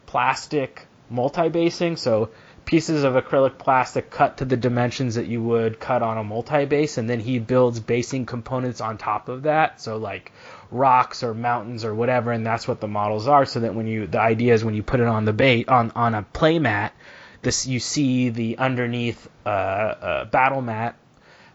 plastic, 0.05 0.85
multi 1.09 1.49
basing. 1.49 1.97
So 1.97 2.29
pieces 2.65 3.03
of 3.03 3.13
acrylic 3.13 3.57
plastic 3.57 4.09
cut 4.09 4.37
to 4.37 4.45
the 4.45 4.57
dimensions 4.57 5.15
that 5.15 5.27
you 5.27 5.41
would 5.41 5.79
cut 5.79 6.01
on 6.01 6.17
a 6.17 6.23
multi-base 6.23 6.97
and 6.97 7.09
then 7.09 7.19
he 7.19 7.39
builds 7.39 7.79
basing 7.79 8.25
components 8.25 8.81
on 8.81 8.97
top 8.97 9.29
of 9.29 9.43
that. 9.43 9.79
So 9.79 9.97
like 9.97 10.31
rocks 10.71 11.23
or 11.23 11.33
mountains 11.33 11.85
or 11.85 11.93
whatever 11.93 12.31
and 12.31 12.45
that's 12.45 12.67
what 12.67 12.81
the 12.81 12.87
models 12.87 13.27
are. 13.27 13.45
So 13.45 13.59
that 13.61 13.75
when 13.75 13.87
you 13.87 14.07
the 14.07 14.19
idea 14.19 14.53
is 14.53 14.63
when 14.63 14.73
you 14.73 14.83
put 14.83 14.99
it 14.99 15.07
on 15.07 15.25
the 15.25 15.33
bait 15.33 15.69
on 15.69 15.91
on 15.91 16.15
a 16.15 16.23
play 16.23 16.59
mat 16.59 16.93
this 17.43 17.67
you 17.67 17.79
see 17.79 18.29
the 18.29 18.57
underneath 18.57 19.29
uh, 19.45 19.49
uh, 19.49 20.25
battle 20.25 20.61
mat 20.61 20.95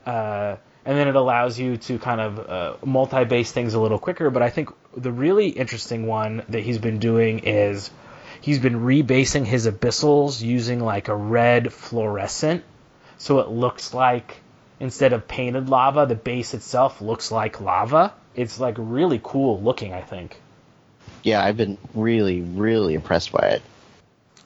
uh, 0.07 0.57
and 0.85 0.97
then 0.97 1.09
it 1.09 1.17
allows 1.17 1.59
you 1.59 1.77
to 1.77 1.99
kind 1.99 2.21
of 2.21 2.39
uh, 2.39 2.77
multi-base 2.87 3.53
things 3.53 3.75
a 3.75 3.81
little 3.81 3.99
quicker. 3.99 4.31
But 4.31 4.43
i 4.43 4.51
think 4.51 4.71
the 4.97 5.13
really 5.13 5.49
interesting 5.49 6.07
one 6.07 6.43
that 6.49 6.61
he's 6.61 6.79
been 6.79 6.99
doing 6.99 7.41
is 7.41 7.91
he's 8.41 8.59
been 8.59 8.81
rebasing 8.81 9.45
his 9.45 9.67
abyssals 9.67 10.43
using 10.43 10.81
like 10.81 11.09
a 11.09 11.15
red 11.15 11.73
fluorescent. 11.73 12.65
So 13.19 13.41
it 13.41 13.49
looks 13.49 13.93
like 13.93 14.41
instead 14.79 15.13
of 15.13 15.29
painted 15.29 15.69
lava 15.69 16.07
the 16.07 16.15
base 16.15 16.55
itself 16.55 17.01
looks 17.01 17.31
like 17.31 17.61
lava. 17.61 18.15
It's 18.35 18.59
like 18.59 18.77
really 18.79 19.21
cool 19.23 19.61
looking 19.61 19.93
i 19.93 20.01
think. 20.01 20.41
Yeah 21.23 21.45
i've 21.45 21.57
been 21.57 21.77
really 21.95 22.41
really 22.41 22.95
impressed 22.95 23.33
by 23.33 23.47
it. 23.49 23.63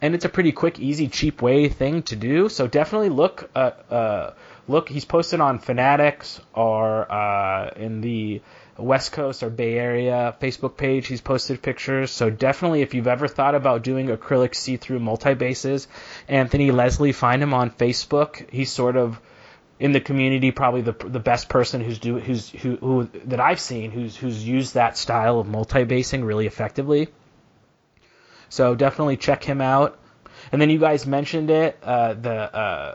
And 0.03 0.15
it's 0.15 0.25
a 0.25 0.29
pretty 0.29 0.53
quick 0.53 0.81
easy 0.81 1.09
cheap 1.09 1.41
way 1.41 1.69
thing 1.69 2.03
to 2.05 2.17
do. 2.17 2.51
So 2.51 2.67
definitely 2.67 3.09
look 3.09 3.49
uh, 3.55 3.71
uh, 3.91 4.35
look 4.69 4.89
he's 4.89 5.05
posted 5.05 5.41
on 5.41 5.61
fanatics 5.61 6.41
or 6.53 7.11
uh, 7.11 7.71
in 7.77 8.01
the 8.01 8.43
West 8.77 9.13
Coast 9.13 9.43
or 9.43 9.51
Bay 9.51 9.79
Area 9.79 10.35
Facebook 10.41 10.77
page. 10.77 11.07
He's 11.07 11.21
posted 11.21 11.63
pictures. 11.63 12.11
So 12.11 12.31
definitely, 12.31 12.83
if 12.83 12.95
you've 12.95 13.07
ever 13.07 13.29
thought 13.29 13.55
about 13.55 13.83
doing 13.83 14.09
acrylic 14.09 14.55
see-through 14.55 14.99
multi-bases, 14.99 15.89
Anthony 16.29 16.71
Leslie, 16.71 17.13
find 17.13 17.43
him 17.43 17.55
on 17.55 17.71
Facebook. 17.71 18.51
He's 18.51 18.71
sort 18.71 18.97
of 18.97 19.21
in 19.79 19.93
the 19.93 20.01
community 20.01 20.51
probably 20.51 20.83
the 20.83 20.93
the 20.93 21.21
best 21.21 21.49
person 21.49 21.81
who's 21.81 21.99
do 21.99 22.19
who's 22.19 22.49
who, 22.49 22.77
who 22.77 23.11
that 23.25 23.41
I've 23.41 23.61
seen 23.61 23.91
who's 23.91 24.17
who's 24.17 24.47
used 24.47 24.75
that 24.75 24.97
style 24.97 25.41
of 25.41 25.49
multi-basing 25.49 26.25
really 26.25 26.47
effectively. 26.47 27.09
So 28.49 28.75
definitely 28.75 29.17
check 29.17 29.43
him 29.43 29.61
out. 29.61 29.99
And 30.53 30.61
then 30.61 30.71
you 30.71 30.79
guys 30.79 31.07
mentioned 31.07 31.51
it, 31.51 31.79
uh, 31.83 32.15
the 32.15 32.57
uh, 32.57 32.95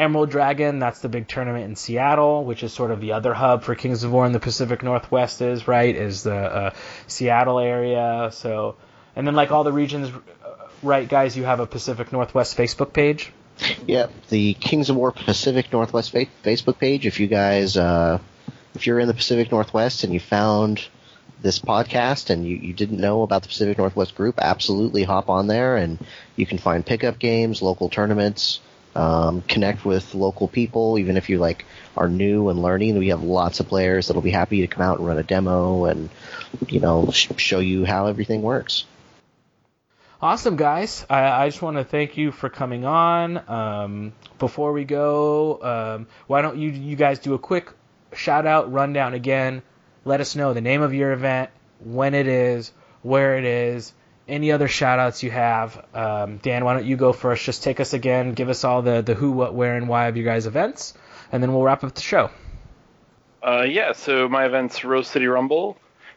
Emerald 0.00 0.30
Dragon, 0.30 0.78
that's 0.78 1.00
the 1.00 1.10
big 1.10 1.28
tournament 1.28 1.66
in 1.66 1.76
Seattle, 1.76 2.46
which 2.46 2.62
is 2.62 2.72
sort 2.72 2.90
of 2.90 3.02
the 3.02 3.12
other 3.12 3.34
hub 3.34 3.64
for 3.64 3.74
Kings 3.74 4.02
of 4.02 4.10
War 4.10 4.24
in 4.24 4.32
the 4.32 4.40
Pacific 4.40 4.82
Northwest 4.82 5.42
is, 5.42 5.68
right? 5.68 5.94
Is 5.94 6.22
the 6.22 6.34
uh, 6.34 6.74
Seattle 7.06 7.58
area. 7.58 8.30
So, 8.32 8.76
and 9.14 9.26
then 9.26 9.34
like 9.34 9.50
all 9.50 9.62
the 9.62 9.74
regions, 9.74 10.08
uh, 10.08 10.68
right, 10.82 11.06
guys, 11.06 11.36
you 11.36 11.44
have 11.44 11.60
a 11.60 11.66
Pacific 11.66 12.12
Northwest 12.12 12.56
Facebook 12.56 12.94
page. 12.94 13.30
Yep, 13.86 14.10
the 14.30 14.54
Kings 14.54 14.88
of 14.88 14.96
War 14.96 15.12
Pacific 15.12 15.70
Northwest 15.70 16.12
fa- 16.12 16.26
Facebook 16.42 16.78
page. 16.78 17.04
If 17.04 17.20
you 17.20 17.26
guys, 17.26 17.76
uh, 17.76 18.20
if 18.74 18.86
you're 18.86 19.00
in 19.00 19.06
the 19.06 19.12
Pacific 19.12 19.52
Northwest 19.52 20.02
and 20.02 20.14
you 20.14 20.20
found 20.20 20.82
this 21.42 21.58
podcast 21.58 22.30
and 22.30 22.46
you, 22.46 22.56
you 22.56 22.72
didn't 22.72 23.00
know 23.00 23.20
about 23.20 23.42
the 23.42 23.48
Pacific 23.48 23.76
Northwest 23.76 24.14
group, 24.14 24.38
absolutely 24.40 25.02
hop 25.02 25.28
on 25.28 25.46
there 25.46 25.76
and 25.76 25.98
you 26.36 26.46
can 26.46 26.56
find 26.56 26.86
pickup 26.86 27.18
games, 27.18 27.60
local 27.60 27.90
tournaments, 27.90 28.60
um, 28.94 29.42
connect 29.42 29.84
with 29.84 30.14
local 30.14 30.48
people, 30.48 30.98
even 30.98 31.16
if 31.16 31.28
you 31.28 31.38
like 31.38 31.64
are 31.96 32.08
new 32.08 32.48
and 32.48 32.60
learning. 32.60 32.98
We 32.98 33.08
have 33.08 33.22
lots 33.22 33.60
of 33.60 33.68
players 33.68 34.08
that'll 34.08 34.22
be 34.22 34.30
happy 34.30 34.60
to 34.62 34.66
come 34.66 34.82
out 34.82 34.98
and 34.98 35.06
run 35.06 35.18
a 35.18 35.22
demo 35.22 35.84
and 35.84 36.08
you 36.68 36.80
know 36.80 37.10
sh- 37.10 37.30
show 37.36 37.60
you 37.60 37.84
how 37.84 38.06
everything 38.06 38.42
works. 38.42 38.84
Awesome, 40.22 40.56
guys. 40.56 41.06
I, 41.08 41.44
I 41.44 41.48
just 41.48 41.62
want 41.62 41.78
to 41.78 41.84
thank 41.84 42.18
you 42.18 42.30
for 42.30 42.50
coming 42.50 42.84
on. 42.84 43.48
Um, 43.48 44.12
before 44.38 44.72
we 44.72 44.84
go, 44.84 45.62
um, 45.62 46.06
why 46.26 46.42
don't 46.42 46.58
you 46.58 46.70
you 46.70 46.96
guys 46.96 47.18
do 47.20 47.34
a 47.34 47.38
quick 47.38 47.70
shout 48.14 48.46
out 48.46 48.70
rundown 48.72 49.14
again. 49.14 49.62
Let 50.04 50.20
us 50.20 50.36
know 50.36 50.52
the 50.52 50.60
name 50.60 50.82
of 50.82 50.92
your 50.92 51.12
event, 51.12 51.50
when 51.82 52.14
it 52.14 52.26
is, 52.26 52.72
where 53.02 53.38
it 53.38 53.44
is, 53.44 53.92
any 54.30 54.52
other 54.52 54.68
shout 54.68 54.98
outs 54.98 55.22
you 55.22 55.30
have. 55.30 55.84
Um, 55.94 56.38
Dan, 56.38 56.64
why 56.64 56.74
don't 56.74 56.86
you 56.86 56.96
go 56.96 57.12
first? 57.12 57.44
Just 57.44 57.62
take 57.62 57.80
us 57.80 57.92
again, 57.92 58.32
give 58.32 58.48
us 58.48 58.64
all 58.64 58.82
the, 58.82 59.02
the 59.02 59.14
who, 59.14 59.32
what, 59.32 59.54
where, 59.54 59.76
and 59.76 59.88
why 59.88 60.06
of 60.06 60.16
your 60.16 60.24
guys' 60.24 60.46
events, 60.46 60.94
and 61.32 61.42
then 61.42 61.52
we'll 61.52 61.62
wrap 61.62 61.84
up 61.84 61.94
the 61.94 62.00
show. 62.00 62.30
Uh, 63.42 63.62
yeah, 63.62 63.92
so 63.92 64.28
my 64.28 64.44
event's 64.44 64.84
Rose 64.84 65.08
City 65.08 65.26
Rumble. 65.26 65.76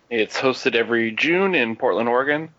It's 0.10 0.38
hosted 0.38 0.76
every 0.76 1.12
June 1.12 1.56
in 1.56 1.76
Portland, 1.76 2.10
Oregon. 2.10 2.50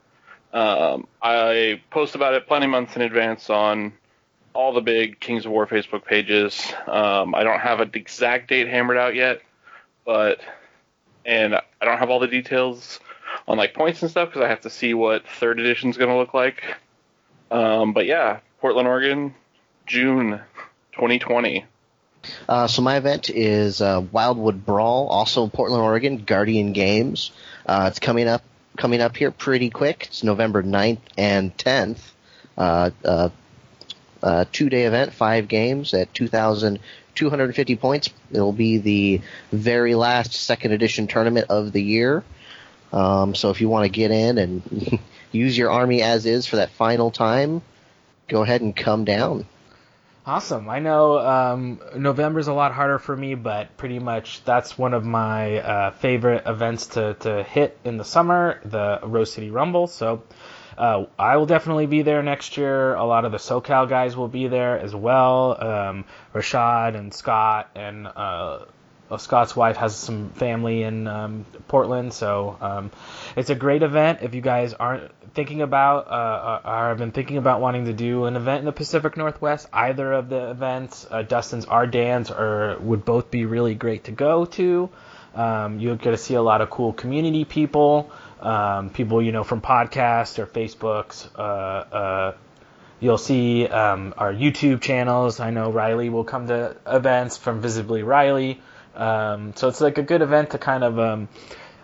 Um, 0.53 1.07
I 1.23 1.81
post 1.91 2.15
about 2.15 2.35
it 2.35 2.47
plenty 2.47 2.67
months 2.67 2.97
in 2.97 3.03
advance 3.03 3.51
on 3.51 3.93
all 4.55 4.73
the 4.73 4.81
big 4.81 5.19
Kings 5.21 5.45
of 5.45 5.53
War 5.53 5.67
Facebook 5.67 6.05
pages. 6.05 6.73
Um, 6.87 7.35
I 7.35 7.43
don't 7.43 7.61
have 7.61 7.81
an 7.81 7.91
exact 7.95 8.49
date 8.49 8.69
hammered 8.69 8.97
out 8.97 9.15
yet, 9.15 9.43
but 10.07 10.41
and 11.27 11.55
I 11.55 11.85
don't 11.85 11.99
have 11.99 12.11
all 12.11 12.21
the 12.21 12.29
details 12.29 13.01
on 13.47 13.59
like 13.59 13.75
points 13.75 14.03
and 14.03 14.11
stuff 14.11 14.29
because 14.29 14.43
I 14.43 14.49
have 14.49 14.63
to 14.63 14.71
see 14.71 14.95
what 14.95 15.27
third 15.27 15.61
edition 15.61 15.91
is 15.91 15.97
going 15.97 16.11
to 16.11 16.17
look 16.17 16.35
like. 16.35 16.63
Um, 17.51 17.93
but 17.93 18.07
yeah, 18.07 18.41
Portland, 18.61 18.89
Oregon, 18.89 19.35
June 19.87 20.41
2020. 20.93 21.65
Uh, 22.49 22.67
so 22.67 22.81
my 22.81 22.97
event 22.97 23.29
is 23.29 23.81
uh, 23.83 24.03
Wildwood 24.13 24.65
Brawl, 24.65 25.09
also 25.09 25.45
in 25.45 25.51
Portland, 25.51 25.83
Oregon, 25.83 26.25
Guardian 26.25 26.73
Games. 26.73 27.33
Uh, 27.67 27.87
it's 27.91 27.99
coming 27.99 28.29
up 28.29 28.43
coming 28.77 29.01
up 29.01 29.17
here 29.17 29.31
pretty 29.31 29.71
quick. 29.71 30.07
It's 30.09 30.25
November 30.25 30.63
9th 30.63 30.99
and 31.17 31.57
10th. 31.57 31.99
Uh, 32.57 32.91
uh, 33.05 33.29
uh, 34.23 34.45
two 34.51 34.71
day 34.71 34.85
event, 34.85 35.13
five 35.13 35.49
games 35.49 35.93
at 35.93 36.13
2,250 36.15 37.77
points. 37.77 38.11
It'll 38.33 38.53
be 38.53 38.79
the 38.79 39.21
very 39.53 39.95
last 39.95 40.33
second 40.33 40.73
edition 40.73 41.07
tournament 41.07 41.51
of 41.51 41.73
the 41.73 41.83
year. 41.83 42.25
Um, 42.95 43.35
so 43.35 43.51
if 43.51 43.61
you 43.61 43.69
want 43.69 43.85
to 43.85 43.89
get 43.89 44.13
in 44.13 44.39
and 44.39 45.01
use 45.33 45.59
your 45.59 45.71
army 45.71 46.01
as 46.03 46.27
is 46.27 46.47
for 46.47 46.57
that 46.57 46.71
final 46.71 47.11
time, 47.11 47.61
go 48.29 48.43
ahead 48.43 48.61
and 48.61 48.75
come 48.75 49.05
down. 49.05 49.47
Awesome. 50.25 50.71
I 50.71 50.79
know 50.79 51.19
um, 51.19 51.81
November's 51.97 52.47
a 52.47 52.55
lot 52.55 52.73
harder 52.73 52.99
for 52.99 53.15
me, 53.15 53.35
but 53.35 53.77
pretty 53.77 53.99
much 53.99 54.43
that's 54.45 54.79
one 54.79 54.95
of 54.95 55.05
my 55.05 55.59
uh, 55.59 55.91
favorite 55.91 56.45
events 56.47 56.87
to, 56.89 57.15
to 57.15 57.43
hit 57.43 57.77
in 57.85 57.99
the 57.99 58.05
summer, 58.05 58.61
the 58.65 59.01
Rose 59.03 59.33
City 59.33 59.51
Rumble. 59.51 59.89
So 59.89 60.23
uh, 60.79 61.07
I 61.19 61.37
will 61.37 61.47
definitely 61.47 61.87
be 61.87 62.03
there 62.03 62.23
next 62.23 62.57
year. 62.57 62.95
A 62.95 63.05
lot 63.05 63.25
of 63.25 63.33
the 63.33 63.39
SoCal 63.39 63.89
guys 63.89 64.17
will 64.17 64.29
be 64.29 64.47
there 64.47 64.79
as 64.79 64.95
well. 64.95 65.63
Um, 65.63 66.05
Rashad 66.33 66.95
and 66.95 67.13
Scott 67.13 67.71
and 67.75 68.07
uh, 68.07 68.61
Scott's 69.19 69.55
wife 69.55 69.77
has 69.77 69.95
some 69.95 70.31
family 70.31 70.83
in 70.83 71.07
um, 71.07 71.47
Portland, 71.69 72.13
so 72.13 72.57
um, 72.61 72.91
it's 73.37 73.51
a 73.51 73.55
great 73.55 73.83
event. 73.83 74.21
If 74.23 74.35
you 74.35 74.41
guys 74.41 74.73
aren't 74.73 75.11
thinking 75.35 75.63
about 75.63 76.07
uh, 76.09 76.61
or 76.65 76.71
uh, 76.71 76.89
have 76.89 76.99
been 76.99 77.13
thinking 77.13 77.37
about 77.37 77.61
wanting 77.61 77.85
to 77.87 77.93
do 77.93 78.25
an 78.25 78.37
event 78.37 78.61
in 78.61 78.65
the 78.65 78.73
Pacific 78.73 79.17
Northwest, 79.17 79.69
either 79.73 80.13
of 80.13 80.29
the 80.29 80.51
events, 80.51 81.07
uh, 81.11 81.23
Dustin's 81.23 81.67
or 81.67 81.87
Dan's, 81.87 82.31
or 82.31 82.79
would 82.81 83.05
both 83.05 83.31
be 83.31 83.45
really 83.45 83.75
great 83.75 84.05
to 84.05 84.13
go 84.13 84.47
to. 84.47 84.89
Um, 85.35 85.81
you'll 85.81 85.97
get 85.97 86.13
to 86.13 86.17
see 86.17 86.35
a 86.35 86.43
lot 86.43 86.61
of 86.61 86.71
cool 86.71 86.93
community 86.93 87.45
people, 87.45 88.11
um, 88.41 88.91
people 88.91 89.21
you 89.21 89.33
know 89.33 89.45
from 89.45 89.61
podcasts 89.61 90.39
or 90.39 90.47
Facebooks. 90.47 91.29
Uh, 91.37 91.41
uh, 91.41 92.35
you'll 93.01 93.19
see 93.19 93.67
um, 93.67 94.15
our 94.17 94.33
YouTube 94.33 94.81
channels. 94.81 95.41
I 95.41 95.51
know 95.51 95.71
Riley 95.71 96.09
will 96.09 96.25
come 96.25 96.47
to 96.47 96.77
events 96.87 97.37
from 97.37 97.61
Visibly 97.61 98.03
Riley. 98.03 98.61
Um, 98.95 99.53
so 99.57 99.69
it's 99.69 99.81
like 99.81 99.99
a 99.99 100.03
good 100.03 100.23
event 100.23 100.51
to 100.51 100.59
kind 100.59 100.85
of, 100.85 100.99
um, 100.99 101.29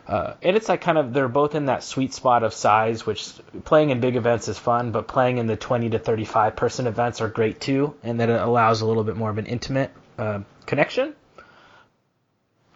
uh, 0.06 0.34
and 0.42 0.56
it's 0.56 0.68
like 0.68 0.80
kind 0.80 0.98
of 0.98 1.12
they're 1.12 1.28
both 1.28 1.54
in 1.54 1.66
that 1.66 1.82
sweet 1.82 2.12
spot 2.12 2.42
of 2.42 2.52
size, 2.52 3.06
which 3.06 3.32
playing 3.64 3.90
in 3.90 4.00
big 4.00 4.16
events 4.16 4.48
is 4.48 4.58
fun, 4.58 4.92
but 4.92 5.08
playing 5.08 5.38
in 5.38 5.46
the 5.46 5.56
20 5.56 5.90
to 5.90 5.98
35 5.98 6.56
person 6.56 6.86
events 6.86 7.20
are 7.20 7.28
great 7.28 7.60
too, 7.60 7.94
and 8.02 8.20
that 8.20 8.28
it 8.28 8.40
allows 8.40 8.80
a 8.80 8.86
little 8.86 9.04
bit 9.04 9.16
more 9.16 9.30
of 9.30 9.38
an 9.38 9.46
intimate 9.46 9.90
uh, 10.18 10.40
connection. 10.66 11.14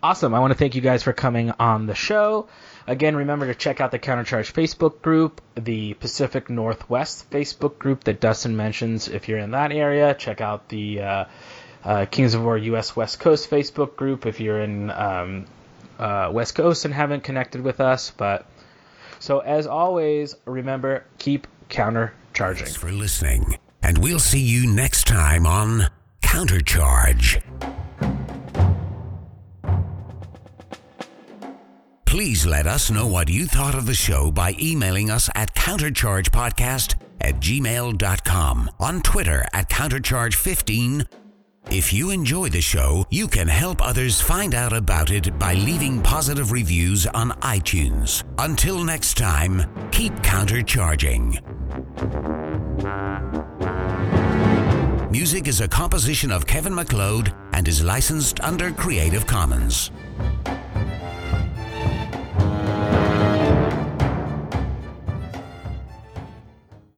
Awesome. 0.04 0.34
I 0.34 0.40
want 0.40 0.52
to 0.52 0.58
thank 0.58 0.74
you 0.74 0.82
guys 0.82 1.02
for 1.02 1.14
coming 1.14 1.50
on 1.58 1.86
the 1.86 1.94
show. 1.94 2.46
Again, 2.86 3.16
remember 3.16 3.46
to 3.46 3.54
check 3.54 3.80
out 3.80 3.90
the 3.90 3.98
Countercharge 3.98 4.52
Facebook 4.52 5.00
group, 5.00 5.40
the 5.54 5.94
Pacific 5.94 6.50
Northwest 6.50 7.30
Facebook 7.30 7.78
group 7.78 8.04
that 8.04 8.20
Dustin 8.20 8.54
mentions 8.54 9.08
if 9.08 9.28
you're 9.28 9.38
in 9.38 9.52
that 9.52 9.72
area. 9.72 10.12
Check 10.12 10.42
out 10.42 10.68
the 10.68 11.00
uh, 11.00 11.24
uh, 11.84 12.06
Kings 12.06 12.34
of 12.34 12.42
War 12.42 12.56
US 12.56 12.96
West 12.96 13.20
Coast 13.20 13.50
Facebook 13.50 13.96
group 13.96 14.26
if 14.26 14.40
you're 14.40 14.60
in 14.60 14.90
um, 14.90 15.46
uh, 15.98 16.30
West 16.32 16.54
Coast 16.54 16.84
and 16.84 16.94
haven't 16.94 17.22
connected 17.22 17.60
with 17.60 17.80
us. 17.80 18.10
But 18.10 18.46
so 19.18 19.40
as 19.40 19.66
always, 19.66 20.34
remember 20.44 21.04
keep 21.18 21.46
countercharging. 21.68 22.58
Thanks 22.58 22.76
for 22.76 22.92
listening, 22.92 23.58
and 23.82 23.98
we'll 23.98 24.18
see 24.18 24.40
you 24.40 24.66
next 24.66 25.06
time 25.06 25.46
on 25.46 25.90
Countercharge. 26.22 27.42
Please 32.06 32.46
let 32.46 32.66
us 32.66 32.92
know 32.92 33.08
what 33.08 33.28
you 33.28 33.44
thought 33.44 33.74
of 33.74 33.86
the 33.86 33.94
show 33.94 34.30
by 34.30 34.54
emailing 34.60 35.10
us 35.10 35.28
at 35.34 35.52
counterchargepodcast 35.56 36.94
at 37.20 37.40
gmail.com, 37.40 38.70
on 38.78 39.02
Twitter 39.02 39.44
at 39.52 39.68
countercharge15 39.68 41.06
if 41.70 41.92
you 41.92 42.10
enjoy 42.10 42.48
the 42.48 42.60
show, 42.60 43.04
you 43.10 43.26
can 43.26 43.48
help 43.48 43.80
others 43.80 44.20
find 44.20 44.54
out 44.54 44.72
about 44.72 45.10
it 45.10 45.38
by 45.38 45.54
leaving 45.54 46.02
positive 46.02 46.52
reviews 46.52 47.06
on 47.08 47.30
iTunes. 47.40 48.22
Until 48.38 48.84
next 48.84 49.16
time, 49.16 49.62
keep 49.90 50.12
countercharging. 50.16 51.40
Music 55.10 55.46
is 55.46 55.60
a 55.60 55.68
composition 55.68 56.32
of 56.32 56.46
Kevin 56.46 56.74
MacLeod 56.74 57.32
and 57.52 57.68
is 57.68 57.84
licensed 57.84 58.40
under 58.40 58.72
Creative 58.72 59.26
Commons. 59.26 59.90